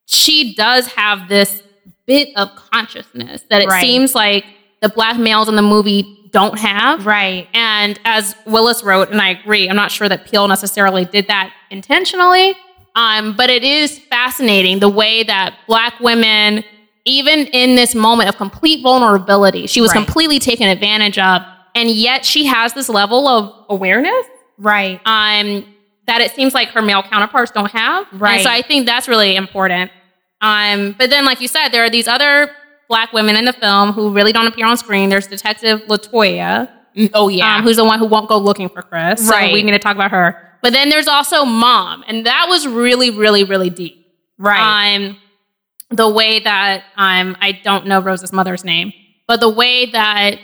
she 0.06 0.56
does 0.56 0.88
have 0.88 1.28
this 1.30 1.62
bit 2.08 2.30
of 2.36 2.50
consciousness 2.56 3.44
that 3.50 3.62
it 3.62 3.68
Right. 3.68 3.82
seems 3.82 4.16
like 4.16 4.46
the 4.82 4.90
black 4.90 5.18
males 5.18 5.48
in 5.50 5.56
the 5.56 5.62
movie 5.62 6.23
don't 6.34 6.58
have. 6.60 7.06
Right. 7.06 7.48
And 7.54 7.98
as 8.04 8.36
Willis 8.46 8.84
wrote, 8.84 9.10
and 9.12 9.22
I 9.22 9.30
agree, 9.30 9.70
I'm 9.70 9.76
not 9.76 9.92
sure 9.92 10.10
that 10.10 10.26
Peele 10.26 10.48
necessarily 10.48 11.06
did 11.06 11.28
that 11.28 11.54
intentionally, 11.70 12.56
um, 12.96 13.36
but 13.38 13.50
it 13.50 13.64
is 13.64 14.00
fascinating 14.00 14.80
the 14.80 14.90
way 14.90 15.24
that 15.24 15.56
black 15.68 16.00
women, 16.02 16.64
even 17.06 17.46
in 17.48 17.76
this 17.76 17.96
moment 17.96 18.30
of 18.30 18.36
complete 18.38 18.82
vulnerability, 18.84 19.68
she 19.68 19.80
was 19.80 19.92
Right. 19.94 20.04
completely 20.04 20.40
taken 20.40 20.68
advantage 20.68 21.18
of, 21.18 21.42
and 21.76 21.90
yet 21.90 22.26
she 22.26 22.46
has 22.46 22.74
this 22.74 22.90
level 22.90 23.28
of 23.28 23.54
awareness 23.70 24.26
Right. 24.58 25.00
um, 25.06 25.66
that 26.08 26.20
it 26.22 26.32
seems 26.36 26.54
like 26.54 26.70
her 26.70 26.82
male 26.82 27.02
counterparts 27.04 27.52
don't 27.52 27.72
have. 27.72 28.06
Right. 28.12 28.34
And 28.36 28.44
so 28.44 28.50
I 28.50 28.62
think 28.62 28.86
that's 28.86 29.08
really 29.08 29.36
important. 29.36 29.92
Um, 30.42 30.94
but 30.98 31.10
then, 31.10 31.24
like 31.26 31.40
you 31.40 31.48
said, 31.48 31.70
there 31.70 31.84
are 31.86 31.90
these 31.90 32.08
other 32.08 32.52
black 32.88 33.14
women 33.14 33.36
in 33.36 33.46
the 33.46 33.54
film 33.54 33.92
who 33.94 34.12
really 34.14 34.32
don't 34.34 34.48
appear 34.48 34.66
on 34.66 34.78
screen. 34.78 35.10
There's 35.10 35.28
Detective 35.28 35.82
Latoya, 35.88 36.70
Oh 37.14 37.28
yeah. 37.28 37.56
um, 37.58 37.64
who's 37.64 37.78
the 37.78 37.86
one 37.86 37.98
who 38.00 38.06
won't 38.06 38.30
go 38.30 38.38
looking 38.38 38.70
for 38.70 38.82
Chris. 38.82 39.26
So 39.28 39.32
Right. 39.34 39.54
we 39.54 39.64
need 39.64 39.72
to 39.72 39.80
talk 39.80 39.96
about 39.96 40.12
her. 40.12 40.58
But 40.62 40.74
then 40.74 40.90
there's 40.90 41.08
also 41.08 41.44
Mom, 41.46 42.04
and 42.08 42.26
that 42.26 42.48
was 42.50 42.68
really, 42.68 43.10
really, 43.10 43.44
really 43.44 43.70
deep. 43.70 44.06
right. 44.38 44.96
Um, 44.96 45.18
the 45.90 46.10
way 46.10 46.40
that 46.40 46.84
um, 46.98 47.36
I 47.42 47.52
don't 47.52 47.86
know 47.86 48.00
Rose's 48.00 48.32
mother's 48.34 48.64
name, 48.64 48.94
but 49.28 49.40
the 49.40 49.50
way 49.50 49.86
that 49.88 50.40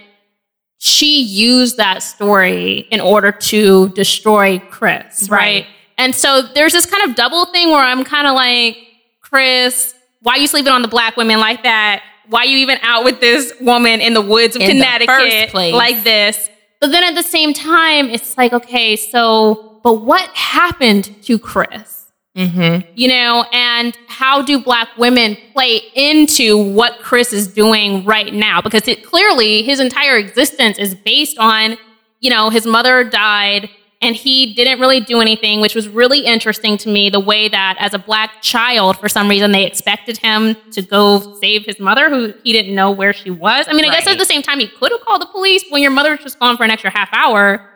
she 0.78 1.22
used 1.22 1.78
that 1.78 2.04
story 2.04 2.88
in 2.92 3.02
order 3.02 3.32
to 3.32 3.90
destroy 3.90 4.60
Chris, 4.60 5.28
right? 5.30 5.38
Right. 5.40 5.66
And 5.98 6.16
so 6.16 6.42
there's 6.42 6.72
this 6.74 6.86
kind 6.86 7.10
of 7.10 7.16
double 7.16 7.46
thing 7.48 7.70
where 7.70 7.84
I'm 7.84 8.04
kind 8.06 8.28
of 8.28 8.34
like, 8.36 8.78
Chris, 9.22 9.94
why 10.22 10.34
are 10.34 10.38
you 10.38 10.48
sleeping 10.48 10.72
on 10.72 10.82
the 10.82 10.88
black 10.88 11.18
women 11.18 11.40
like 11.40 11.64
that? 11.64 12.04
Why 12.30 12.44
you 12.44 12.58
even 12.58 12.78
out 12.82 13.04
with 13.04 13.20
this 13.20 13.54
woman 13.60 14.02
in 14.02 14.14
the 14.14 14.22
woods 14.22 14.56
of 14.56 14.62
In 14.62 14.68
the 14.68 14.74
Connecticut 14.74 15.10
first 15.10 15.48
place. 15.50 15.74
like 15.74 16.04
this? 16.04 16.50
But 16.80 16.92
then 16.92 17.04
at 17.04 17.16
the 17.16 17.24
same 17.24 17.54
time, 17.54 18.10
it's 18.10 18.38
like, 18.38 18.54
okay, 18.54 18.96
so, 18.96 19.80
but 19.84 19.96
what 19.96 20.30
happened 20.30 21.16
to 21.24 21.38
Chris? 21.38 22.00
mm-hmm. 22.40 22.90
you 22.96 23.08
know, 23.08 23.46
and 23.52 23.98
how 24.08 24.42
do 24.42 24.60
black 24.60 24.90
women 24.98 25.38
play 25.54 25.82
into 25.96 26.58
what 26.58 27.00
Chris 27.00 27.34
is 27.34 27.48
doing 27.48 28.06
right 28.06 28.34
now? 28.34 28.62
Because 28.62 28.88
it 28.88 29.04
clearly 29.04 29.64
his 29.64 29.80
entire 29.80 30.18
existence 30.18 30.78
is 30.78 30.96
based 30.96 31.38
on, 31.38 31.78
you 32.20 32.30
know, 32.30 32.50
his 32.50 32.66
mother 32.66 33.04
died 33.04 33.70
and 34.02 34.16
he 34.16 34.54
didn't 34.54 34.80
really 34.80 35.02
do 35.02 35.20
anything, 35.20 35.60
which 35.60 35.76
was 35.76 35.90
really 35.90 36.20
interesting 36.26 36.78
to 36.78 36.90
me. 36.90 37.10
The 37.10 37.20
way 37.20 37.50
that 37.50 37.76
as 37.80 37.94
a 37.94 38.00
black 38.00 38.42
child, 38.42 38.98
for 38.98 39.10
some 39.10 39.28
reason, 39.28 39.52
they 39.52 39.66
expected 39.66 40.18
him 40.18 40.56
to 40.72 40.82
go 40.82 41.36
save 41.40 41.66
his 41.66 41.80
mother, 41.80 42.10
who 42.10 42.34
he 42.44 42.54
didn't 42.54 42.74
know 42.74 42.92
where 42.92 43.12
she 43.12 43.30
was. 43.30 43.66
I 43.68 43.74
mean, 43.74 43.84
I 43.86 43.90
guess 43.90 44.08
at 44.08 44.18
the 44.18 44.26
same 44.26 44.42
time, 44.42 44.60
he 44.60 44.68
could 44.68 44.92
have 44.92 45.02
called 45.02 45.22
the 45.22 45.26
police 45.26 45.66
when 45.70 45.82
your 45.82 45.92
mother's 45.92 46.20
just 46.20 46.40
gone 46.40 46.56
for 46.56 46.64
an 46.64 46.72
extra 46.72 46.90
half 46.90 47.10
hour 47.12 47.70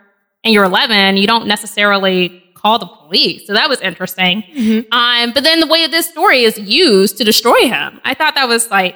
and 0.45 0.53
you're 0.53 0.63
11, 0.65 1.17
you 1.17 1.27
don't 1.27 1.47
necessarily 1.47 2.41
call 2.55 2.79
the 2.79 2.85
police. 2.85 3.45
So 3.45 3.53
that 3.53 3.67
was 3.67 3.81
interesting. 3.81 4.43
Um, 4.91 5.33
but 5.33 5.43
then 5.43 5.59
the 5.59 5.67
way 5.67 5.87
this 5.87 6.07
story 6.07 6.43
is 6.43 6.57
used 6.57 7.17
to 7.17 7.25
destroy 7.25 7.67
him, 7.67 7.99
I 8.05 8.13
thought 8.13 8.35
that 8.35 8.47
was 8.47 8.69
like 8.71 8.95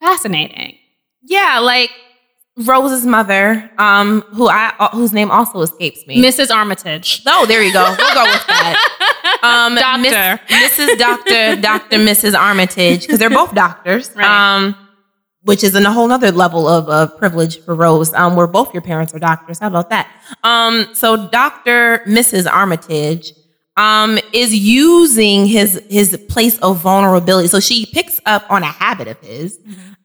fascinating. 0.00 0.76
Yeah, 1.22 1.58
like 1.60 1.90
Rose's 2.56 3.04
mother, 3.04 3.68
um, 3.78 4.20
who 4.32 4.48
I 4.48 4.72
uh, 4.78 4.88
whose 4.90 5.12
name 5.12 5.30
also 5.30 5.60
escapes 5.62 6.06
me. 6.06 6.22
Mrs. 6.22 6.54
Armitage. 6.54 7.22
oh, 7.26 7.46
there 7.46 7.62
you 7.62 7.72
go. 7.72 7.82
We'll 7.98 8.14
go 8.14 8.24
with 8.24 8.46
that. 8.46 9.00
Um, 9.42 9.74
Doctor. 9.74 10.40
Miss, 10.48 10.78
Mrs. 10.78 10.98
Doctor, 10.98 11.56
Doctor, 11.60 11.96
Mrs. 11.98 12.38
Armitage, 12.38 13.02
because 13.02 13.18
they're 13.18 13.28
both 13.28 13.54
doctors. 13.54 14.10
Right. 14.14 14.26
Um, 14.26 14.74
which 15.42 15.62
is 15.62 15.74
in 15.74 15.84
a 15.84 15.92
whole 15.92 16.10
other 16.10 16.30
level 16.32 16.66
of 16.66 16.88
uh, 16.88 17.06
privilege 17.18 17.60
for 17.60 17.74
Rose, 17.74 18.12
um, 18.14 18.36
where 18.36 18.46
both 18.46 18.72
your 18.72 18.80
parents 18.80 19.12
are 19.14 19.18
doctors. 19.18 19.58
How 19.58 19.66
about 19.66 19.90
that? 19.90 20.10
Um, 20.42 20.88
so 20.94 21.28
Doctor 21.28 21.98
Mrs. 22.06 22.50
Armitage 22.50 23.32
um, 23.76 24.18
is 24.32 24.54
using 24.54 25.46
his 25.46 25.82
his 25.90 26.16
place 26.28 26.58
of 26.58 26.78
vulnerability. 26.78 27.48
So 27.48 27.60
she 27.60 27.86
picks 27.86 28.20
up 28.26 28.44
on 28.50 28.62
a 28.62 28.66
habit 28.66 29.08
of 29.08 29.18
his, 29.20 29.58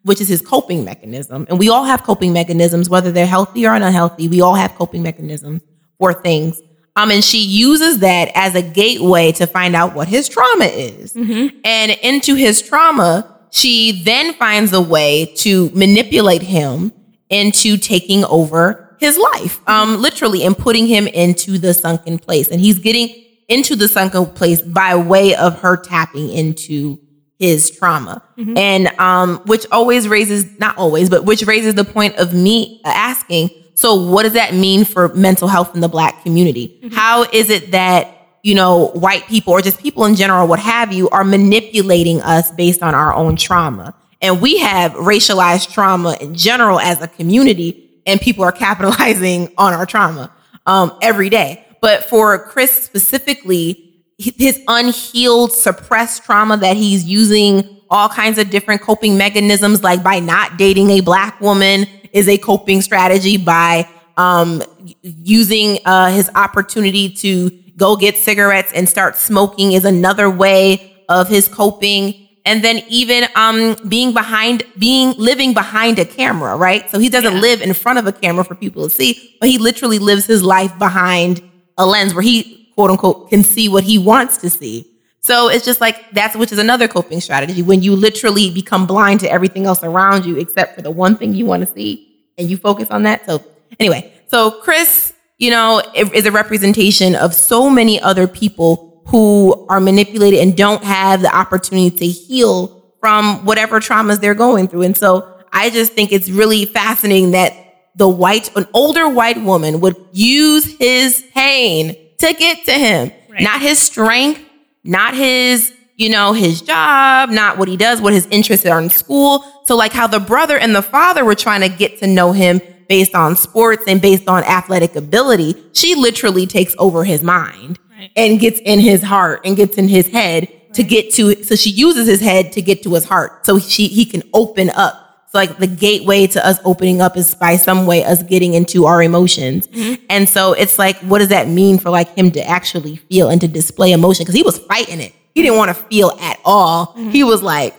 which 0.04 0.22
is 0.22 0.28
his 0.28 0.42
coping 0.42 0.84
mechanism. 0.84 1.46
And 1.50 1.60
we 1.60 1.70
all 1.70 1.84
have 1.84 2.04
coping 2.04 2.34
mechanisms, 2.34 2.90
whether 2.90 3.12
they're 3.12 3.28
healthy 3.28 3.68
or 3.68 3.74
unhealthy. 3.74 4.28
We 4.28 4.42
all 4.42 4.56
have 4.56 4.76
coping 4.76 5.04
mechanisms 5.04 5.62
for 6.00 6.14
things. 6.14 6.62
Um, 6.96 7.12
and 7.12 7.24
she 7.24 7.40
uses 7.46 8.00
that 8.00 8.32
as 8.36 8.56
a 8.56 8.62
gateway 8.62 9.32
to 9.34 9.46
find 9.48 9.76
out 9.76 9.96
what 9.96 10.08
his 10.08 10.28
trauma 10.28 10.66
is. 10.66 11.16
And 11.64 11.92
into 12.02 12.36
his 12.36 12.62
trauma, 12.62 13.40
she 13.52 14.04
then 14.04 14.34
finds 14.34 14.74
a 14.74 14.82
way 14.82 15.32
to 15.38 15.70
manipulate 15.74 16.42
him 16.42 16.92
into 17.30 17.78
taking 17.78 18.26
over 18.26 18.98
his 19.00 19.18
life, 19.18 19.62
um, 19.70 20.02
literally, 20.02 20.44
and 20.44 20.58
putting 20.58 20.88
him 20.88 21.08
into 21.08 21.58
the 21.58 21.74
sunken 21.74 22.18
place. 22.20 22.50
And 22.50 22.60
he's 22.60 22.80
getting 22.80 23.10
into 23.50 23.76
the 23.76 23.88
sunken 23.88 24.26
place 24.28 24.62
by 24.62 24.96
way 24.96 25.36
of 25.36 25.60
her 25.60 25.76
tapping 25.76 26.30
into 26.30 27.00
his 27.38 27.70
trauma. 27.70 28.24
And 28.58 28.88
um, 29.00 29.38
which 29.46 29.66
always 29.72 30.08
raises, 30.08 30.60
not 30.60 30.78
always, 30.78 31.10
but 31.10 31.26
which 31.26 31.44
raises 31.44 31.76
the 31.76 31.86
point 31.86 32.16
of 32.18 32.34
me 32.34 32.82
asking, 32.86 33.50
so 33.76 33.96
what 33.96 34.24
does 34.24 34.34
that 34.34 34.54
mean 34.54 34.86
for 34.86 35.10
mental 35.10 35.48
health 35.48 35.74
in 35.74 35.82
the 35.82 35.88
black 35.88 36.24
community? 36.24 36.80
How 36.92 37.24
is 37.24 37.50
it 37.50 37.72
that 37.72 38.16
you 38.44 38.56
know, 38.56 38.88
white 38.88 39.28
people 39.28 39.54
or 39.54 39.62
just 39.62 39.80
people 39.80 40.06
in 40.06 40.16
general, 40.16 40.48
what 40.48 40.60
have 40.60 40.94
you, 40.94 41.10
are 41.10 41.24
manipulating 41.24 42.22
us 42.22 42.52
based 42.52 42.82
on 42.82 42.96
our 42.96 43.14
own 43.14 43.36
trauma. 43.36 43.94
And 44.22 44.42
we 44.42 44.60
have 44.60 44.94
racialized 44.94 45.72
trauma 45.72 46.18
in 46.20 46.36
general 46.36 46.80
as 46.80 47.02
a 47.02 47.08
community, 47.08 48.02
and 48.06 48.20
people 48.20 48.44
are 48.44 48.52
capitalizing 48.52 49.54
on 49.58 49.74
our 49.74 49.86
trauma 49.86 50.32
um, 50.66 50.98
every 51.02 51.30
day. 51.30 51.66
But 51.82 52.06
for 52.06 52.38
Chris 52.38 52.72
specifically, 52.72 54.04
his 54.18 54.62
unhealed, 54.68 55.54
suppressed 55.54 56.24
trauma 56.24 56.58
that 56.58 56.76
he's 56.76 57.06
using 57.06 57.78
all 57.90 58.10
kinds 58.10 58.38
of 58.38 58.50
different 58.50 58.82
coping 58.82 59.18
mechanisms, 59.18 59.82
like 59.82 60.04
by 60.04 60.20
not 60.20 60.58
dating 60.58 60.90
a 60.92 61.02
black 61.02 61.40
woman 61.40 61.86
is 62.12 62.28
a 62.28 62.38
coping 62.38 62.82
strategy, 62.82 63.38
by 63.38 63.88
um, 64.18 64.62
using 65.02 65.80
uh, 65.86 66.12
his 66.12 66.30
opportunity 66.36 67.10
to 67.10 67.50
go 67.78 67.96
get 67.96 68.18
cigarettes 68.18 68.72
and 68.74 68.88
start 68.88 69.16
smoking 69.16 69.72
is 69.72 69.86
another 69.86 70.30
way 70.30 71.04
of 71.08 71.30
his 71.30 71.48
coping 71.48 72.28
and 72.46 72.64
then 72.64 72.84
even 72.90 73.26
um 73.36 73.76
being 73.88 74.14
behind 74.14 74.64
being 74.78 75.14
living 75.18 75.54
behind 75.54 75.98
a 75.98 76.06
camera 76.06 76.56
right 76.56 76.90
so 76.90 77.00
he 77.00 77.10
doesn't 77.10 77.36
yeah. 77.36 77.42
live 77.42 77.62
in 77.62 77.74
front 77.74 77.98
of 77.98 78.06
a 78.06 78.12
camera 78.12 78.44
for 78.44 78.56
people 78.56 78.84
to 78.84 78.90
see 78.90 79.36
but 79.40 79.50
he 79.50 79.58
literally 79.58 80.00
lives 80.00 80.26
his 80.26 80.44
life 80.44 80.78
behind 80.78 81.42
a 81.80 81.86
lens 81.86 82.14
where 82.14 82.22
he 82.22 82.72
quote 82.76 82.92
unquote 82.92 83.30
can 83.30 83.44
see 83.44 83.68
what 83.68 83.84
he 83.84 83.98
wants 83.98 84.38
to 84.38 84.50
see. 84.50 84.86
So 85.22 85.50
it's 85.50 85.66
just 85.66 85.82
like 85.82 86.12
that's 86.12 86.36
which 86.36 86.52
is 86.52 86.60
another 86.60 86.88
coping 86.88 87.22
strategy. 87.22 87.64
When 87.64 87.82
you 87.82 87.96
literally 87.96 88.52
become 88.52 88.86
blind 88.86 89.22
to 89.22 89.32
everything 89.32 89.66
else 89.66 89.84
around 89.84 90.26
you 90.26 90.38
except 90.38 90.76
for 90.76 90.84
the 90.84 90.92
one 90.92 91.18
thing 91.18 91.34
you 91.34 91.48
want 91.48 91.68
to 91.68 91.74
see 91.74 92.24
and 92.38 92.48
you 92.48 92.58
focus 92.58 92.90
on 92.92 93.04
that. 93.04 93.26
So 93.26 93.44
anyway 93.80 94.14
so 94.28 94.52
chris 94.62 95.14
you 95.40 95.50
know, 95.50 95.82
is 95.96 96.26
a 96.26 96.32
representation 96.32 97.16
of 97.16 97.34
so 97.34 97.70
many 97.70 98.00
other 98.00 98.28
people 98.28 99.02
who 99.08 99.66
are 99.70 99.80
manipulated 99.80 100.40
and 100.40 100.56
don't 100.56 100.84
have 100.84 101.22
the 101.22 101.34
opportunity 101.34 101.90
to 101.90 102.06
heal 102.06 102.94
from 103.00 103.44
whatever 103.46 103.80
traumas 103.80 104.20
they're 104.20 104.36
going 104.36 104.68
through. 104.68 104.82
And 104.82 104.96
so 104.96 105.42
I 105.54 105.70
just 105.70 105.94
think 105.94 106.12
it's 106.12 106.30
really 106.30 106.66
fascinating 106.66 107.32
that 107.32 107.54
the 108.00 108.08
white, 108.08 108.56
an 108.56 108.66
older 108.74 109.08
white 109.10 109.42
woman 109.44 109.82
would 109.82 109.96
use 110.14 110.78
his 110.78 111.24
pain 111.36 111.96
to 112.18 112.34
get 112.34 112.66
to 112.66 112.72
him, 112.72 113.12
right. 113.30 113.42
not 113.42 113.62
his 113.62 113.78
strength, 113.78 114.42
not 114.86 115.14
his, 115.14 115.74
you 115.98 116.10
know, 116.10 116.32
his 116.32 116.62
job, 116.62 117.30
not 117.30 117.58
what 117.58 117.68
he 117.68 117.76
does, 117.76 118.00
what 118.02 118.14
his 118.14 118.26
interests 118.28 118.66
are 118.66 118.82
in 118.82 118.90
school. 118.90 119.44
So 119.66 119.76
like 119.76 119.92
how 119.92 120.08
the 120.08 120.20
brother 120.20 120.58
and 120.58 120.74
the 120.74 120.82
father 120.82 121.26
were 121.26 121.36
trying 121.36 121.60
to 121.62 121.70
get 121.70 122.00
to 122.00 122.08
know 122.08 122.32
him 122.32 122.62
based 122.88 123.14
on 123.14 123.36
sports 123.36 123.84
and 123.86 124.02
based 124.02 124.30
on 124.30 124.46
athletic 124.46 124.96
ability, 124.96 125.62
she 125.74 125.94
literally 125.96 126.48
takes 126.48 126.74
over 126.80 127.04
his 127.04 127.22
mind 127.22 127.80
right. 127.92 128.12
and 128.16 128.40
gets 128.40 128.62
in 128.62 128.80
his 128.80 129.04
heart 129.04 129.42
and 129.44 129.58
gets 129.58 129.78
in 129.78 129.90
his 129.90 130.08
head 130.08 130.48
right. 130.50 130.74
to 130.74 130.84
get 130.84 131.14
to 131.16 131.44
so 131.44 131.56
she 131.56 131.70
uses 131.70 132.08
his 132.08 132.22
head 132.22 132.54
to 132.54 132.62
get 132.62 132.82
to 132.84 132.94
his 132.94 133.04
heart 133.04 133.46
so 133.46 133.60
she 133.60 133.88
he 133.88 134.06
can 134.06 134.24
open 134.34 134.70
up. 134.70 135.09
So 135.32 135.38
like 135.38 135.58
the 135.58 135.68
gateway 135.68 136.28
to 136.28 136.46
us 136.46 136.60
opening 136.66 137.02
up 137.02 137.16
is 137.16 137.36
by 137.36 137.56
some 137.56 137.86
way 137.86 138.04
us 138.04 138.24
getting 138.24 138.56
into 138.56 138.86
our 138.86 139.04
emotions. 139.04 139.68
Mm-hmm. 139.68 140.04
And 140.10 140.28
so 140.28 140.54
it's 140.54 140.80
like 140.80 140.98
what 141.00 141.20
does 141.20 141.30
that 141.30 141.48
mean 141.48 141.78
for 141.78 141.90
like 141.90 142.16
him 142.16 142.32
to 142.32 142.44
actually 142.44 142.98
feel 142.98 143.30
and 143.30 143.40
to 143.42 143.48
display 143.48 143.92
emotion 143.92 144.24
because 144.24 144.36
he 144.36 144.44
was 144.44 144.58
fighting 144.58 145.00
it. 145.00 145.14
He 145.36 145.44
didn't 145.44 145.58
want 145.58 145.70
to 145.70 145.84
feel 145.86 146.18
at 146.20 146.40
all. 146.44 146.88
Mm-hmm. 146.88 147.10
He 147.12 147.24
was 147.24 147.44
like 147.44 147.76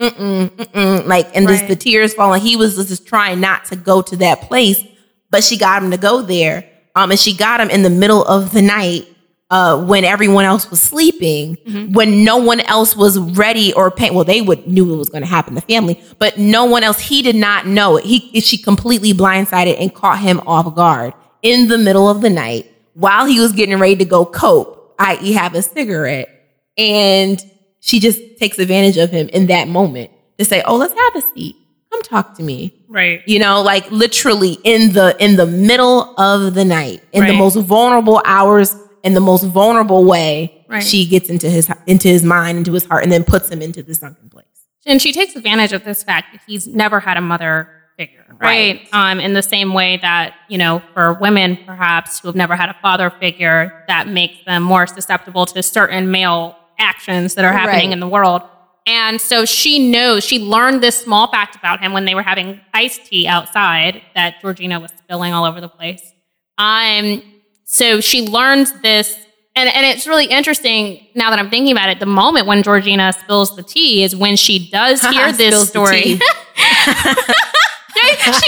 mm-mm, 0.00 0.48
mm-mm, 0.48 1.06
like, 1.06 1.34
and 1.36 1.46
right. 1.46 1.52
just 1.52 1.68
the 1.68 1.76
tears 1.76 2.14
falling. 2.14 2.40
He 2.40 2.56
was 2.56 2.76
just 2.76 3.06
trying 3.06 3.40
not 3.40 3.64
to 3.66 3.76
go 3.76 4.02
to 4.02 4.16
that 4.16 4.42
place, 4.42 4.82
but 5.30 5.44
she 5.44 5.56
got 5.56 5.82
him 5.82 5.90
to 5.90 5.96
go 5.96 6.22
there. 6.22 6.68
Um, 6.94 7.10
and 7.10 7.20
she 7.20 7.36
got 7.36 7.60
him 7.60 7.70
in 7.70 7.82
the 7.82 7.90
middle 7.90 8.24
of 8.24 8.52
the 8.52 8.62
night, 8.62 9.06
uh, 9.50 9.82
when 9.84 10.04
everyone 10.04 10.44
else 10.44 10.70
was 10.70 10.80
sleeping, 10.80 11.56
mm-hmm. 11.56 11.92
when 11.92 12.22
no 12.22 12.36
one 12.36 12.60
else 12.60 12.94
was 12.94 13.18
ready 13.18 13.72
or 13.72 13.90
paying. 13.90 14.14
Well, 14.14 14.24
they 14.24 14.42
would 14.42 14.66
knew 14.66 14.92
it 14.92 14.96
was 14.96 15.08
going 15.08 15.22
to 15.22 15.28
happen, 15.28 15.54
the 15.54 15.62
family, 15.62 16.02
but 16.18 16.38
no 16.38 16.66
one 16.66 16.82
else. 16.82 17.00
He 17.00 17.22
did 17.22 17.36
not 17.36 17.66
know 17.66 17.96
it. 17.96 18.04
He 18.04 18.40
she 18.40 18.58
completely 18.58 19.12
blindsided 19.12 19.80
and 19.80 19.94
caught 19.94 20.18
him 20.18 20.40
off 20.46 20.74
guard 20.74 21.14
in 21.42 21.68
the 21.68 21.78
middle 21.78 22.10
of 22.10 22.20
the 22.20 22.30
night 22.30 22.70
while 22.94 23.26
he 23.26 23.40
was 23.40 23.52
getting 23.52 23.78
ready 23.78 23.96
to 23.96 24.04
go 24.04 24.26
cope, 24.26 24.94
i.e., 24.98 25.32
have 25.32 25.54
a 25.54 25.62
cigarette, 25.62 26.28
and 26.76 27.42
she 27.80 28.00
just 28.00 28.20
takes 28.38 28.58
advantage 28.58 28.96
of 28.96 29.10
him 29.10 29.28
in 29.28 29.46
that 29.46 29.68
moment 29.68 30.10
to 30.36 30.44
say, 30.44 30.62
"Oh, 30.66 30.76
let's 30.76 30.94
have 30.94 31.16
a 31.16 31.22
seat. 31.34 31.56
Come 31.90 32.02
talk 32.02 32.34
to 32.36 32.42
me." 32.42 32.74
Right. 32.88 33.22
You 33.26 33.38
know, 33.38 33.62
like 33.62 33.90
literally 33.90 34.58
in 34.64 34.92
the 34.92 35.16
in 35.20 35.36
the 35.36 35.46
middle 35.46 36.18
of 36.18 36.54
the 36.54 36.64
night, 36.64 37.02
in 37.12 37.22
right. 37.22 37.28
the 37.28 37.38
most 37.38 37.56
vulnerable 37.56 38.20
hours, 38.24 38.76
in 39.08 39.14
the 39.14 39.20
most 39.20 39.42
vulnerable 39.42 40.04
way, 40.04 40.64
right. 40.68 40.84
she 40.84 41.06
gets 41.06 41.28
into 41.30 41.48
his 41.48 41.68
into 41.86 42.08
his 42.08 42.22
mind, 42.22 42.58
into 42.58 42.72
his 42.72 42.84
heart, 42.84 43.02
and 43.02 43.10
then 43.10 43.24
puts 43.24 43.48
him 43.48 43.62
into 43.62 43.82
the 43.82 43.94
sunken 43.94 44.28
place. 44.28 44.44
And 44.86 45.00
she 45.02 45.12
takes 45.12 45.34
advantage 45.34 45.72
of 45.72 45.82
this 45.82 46.02
fact 46.02 46.32
that 46.32 46.42
he's 46.46 46.66
never 46.66 47.00
had 47.00 47.16
a 47.16 47.20
mother 47.20 47.70
figure, 47.96 48.24
right? 48.38 48.38
right? 48.40 48.88
Um, 48.92 49.18
in 49.18 49.32
the 49.32 49.42
same 49.42 49.72
way 49.72 49.96
that, 50.02 50.34
you 50.48 50.58
know, 50.58 50.82
for 50.94 51.14
women 51.14 51.58
perhaps 51.66 52.20
who 52.20 52.28
have 52.28 52.36
never 52.36 52.54
had 52.54 52.68
a 52.68 52.76
father 52.80 53.10
figure, 53.10 53.84
that 53.88 54.08
makes 54.08 54.44
them 54.44 54.62
more 54.62 54.86
susceptible 54.86 55.46
to 55.46 55.62
certain 55.62 56.10
male 56.10 56.54
actions 56.78 57.34
that 57.34 57.44
are 57.44 57.52
happening 57.52 57.88
right. 57.88 57.92
in 57.92 58.00
the 58.00 58.08
world. 58.08 58.42
And 58.86 59.20
so 59.20 59.44
she 59.44 59.90
knows, 59.90 60.24
she 60.24 60.38
learned 60.38 60.82
this 60.82 60.96
small 60.96 61.30
fact 61.30 61.56
about 61.56 61.80
him 61.80 61.92
when 61.92 62.04
they 62.04 62.14
were 62.14 62.22
having 62.22 62.60
iced 62.72 63.06
tea 63.06 63.26
outside 63.26 64.00
that 64.14 64.40
Georgina 64.40 64.80
was 64.80 64.92
spilling 64.96 65.32
all 65.34 65.44
over 65.44 65.60
the 65.60 65.68
place. 65.68 66.14
Um, 66.56 67.22
so 67.70 68.00
she 68.00 68.26
learns 68.26 68.72
this, 68.80 69.14
and, 69.54 69.68
and 69.68 69.84
it's 69.84 70.06
really 70.06 70.24
interesting 70.24 71.06
now 71.14 71.28
that 71.28 71.38
I'm 71.38 71.50
thinking 71.50 71.70
about 71.70 71.90
it. 71.90 72.00
The 72.00 72.06
moment 72.06 72.46
when 72.46 72.62
Georgina 72.62 73.12
spills 73.12 73.54
the 73.54 73.62
tea 73.62 74.02
is 74.02 74.16
when 74.16 74.36
she 74.36 74.70
does 74.70 75.02
hear 75.02 75.32
this 75.32 75.68
story. 75.68 76.02
she 76.02 76.18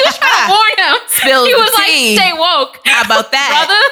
was 0.06 0.16
trying 0.16 0.46
to 0.46 0.52
warn 0.52 0.70
him. 0.78 0.96
Spills 1.08 1.48
he 1.48 1.54
was 1.54 1.70
like, 1.74 1.86
tea. 1.88 2.16
stay 2.16 2.32
woke. 2.32 2.80
How 2.86 3.02
about 3.04 3.30
that? 3.30 3.66
Brother? 3.66 3.84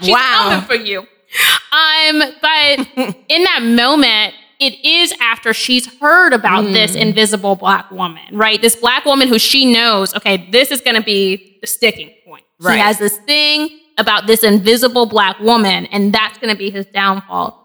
She's 0.00 0.12
wow. 0.12 0.48
coming 0.48 0.66
for 0.66 0.74
you. 0.74 0.98
Um, 0.98 2.34
but 2.42 3.14
in 3.28 3.44
that 3.44 3.60
moment, 3.62 4.34
it 4.58 4.84
is 4.84 5.14
after 5.20 5.54
she's 5.54 5.86
heard 6.00 6.32
about 6.32 6.64
mm. 6.64 6.72
this 6.72 6.96
invisible 6.96 7.54
black 7.54 7.88
woman, 7.92 8.36
right? 8.36 8.60
This 8.60 8.74
black 8.74 9.04
woman 9.04 9.28
who 9.28 9.38
she 9.38 9.72
knows, 9.72 10.12
okay, 10.16 10.48
this 10.50 10.72
is 10.72 10.80
going 10.80 10.96
to 10.96 11.02
be 11.02 11.58
the 11.60 11.68
sticking 11.68 12.12
point. 12.26 12.42
Right. 12.60 12.74
She 12.74 12.80
has 12.80 12.98
this 12.98 13.16
thing 13.18 13.78
about 14.02 14.26
this 14.26 14.44
invisible 14.44 15.06
black 15.06 15.38
woman, 15.40 15.86
and 15.86 16.12
that's 16.12 16.36
going 16.38 16.50
to 16.50 16.58
be 16.58 16.70
his 16.70 16.84
downfall. 16.86 17.58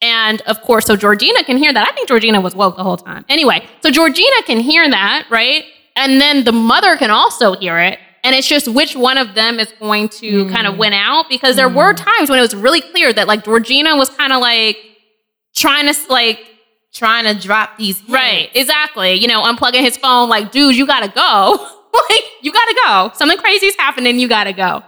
And 0.00 0.40
of 0.42 0.60
course, 0.62 0.86
so 0.86 0.96
Georgina 0.96 1.44
can 1.44 1.56
hear 1.56 1.72
that. 1.72 1.88
I 1.88 1.92
think 1.92 2.08
Georgina 2.08 2.40
was 2.40 2.56
woke 2.56 2.76
the 2.76 2.82
whole 2.82 2.96
time. 2.96 3.24
Anyway, 3.28 3.64
so 3.82 3.90
Georgina 3.90 4.42
can 4.44 4.58
hear 4.58 4.90
that, 4.90 5.26
right? 5.30 5.64
And 5.94 6.20
then 6.20 6.42
the 6.42 6.52
mother 6.52 6.96
can 6.96 7.10
also 7.10 7.54
hear 7.54 7.78
it. 7.78 8.00
And 8.24 8.34
it's 8.34 8.48
just 8.48 8.66
which 8.66 8.96
one 8.96 9.18
of 9.18 9.34
them 9.34 9.60
is 9.60 9.72
going 9.78 10.08
to 10.10 10.44
mm. 10.44 10.50
kind 10.50 10.66
of 10.66 10.76
win 10.76 10.92
out 10.92 11.28
because 11.28 11.54
there 11.54 11.68
mm. 11.68 11.76
were 11.76 11.94
times 11.94 12.30
when 12.30 12.38
it 12.38 12.42
was 12.42 12.54
really 12.54 12.80
clear 12.80 13.12
that 13.12 13.28
like 13.28 13.44
Georgina 13.44 13.96
was 13.96 14.08
kind 14.10 14.32
of 14.32 14.40
like 14.40 14.76
trying 15.54 15.92
to 15.92 15.98
like 16.08 16.40
trying 16.92 17.24
to 17.24 17.40
drop 17.40 17.78
these 17.78 17.98
hits. 18.00 18.10
right 18.10 18.50
exactly 18.54 19.14
you 19.14 19.26
know 19.26 19.42
unplugging 19.42 19.80
his 19.80 19.96
phone 19.96 20.28
like 20.28 20.52
dude 20.52 20.76
you 20.76 20.86
gotta 20.86 21.08
go 21.08 21.52
like 22.10 22.24
you 22.42 22.52
gotta 22.52 22.74
go 22.84 23.10
something 23.14 23.38
crazy's 23.38 23.74
happening 23.76 24.18
you 24.18 24.28
gotta 24.28 24.52
go 24.52 24.82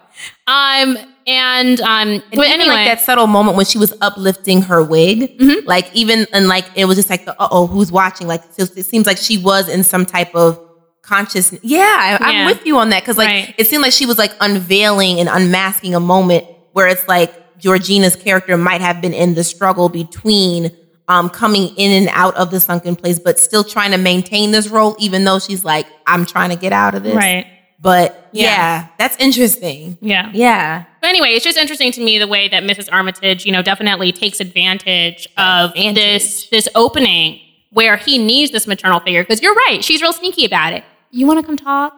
um 0.47 0.99
and 1.27 1.81
um 1.81 2.09
and 2.09 2.23
but 2.33 2.47
anyway 2.47 2.75
like 2.75 2.87
that 2.87 3.01
subtle 3.01 3.27
moment 3.27 3.57
when 3.57 3.65
she 3.65 3.79
was 3.79 3.95
uplifting 4.03 4.61
her 4.61 4.85
wig 4.85 5.39
mm-hmm. 5.39 5.67
like 5.67 5.95
even 5.95 6.27
and 6.33 6.49
like 6.49 6.67
it 6.75 6.85
was 6.85 6.97
just 6.97 7.09
like 7.09 7.25
the 7.25 7.35
oh 7.39 7.67
who's 7.67 7.91
watching 7.91 8.27
like 8.27 8.43
it 8.59 8.85
seems 8.85 9.07
like 9.07 9.17
she 9.17 9.39
was 9.39 9.69
in 9.69 9.83
some 9.83 10.05
type 10.05 10.35
of 10.35 10.61
consciousness. 11.05 11.61
Yeah, 11.63 12.19
I, 12.21 12.33
am 12.33 12.47
with 12.47 12.67
you 12.67 12.79
on 12.79 12.91
that 12.91 13.03
because 13.03 13.19
like 13.19 13.29
right. 13.29 13.55
it 13.57 13.67
seemed 13.67 13.83
like 13.83 13.93
she 13.93 14.07
was 14.07 14.19
like 14.19 14.33
unveiling 14.41 15.21
and 15.21 15.29
unmasking 15.29 15.95
a 15.95 16.01
moment 16.01 16.47
where 16.73 16.89
it's 16.89 17.07
like 17.07 17.59
Georgina's 17.59 18.17
character 18.17 18.57
might 18.57 18.81
have 18.81 19.01
been 19.01 19.15
in 19.15 19.35
the 19.35 19.45
struggle 19.45 19.89
between 19.89 20.77
um, 21.07 21.29
coming 21.29 21.69
in 21.77 22.03
and 22.03 22.09
out 22.13 22.35
of 22.37 22.51
the 22.51 22.59
sunken 22.59 22.97
place, 22.97 23.19
but 23.19 23.39
still 23.39 23.63
trying 23.63 23.91
to 23.91 23.99
maintain 23.99 24.51
this 24.51 24.69
role, 24.69 24.97
even 24.99 25.25
though 25.25 25.39
she's 25.39 25.65
like, 25.65 25.87
I'm 26.07 26.25
trying 26.25 26.51
to 26.51 26.57
get 26.57 26.73
out 26.73 26.95
of 26.95 27.03
this. 27.03 27.15
Right. 27.15 27.47
But 27.81 28.29
yeah, 28.33 28.45
yeah 28.45 28.89
that's 28.99 29.17
interesting. 29.19 29.99
Yeah. 30.01 30.31
Yeah. 30.33 30.85
But 31.01 31.11
anyway, 31.11 31.31
it's 31.31 31.45
just 31.45 31.59
interesting 31.59 31.93
to 31.93 32.01
me 32.01 32.19
the 32.19 32.29
way 32.29 32.49
that 32.49 32.63
Mrs. 32.63 32.89
Armitage, 32.91 33.45
you 33.45 33.53
know, 33.53 33.63
definitely 33.63 34.13
takes 34.13 34.41
advantage 34.41 35.29
of 35.37 35.71
advantage. 35.71 35.95
this 35.95 36.49
this 36.49 36.69
opening 36.75 37.41
where 37.71 37.97
he 37.97 38.19
needs 38.19 38.53
this 38.53 38.67
maternal 38.67 39.01
figure. 39.01 39.23
Because 39.23 39.43
you're 39.43 39.55
right, 39.55 39.85
she's 39.85 40.01
real 40.01 40.13
sneaky 40.13 40.45
about 40.45 40.73
it 40.73 40.85
you 41.15 41.27
want 41.27 41.39
to 41.41 41.47
come 41.47 41.57
talk? 41.57 41.95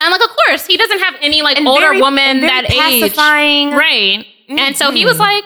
And 0.00 0.10
like, 0.10 0.22
of 0.22 0.30
course, 0.30 0.66
he 0.66 0.76
doesn't 0.76 0.98
have 0.98 1.14
any 1.20 1.42
like 1.42 1.58
and 1.58 1.68
older 1.68 1.86
very, 1.88 2.00
woman 2.00 2.40
that 2.40 2.64
pacifying. 2.66 3.68
age, 3.68 3.74
right? 3.74 4.26
Mm-hmm. 4.48 4.58
And 4.58 4.76
so 4.76 4.90
he 4.90 5.04
was 5.04 5.18
like, 5.18 5.44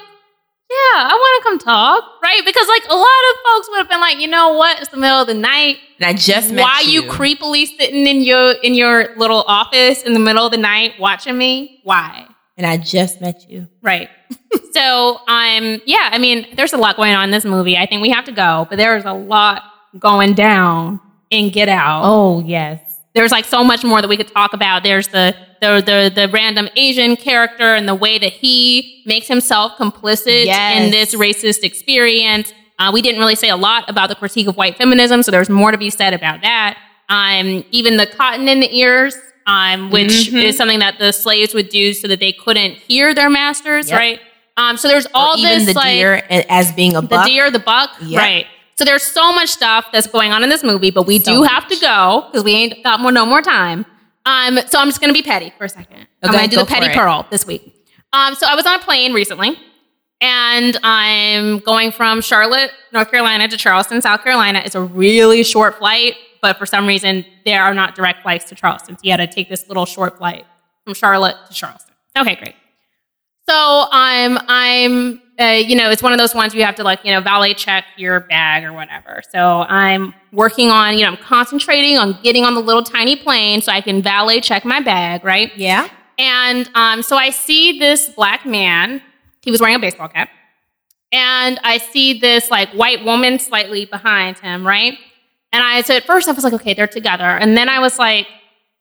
"Yeah, 0.70 1.08
I 1.08 1.12
want 1.12 1.42
to 1.42 1.48
come 1.48 1.58
talk," 1.58 2.04
right? 2.22 2.42
Because 2.44 2.68
like 2.68 2.84
a 2.88 2.94
lot 2.94 3.06
of 3.06 3.38
folks 3.48 3.68
would 3.70 3.78
have 3.78 3.88
been 3.88 4.00
like, 4.00 4.18
"You 4.20 4.28
know 4.28 4.54
what? 4.54 4.80
It's 4.80 4.90
the 4.90 4.96
middle 4.96 5.20
of 5.20 5.26
the 5.26 5.34
night. 5.34 5.78
And 5.98 6.06
I 6.06 6.12
just 6.12 6.52
met 6.52 6.62
why 6.62 6.80
you. 6.80 7.02
you 7.02 7.10
creepily 7.10 7.66
sitting 7.66 8.06
in 8.06 8.22
your 8.22 8.52
in 8.52 8.74
your 8.74 9.16
little 9.16 9.44
office 9.46 10.02
in 10.02 10.14
the 10.14 10.20
middle 10.20 10.46
of 10.46 10.52
the 10.52 10.58
night 10.58 10.94
watching 10.98 11.36
me? 11.36 11.80
Why?" 11.84 12.26
and 12.58 12.66
I 12.66 12.76
just 12.76 13.20
met 13.20 13.48
you. 13.48 13.68
Right. 13.80 14.10
so 14.72 15.20
I'm 15.26 15.80
yeah, 15.86 16.10
I 16.12 16.18
mean, 16.18 16.46
there's 16.56 16.74
a 16.74 16.76
lot 16.76 16.96
going 16.96 17.14
on 17.14 17.24
in 17.24 17.30
this 17.30 17.44
movie. 17.44 17.78
I 17.78 17.86
think 17.86 18.02
we 18.02 18.10
have 18.10 18.24
to 18.26 18.32
go, 18.32 18.66
but 18.68 18.76
there's 18.76 19.04
a 19.04 19.12
lot 19.12 19.62
going 19.98 20.34
down 20.34 21.00
in 21.30 21.50
Get 21.50 21.68
Out. 21.68 22.02
Oh 22.04 22.40
yes. 22.40 22.82
There's 23.14 23.30
like 23.30 23.44
so 23.46 23.64
much 23.64 23.84
more 23.84 24.02
that 24.02 24.08
we 24.08 24.16
could 24.16 24.28
talk 24.28 24.52
about. 24.52 24.82
There's 24.82 25.08
the 25.08 25.34
the 25.60 25.82
the, 25.84 26.12
the 26.14 26.28
random 26.28 26.68
Asian 26.76 27.16
character 27.16 27.74
and 27.74 27.88
the 27.88 27.94
way 27.94 28.18
that 28.18 28.32
he 28.32 29.02
makes 29.06 29.26
himself 29.28 29.72
complicit 29.78 30.44
Yes. 30.46 30.82
in 30.84 30.90
this 30.90 31.14
racist 31.14 31.62
experience. 31.64 32.52
Uh, 32.78 32.90
we 32.92 33.02
didn't 33.02 33.18
really 33.20 33.34
say 33.34 33.48
a 33.48 33.56
lot 33.56 33.88
about 33.90 34.08
the 34.08 34.14
critique 34.14 34.46
of 34.46 34.56
white 34.56 34.76
feminism, 34.76 35.22
so 35.22 35.30
there's 35.30 35.50
more 35.50 35.72
to 35.72 35.78
be 35.78 35.90
said 35.90 36.14
about 36.14 36.42
that. 36.42 36.78
Um, 37.08 37.64
even 37.72 37.96
the 37.96 38.06
cotton 38.06 38.46
in 38.48 38.60
the 38.60 38.72
ears, 38.76 39.16
um, 39.46 39.90
which 39.90 40.30
Mhm. 40.30 40.42
is 40.44 40.56
something 40.56 40.78
that 40.78 40.98
the 40.98 41.12
slaves 41.12 41.54
would 41.54 41.70
do 41.70 41.92
so 41.94 42.06
that 42.06 42.20
they 42.20 42.32
couldn't 42.32 42.74
hear 42.86 43.14
their 43.14 43.30
masters, 43.30 43.88
Yep. 43.88 43.98
right? 43.98 44.20
Um, 44.56 44.76
so 44.76 44.88
there's 44.88 45.06
all 45.14 45.34
Or 45.34 45.38
even 45.38 45.64
this 45.64 45.66
the 45.68 45.72
like 45.74 45.92
deer 45.94 46.22
as 46.48 46.70
being 46.72 46.94
a 46.96 47.00
the 47.00 47.06
buck. 47.08 47.26
deer, 47.26 47.50
the 47.50 47.58
buck, 47.58 47.90
Yep. 48.04 48.20
right? 48.20 48.46
So 48.76 48.84
there's 48.84 49.02
so 49.02 49.32
much 49.32 49.48
stuff 49.48 49.86
that's 49.92 50.06
going 50.06 50.30
on 50.32 50.44
in 50.44 50.48
this 50.50 50.62
movie, 50.62 50.90
but 50.92 51.02
we 51.06 51.18
So 51.18 51.32
do 51.34 51.40
much. 51.40 51.50
have 51.50 51.66
to 51.68 51.76
go 51.80 52.26
because 52.30 52.44
we 52.44 52.52
ain't 52.52 52.84
got 52.84 53.00
more 53.00 53.10
no 53.10 53.26
more 53.26 53.42
time. 53.42 53.86
Um, 54.28 54.58
so 54.66 54.78
I'm 54.78 54.88
just 54.88 55.00
gonna 55.00 55.14
be 55.14 55.22
petty 55.22 55.54
for 55.56 55.64
a 55.64 55.68
second. 55.70 56.06
I'm 56.22 56.30
gonna 56.30 56.48
do 56.48 56.56
go 56.56 56.64
the 56.64 56.68
petty 56.70 56.92
pearl 56.92 57.26
this 57.30 57.46
week. 57.46 57.74
Um, 58.12 58.34
so 58.34 58.46
I 58.46 58.54
was 58.54 58.66
on 58.66 58.78
a 58.78 58.82
plane 58.82 59.14
recently, 59.14 59.58
and 60.20 60.76
I'm 60.82 61.60
going 61.60 61.92
from 61.92 62.20
Charlotte, 62.20 62.70
North 62.92 63.10
Carolina, 63.10 63.48
to 63.48 63.56
Charleston, 63.56 64.02
South 64.02 64.22
Carolina. 64.22 64.60
It's 64.62 64.74
a 64.74 64.82
really 64.82 65.42
short 65.44 65.78
flight, 65.78 66.16
but 66.42 66.58
for 66.58 66.66
some 66.66 66.86
reason 66.86 67.24
there 67.46 67.62
are 67.62 67.72
not 67.72 67.94
direct 67.94 68.20
flights 68.20 68.44
to 68.50 68.54
Charleston. 68.54 68.96
So 68.96 69.00
you 69.02 69.12
had 69.12 69.16
to 69.16 69.26
take 69.26 69.48
this 69.48 69.66
little 69.66 69.86
short 69.86 70.18
flight 70.18 70.44
from 70.84 70.92
Charlotte 70.92 71.36
to 71.48 71.54
Charleston. 71.54 71.94
Okay, 72.18 72.34
great. 72.34 72.54
So 73.48 73.86
I'm 73.90 74.36
I'm 74.46 75.22
uh, 75.38 75.62
you 75.64 75.76
know 75.76 75.90
it's 75.90 76.02
one 76.02 76.12
of 76.12 76.18
those 76.18 76.34
ones 76.34 76.54
you 76.54 76.64
have 76.64 76.74
to 76.74 76.82
like 76.82 77.04
you 77.04 77.12
know 77.12 77.20
valet 77.20 77.54
check 77.54 77.84
your 77.96 78.20
bag 78.20 78.64
or 78.64 78.72
whatever. 78.72 79.22
So 79.30 79.60
I'm 79.62 80.14
working 80.32 80.70
on 80.70 80.94
you 80.98 81.04
know 81.04 81.12
I'm 81.12 81.16
concentrating 81.16 81.96
on 81.96 82.18
getting 82.22 82.44
on 82.44 82.54
the 82.54 82.60
little 82.60 82.82
tiny 82.82 83.14
plane 83.16 83.62
so 83.62 83.70
I 83.70 83.80
can 83.80 84.02
valet 84.02 84.40
check 84.40 84.64
my 84.64 84.80
bag 84.80 85.24
right. 85.24 85.56
yeah. 85.56 85.88
And 86.18 86.68
um, 86.74 87.02
so 87.02 87.16
I 87.16 87.30
see 87.30 87.78
this 87.78 88.08
black 88.10 88.44
man. 88.44 89.00
He 89.42 89.52
was 89.52 89.60
wearing 89.60 89.76
a 89.76 89.78
baseball 89.78 90.08
cap, 90.08 90.28
and 91.12 91.60
I 91.62 91.78
see 91.78 92.18
this 92.18 92.50
like 92.50 92.70
white 92.70 93.04
woman 93.04 93.38
slightly 93.38 93.84
behind 93.84 94.38
him 94.38 94.66
right. 94.66 94.98
And 95.52 95.62
I 95.62 95.82
so 95.82 95.94
at 95.94 96.04
first 96.04 96.28
I 96.28 96.32
was 96.32 96.42
like 96.42 96.54
okay 96.54 96.74
they're 96.74 96.88
together, 96.88 97.24
and 97.24 97.56
then 97.56 97.68
I 97.68 97.78
was 97.78 97.98
like 97.98 98.26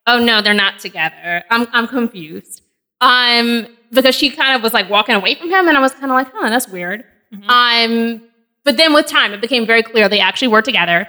oh 0.08 0.24
no 0.24 0.41
they're 0.41 0.55
not 0.55 0.80
together. 0.80 1.43
I'm 1.51 1.68
I'm 1.72 1.88
confused. 1.88 2.64
Um, 2.99 3.76
because 3.91 4.15
she 4.15 4.29
kind 4.29 4.55
of 4.55 4.63
was 4.63 4.73
like 4.73 4.89
walking 4.89 5.15
away 5.15 5.35
from 5.35 5.49
him, 5.49 5.67
and 5.67 5.77
I 5.77 5.81
was 5.81 5.91
kind 5.93 6.05
of 6.05 6.11
like, 6.11 6.27
huh, 6.33 6.49
that's 6.49 6.67
weird. 6.67 7.03
Mhm. 7.33 7.49
Um, 7.49 8.21
but 8.63 8.77
then 8.77 8.93
with 8.93 9.05
time, 9.07 9.33
it 9.33 9.41
became 9.41 9.65
very 9.65 9.83
clear 9.83 10.07
they 10.09 10.19
actually 10.19 10.49
were 10.49 10.61
together. 10.61 11.07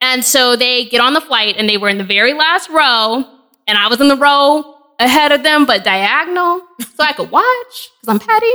And 0.00 0.24
so 0.24 0.56
they 0.56 0.86
get 0.86 1.00
on 1.00 1.12
the 1.14 1.20
flight, 1.20 1.56
and 1.58 1.68
they 1.68 1.76
were 1.76 1.88
in 1.88 1.98
the 1.98 2.04
very 2.04 2.32
last 2.32 2.70
row, 2.70 3.24
and 3.66 3.76
I 3.78 3.88
was 3.88 4.00
in 4.00 4.08
the 4.08 4.16
row 4.16 4.76
ahead 4.98 5.32
of 5.32 5.42
them, 5.42 5.64
but 5.66 5.84
diagonal, 5.84 6.60
so 6.80 7.04
I 7.04 7.12
could 7.12 7.30
watch 7.30 7.90
because 8.00 8.08
I'm 8.08 8.18
petty. 8.18 8.52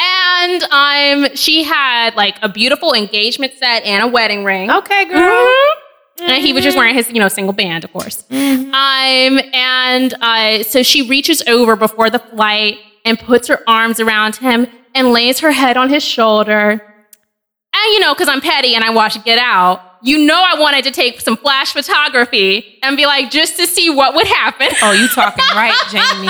And 0.00 0.62
um, 0.72 1.36
she 1.36 1.62
had 1.62 2.16
like 2.16 2.36
a 2.42 2.48
beautiful 2.48 2.94
engagement 2.94 3.52
set 3.58 3.84
and 3.84 4.02
a 4.02 4.08
wedding 4.08 4.44
ring. 4.44 4.70
Okay, 4.70 5.04
girl. 5.04 5.20
Mhm. 5.20 5.72
And 6.20 6.42
he 6.44 6.52
was 6.52 6.62
just 6.62 6.76
wearing 6.76 6.94
his, 6.94 7.08
you 7.10 7.18
know, 7.20 7.28
single 7.28 7.52
band, 7.52 7.84
of 7.84 7.92
course. 7.92 8.22
Mhm. 8.30 8.66
Um, 8.72 9.40
and 9.54 10.14
uh, 10.20 10.62
so 10.62 10.82
she 10.82 11.02
reaches 11.08 11.42
over 11.48 11.74
before 11.76 12.10
the 12.10 12.18
flight 12.18 12.78
and 13.04 13.18
puts 13.18 13.48
her 13.48 13.60
arms 13.66 13.98
around 13.98 14.36
him 14.36 14.66
and 14.94 15.12
lays 15.12 15.40
her 15.40 15.50
head 15.52 15.76
on 15.76 15.88
his 15.88 16.02
shoulder. 16.04 16.70
And 17.74 17.92
you 17.94 18.00
know, 18.00 18.14
because 18.14 18.28
I'm 18.28 18.40
petty 18.40 18.74
and 18.74 18.84
I 18.84 18.90
watched 18.90 19.24
Get 19.24 19.38
Out, 19.38 19.80
you 20.02 20.18
know, 20.18 20.40
I 20.46 20.58
wanted 20.60 20.84
to 20.84 20.90
take 20.90 21.20
some 21.20 21.36
flash 21.36 21.72
photography 21.72 22.78
and 22.82 22.96
be 22.96 23.06
like, 23.06 23.30
just 23.30 23.56
to 23.56 23.66
see 23.66 23.88
what 23.88 24.14
would 24.14 24.26
happen. 24.26 24.68
Oh, 24.82 24.92
you 24.92 25.08
talking 25.08 25.44
right, 25.54 25.74
Jamie? 25.90 26.28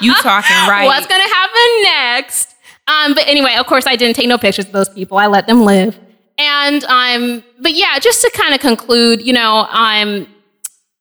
You 0.00 0.14
talking 0.16 0.56
right? 0.68 0.84
What's 0.86 1.06
going 1.06 1.22
to 1.22 1.34
happen 1.34 1.82
next? 1.84 2.54
Um, 2.88 3.14
but 3.14 3.26
anyway, 3.28 3.54
of 3.54 3.66
course, 3.66 3.86
I 3.86 3.94
didn't 3.96 4.16
take 4.16 4.26
no 4.28 4.38
pictures 4.38 4.66
of 4.66 4.72
those 4.72 4.88
people. 4.88 5.18
I 5.18 5.28
let 5.28 5.46
them 5.46 5.62
live. 5.64 5.98
And 6.42 6.84
um, 6.84 7.44
but 7.60 7.72
yeah, 7.72 7.98
just 7.98 8.20
to 8.22 8.30
kind 8.34 8.54
of 8.54 8.60
conclude, 8.60 9.22
you 9.22 9.32
know, 9.32 9.66
um, 9.70 10.26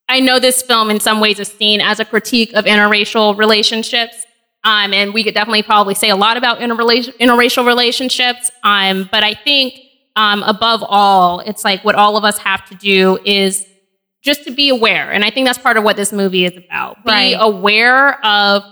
I 0.08 0.20
know 0.20 0.39
this 0.39 0.62
film 0.62 0.89
in 0.89 1.00
some 1.00 1.20
ways 1.20 1.39
is 1.39 1.48
seen 1.48 1.82
as 1.82 2.00
a 2.00 2.06
critique 2.06 2.54
of 2.54 2.66
interracial 2.66 3.38
relationships. 3.38 4.26
Um, 4.64 4.94
and 4.94 5.14
we 5.14 5.24
could 5.24 5.34
definitely 5.34 5.64
probably 5.64 5.96
say 5.96 6.10
a 6.10 6.16
lot 6.16 6.38
about 6.38 6.60
interrela- 6.60 7.18
interracial 7.18 7.66
relationships. 7.66 8.52
Um, 8.64 9.10
but 9.12 9.24
I 9.24 9.34
think 9.34 9.74
um, 10.16 10.44
above 10.44 10.84
all, 10.88 11.39
it's 11.39 11.64
like 11.64 11.84
what 11.84 11.96
all 11.96 12.18
of 12.18 12.24
us 12.24 12.38
have 12.38 12.66
to 12.70 12.76
do 12.76 13.18
is 13.26 13.66
just 14.22 14.44
to 14.44 14.52
be 14.52 14.70
aware. 14.70 15.12
And 15.12 15.24
I 15.24 15.32
think 15.32 15.48
that's 15.48 15.58
part 15.58 15.78
of 15.78 15.84
what 15.84 15.96
this 15.96 16.14
movie 16.14 16.46
is 16.46 16.56
about. 16.56 17.04
Be 17.06 17.34
aware 17.34 18.24
of 18.24 18.64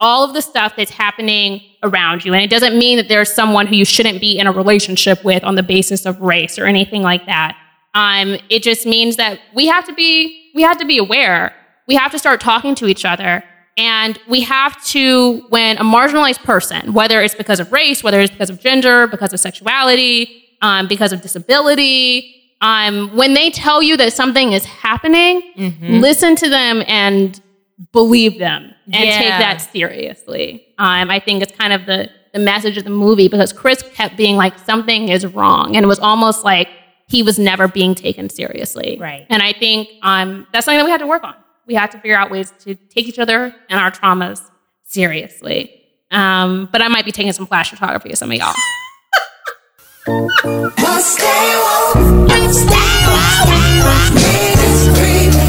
all 0.00 0.24
of 0.24 0.32
the 0.34 0.40
stuff 0.40 0.74
that's 0.76 0.90
happening 0.92 1.60
around 1.82 2.24
you. 2.24 2.32
And 2.32 2.42
it 2.42 2.50
doesn't 2.50 2.78
mean 2.78 2.96
that 2.98 3.08
there's 3.08 3.32
someone 3.32 3.66
who 3.66 3.74
you 3.76 3.84
shouldn't 3.84 4.20
be 4.20 4.38
in 4.38 4.46
a 4.46 4.52
relationship 4.52 5.24
with 5.24 5.42
on 5.44 5.54
the 5.56 5.62
basis 5.62 6.06
of 6.06 6.20
race 6.20 6.58
or 6.58 6.66
anything 6.66 7.02
like 7.02 7.26
that. 7.26 7.56
Um, 7.94 8.36
it 8.48 8.62
just 8.62 8.86
means 8.86 9.16
that 9.16 9.40
we 9.54 9.66
have 9.66 9.84
to 9.86 9.92
be 9.94 10.50
we 10.54 10.62
have 10.62 10.78
to 10.78 10.84
be 10.86 10.98
aware. 10.98 11.54
We 11.86 11.94
have 11.94 12.10
to 12.12 12.18
start 12.18 12.40
talking 12.40 12.74
to 12.76 12.86
each 12.86 13.04
other. 13.04 13.44
And 13.76 14.18
we 14.26 14.40
have 14.40 14.82
to, 14.86 15.38
when 15.50 15.76
a 15.78 15.84
marginalized 15.84 16.42
person, 16.42 16.92
whether 16.94 17.22
it's 17.22 17.34
because 17.36 17.60
of 17.60 17.70
race, 17.70 18.02
whether 18.02 18.20
it's 18.20 18.32
because 18.32 18.50
of 18.50 18.58
gender, 18.60 19.06
because 19.06 19.32
of 19.32 19.38
sexuality, 19.38 20.44
um, 20.62 20.88
because 20.88 21.12
of 21.12 21.22
disability, 21.22 22.34
um, 22.60 23.14
when 23.16 23.34
they 23.34 23.50
tell 23.50 23.80
you 23.80 23.96
that 23.98 24.12
something 24.12 24.52
is 24.52 24.64
happening, 24.64 25.42
Mhm. 25.56 26.00
listen 26.00 26.34
to 26.36 26.48
them 26.48 26.82
and 26.88 27.40
believe 27.92 28.38
them 28.38 28.74
and 28.92 29.04
Yeah. 29.08 29.18
take 29.18 29.28
that 29.28 29.58
seriously. 29.72 30.66
Um, 30.78 31.10
I 31.10 31.20
think 31.20 31.42
it's 31.42 31.52
kind 31.56 31.72
of 31.72 31.86
the, 31.86 32.10
the 32.32 32.38
message 32.40 32.76
of 32.76 32.84
the 32.84 32.90
movie 32.90 33.28
because 33.28 33.52
Chris 33.52 33.82
kept 33.94 34.16
being 34.16 34.36
like, 34.36 34.58
something 34.58 35.08
is 35.08 35.26
wrong. 35.26 35.76
And 35.76 35.84
it 35.84 35.86
was 35.88 35.98
almost 36.00 36.44
like 36.44 36.68
he 37.08 37.22
was 37.22 37.38
never 37.38 37.68
being 37.68 37.94
taken 37.94 38.28
seriously. 38.28 38.98
Right. 39.00 39.26
And 39.30 39.42
I 39.42 39.52
think 39.52 39.88
um, 40.02 40.46
that's 40.52 40.64
something 40.66 40.78
that 40.78 40.84
we 40.84 40.90
had 40.90 41.00
to 41.00 41.06
work 41.06 41.24
on. 41.24 41.34
We 41.66 41.74
had 41.74 41.90
to 41.92 41.98
figure 41.98 42.16
out 42.16 42.30
ways 42.30 42.52
to 42.60 42.74
take 42.74 43.06
each 43.08 43.18
other 43.18 43.54
and 43.70 43.80
our 43.80 43.90
traumas 43.90 44.42
seriously. 44.84 45.74
Um, 46.10 46.68
but 46.72 46.80
I 46.82 46.88
might 46.88 47.04
be 47.04 47.12
taking 47.12 47.32
some 47.32 47.46
flash 47.46 47.70
photography 47.70 48.10
of 48.10 48.18
some 48.18 48.30
of 48.32 48.38
y'all. 48.38 48.54
Well, 50.06 50.28
stay 51.00 51.54
woke, 51.56 52.52
stay 52.52 53.04
woke, 53.06 53.48
niggas 54.14 54.94
creeping, 54.96 55.47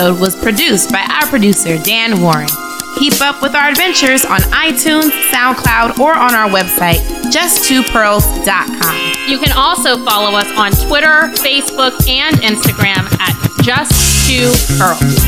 episode 0.00 0.20
was 0.20 0.36
produced 0.36 0.90
by 0.90 1.02
our 1.02 1.26
producer, 1.26 1.76
Dan 1.82 2.22
Warren. 2.22 2.48
Keep 2.98 3.20
up 3.20 3.42
with 3.42 3.54
our 3.54 3.68
adventures 3.68 4.24
on 4.24 4.40
iTunes, 4.50 5.10
SoundCloud, 5.30 5.98
or 5.98 6.16
on 6.16 6.34
our 6.34 6.48
website, 6.48 7.00
just2pearls.com. 7.30 9.28
You 9.28 9.38
can 9.38 9.52
also 9.52 10.02
follow 10.04 10.34
us 10.36 10.48
on 10.56 10.72
Twitter, 10.88 11.28
Facebook, 11.44 11.92
and 12.08 12.36
Instagram 12.36 13.06
at 13.20 13.36
Just 13.62 14.26
Two 14.26 14.50
Pearls. 14.78 15.20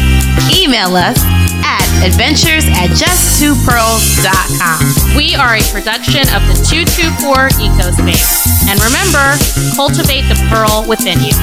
Email 0.57 0.97
us 0.97 1.18
at 1.64 1.85
adventures 2.05 2.64
at 2.66 2.89
just2pearls.com. 2.97 5.16
We 5.16 5.37
are 5.37 5.57
a 5.57 5.62
production 5.70 6.23
of 6.33 6.43
the 6.49 6.55
224 6.64 7.49
Ecospace. 7.61 8.49
And 8.68 8.81
remember, 8.81 9.37
cultivate 9.77 10.25
the 10.33 10.41
pearl 10.51 10.85
within 10.89 11.20
you. 11.20 11.37